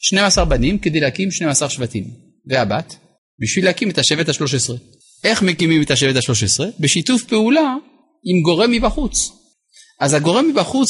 12 0.00 0.44
בנים 0.44 0.78
כדי 0.78 1.00
להקים 1.00 1.30
12 1.30 1.68
שבטים. 1.70 2.04
והבת? 2.46 2.96
בשביל 3.40 3.64
להקים 3.64 3.90
את 3.90 3.98
השבט 3.98 4.28
ה-13. 4.28 4.74
איך 5.24 5.42
מקימים 5.42 5.82
את 5.82 5.90
השבט 5.90 6.16
ה-13? 6.16 6.64
בשיתוף 6.80 7.24
פעולה 7.24 7.74
עם 8.24 8.42
גורם 8.42 8.70
מבחוץ. 8.70 9.32
אז 10.00 10.14
הגורם 10.14 10.48
מבחוץ 10.48 10.88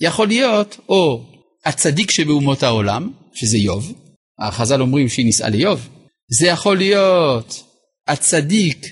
יכול 0.00 0.28
להיות 0.28 0.76
או 0.88 1.24
הצדיק 1.64 2.10
שבאומות 2.10 2.62
העולם, 2.62 3.10
שזה 3.34 3.56
איוב, 3.56 3.92
החז"ל 4.38 4.80
אומרים 4.80 5.08
שהיא 5.08 5.26
נישאה 5.26 5.48
לאיוב, 5.48 5.88
זה 6.28 6.46
יכול 6.46 6.76
להיות 6.76 7.62
הצדיק, 8.08 8.86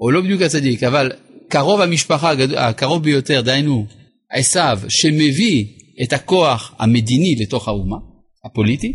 או 0.00 0.10
לא 0.10 0.20
בדיוק 0.20 0.42
הצדיק, 0.42 0.82
אבל 0.82 1.12
קרוב 1.48 1.80
המשפחה, 1.80 2.32
הקרוב 2.56 3.02
ביותר, 3.02 3.40
דהיינו 3.40 3.86
עשיו, 4.30 4.80
שמביא 4.88 5.64
את 6.02 6.12
הכוח 6.12 6.74
המדיני 6.78 7.36
לתוך 7.40 7.68
האומה, 7.68 7.96
הפוליטי, 8.44 8.92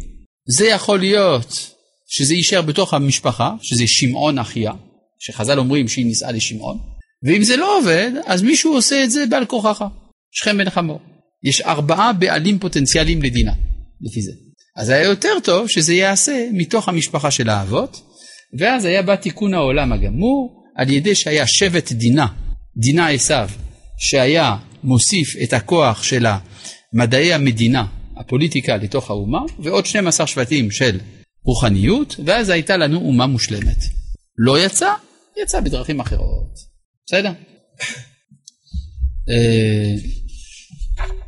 זה 0.57 0.67
יכול 0.67 0.99
להיות 0.99 1.71
שזה 2.07 2.33
יישאר 2.33 2.61
בתוך 2.61 2.93
המשפחה, 2.93 3.53
שזה 3.61 3.83
שמעון 3.87 4.39
אחיה, 4.39 4.71
שחז"ל 5.19 5.59
אומרים 5.59 5.87
שהיא 5.87 6.05
נישאה 6.05 6.31
לשמעון, 6.31 6.77
ואם 7.23 7.43
זה 7.43 7.57
לא 7.57 7.77
עובד, 7.79 8.11
אז 8.25 8.41
מישהו 8.41 8.73
עושה 8.73 9.03
את 9.03 9.11
זה 9.11 9.25
בעל 9.25 9.45
כורחך, 9.45 9.85
שכם 10.31 10.57
בן 10.57 10.69
חמור. 10.69 10.99
יש 11.43 11.61
ארבעה 11.61 12.13
בעלים 12.13 12.59
פוטנציאליים 12.59 13.21
לדינה, 13.21 13.53
לפי 14.01 14.21
זה. 14.21 14.31
אז 14.77 14.89
היה 14.89 15.03
יותר 15.03 15.33
טוב 15.43 15.69
שזה 15.69 15.93
ייעשה 15.93 16.47
מתוך 16.53 16.89
המשפחה 16.89 17.31
של 17.31 17.49
האבות, 17.49 18.01
ואז 18.59 18.85
היה 18.85 19.01
בא 19.01 19.15
תיקון 19.15 19.53
העולם 19.53 19.93
הגמור, 19.93 20.63
על 20.75 20.89
ידי 20.89 21.15
שהיה 21.15 21.47
שבט 21.47 21.91
דינה, 21.91 22.27
דינה 22.77 23.09
עשיו, 23.09 23.49
שהיה 23.97 24.55
מוסיף 24.83 25.35
את 25.43 25.53
הכוח 25.53 26.03
של 26.03 26.25
מדעי 26.95 27.33
המדינה, 27.33 27.85
הפוליטיקה, 28.17 28.77
לתוך 28.77 29.09
האומה, 29.09 29.39
ועוד 29.59 29.85
12 29.85 30.27
שבטים 30.27 30.71
של 30.71 30.99
רוחניות, 31.43 32.15
ואז 32.25 32.49
הייתה 32.49 32.77
לנו 32.77 32.97
אומה 32.99 33.27
מושלמת. 33.27 33.77
לא 34.37 34.59
יצא, 34.59 34.93
יצא 35.43 35.59
בדרכים 35.59 35.99
אחרות. 35.99 36.59
בסדר? 37.05 37.31
אה, 39.29 39.93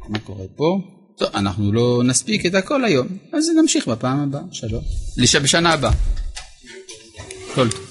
מה 0.10 0.20
קורה 0.20 0.46
פה? 0.56 0.80
טוב, 1.18 1.30
אנחנו 1.36 1.72
לא 1.72 2.02
נספיק 2.06 2.46
את 2.46 2.56
הכל 2.56 2.86
היום, 2.86 3.08
אז 3.34 3.50
נמשיך 3.62 3.88
בפעם 3.88 4.20
הבאה, 4.20 4.42
שלום. 4.52 4.84
בשנה 5.44 5.74
הבאה. 5.74 5.92
כל 7.56 7.70
טוב. 7.70 7.87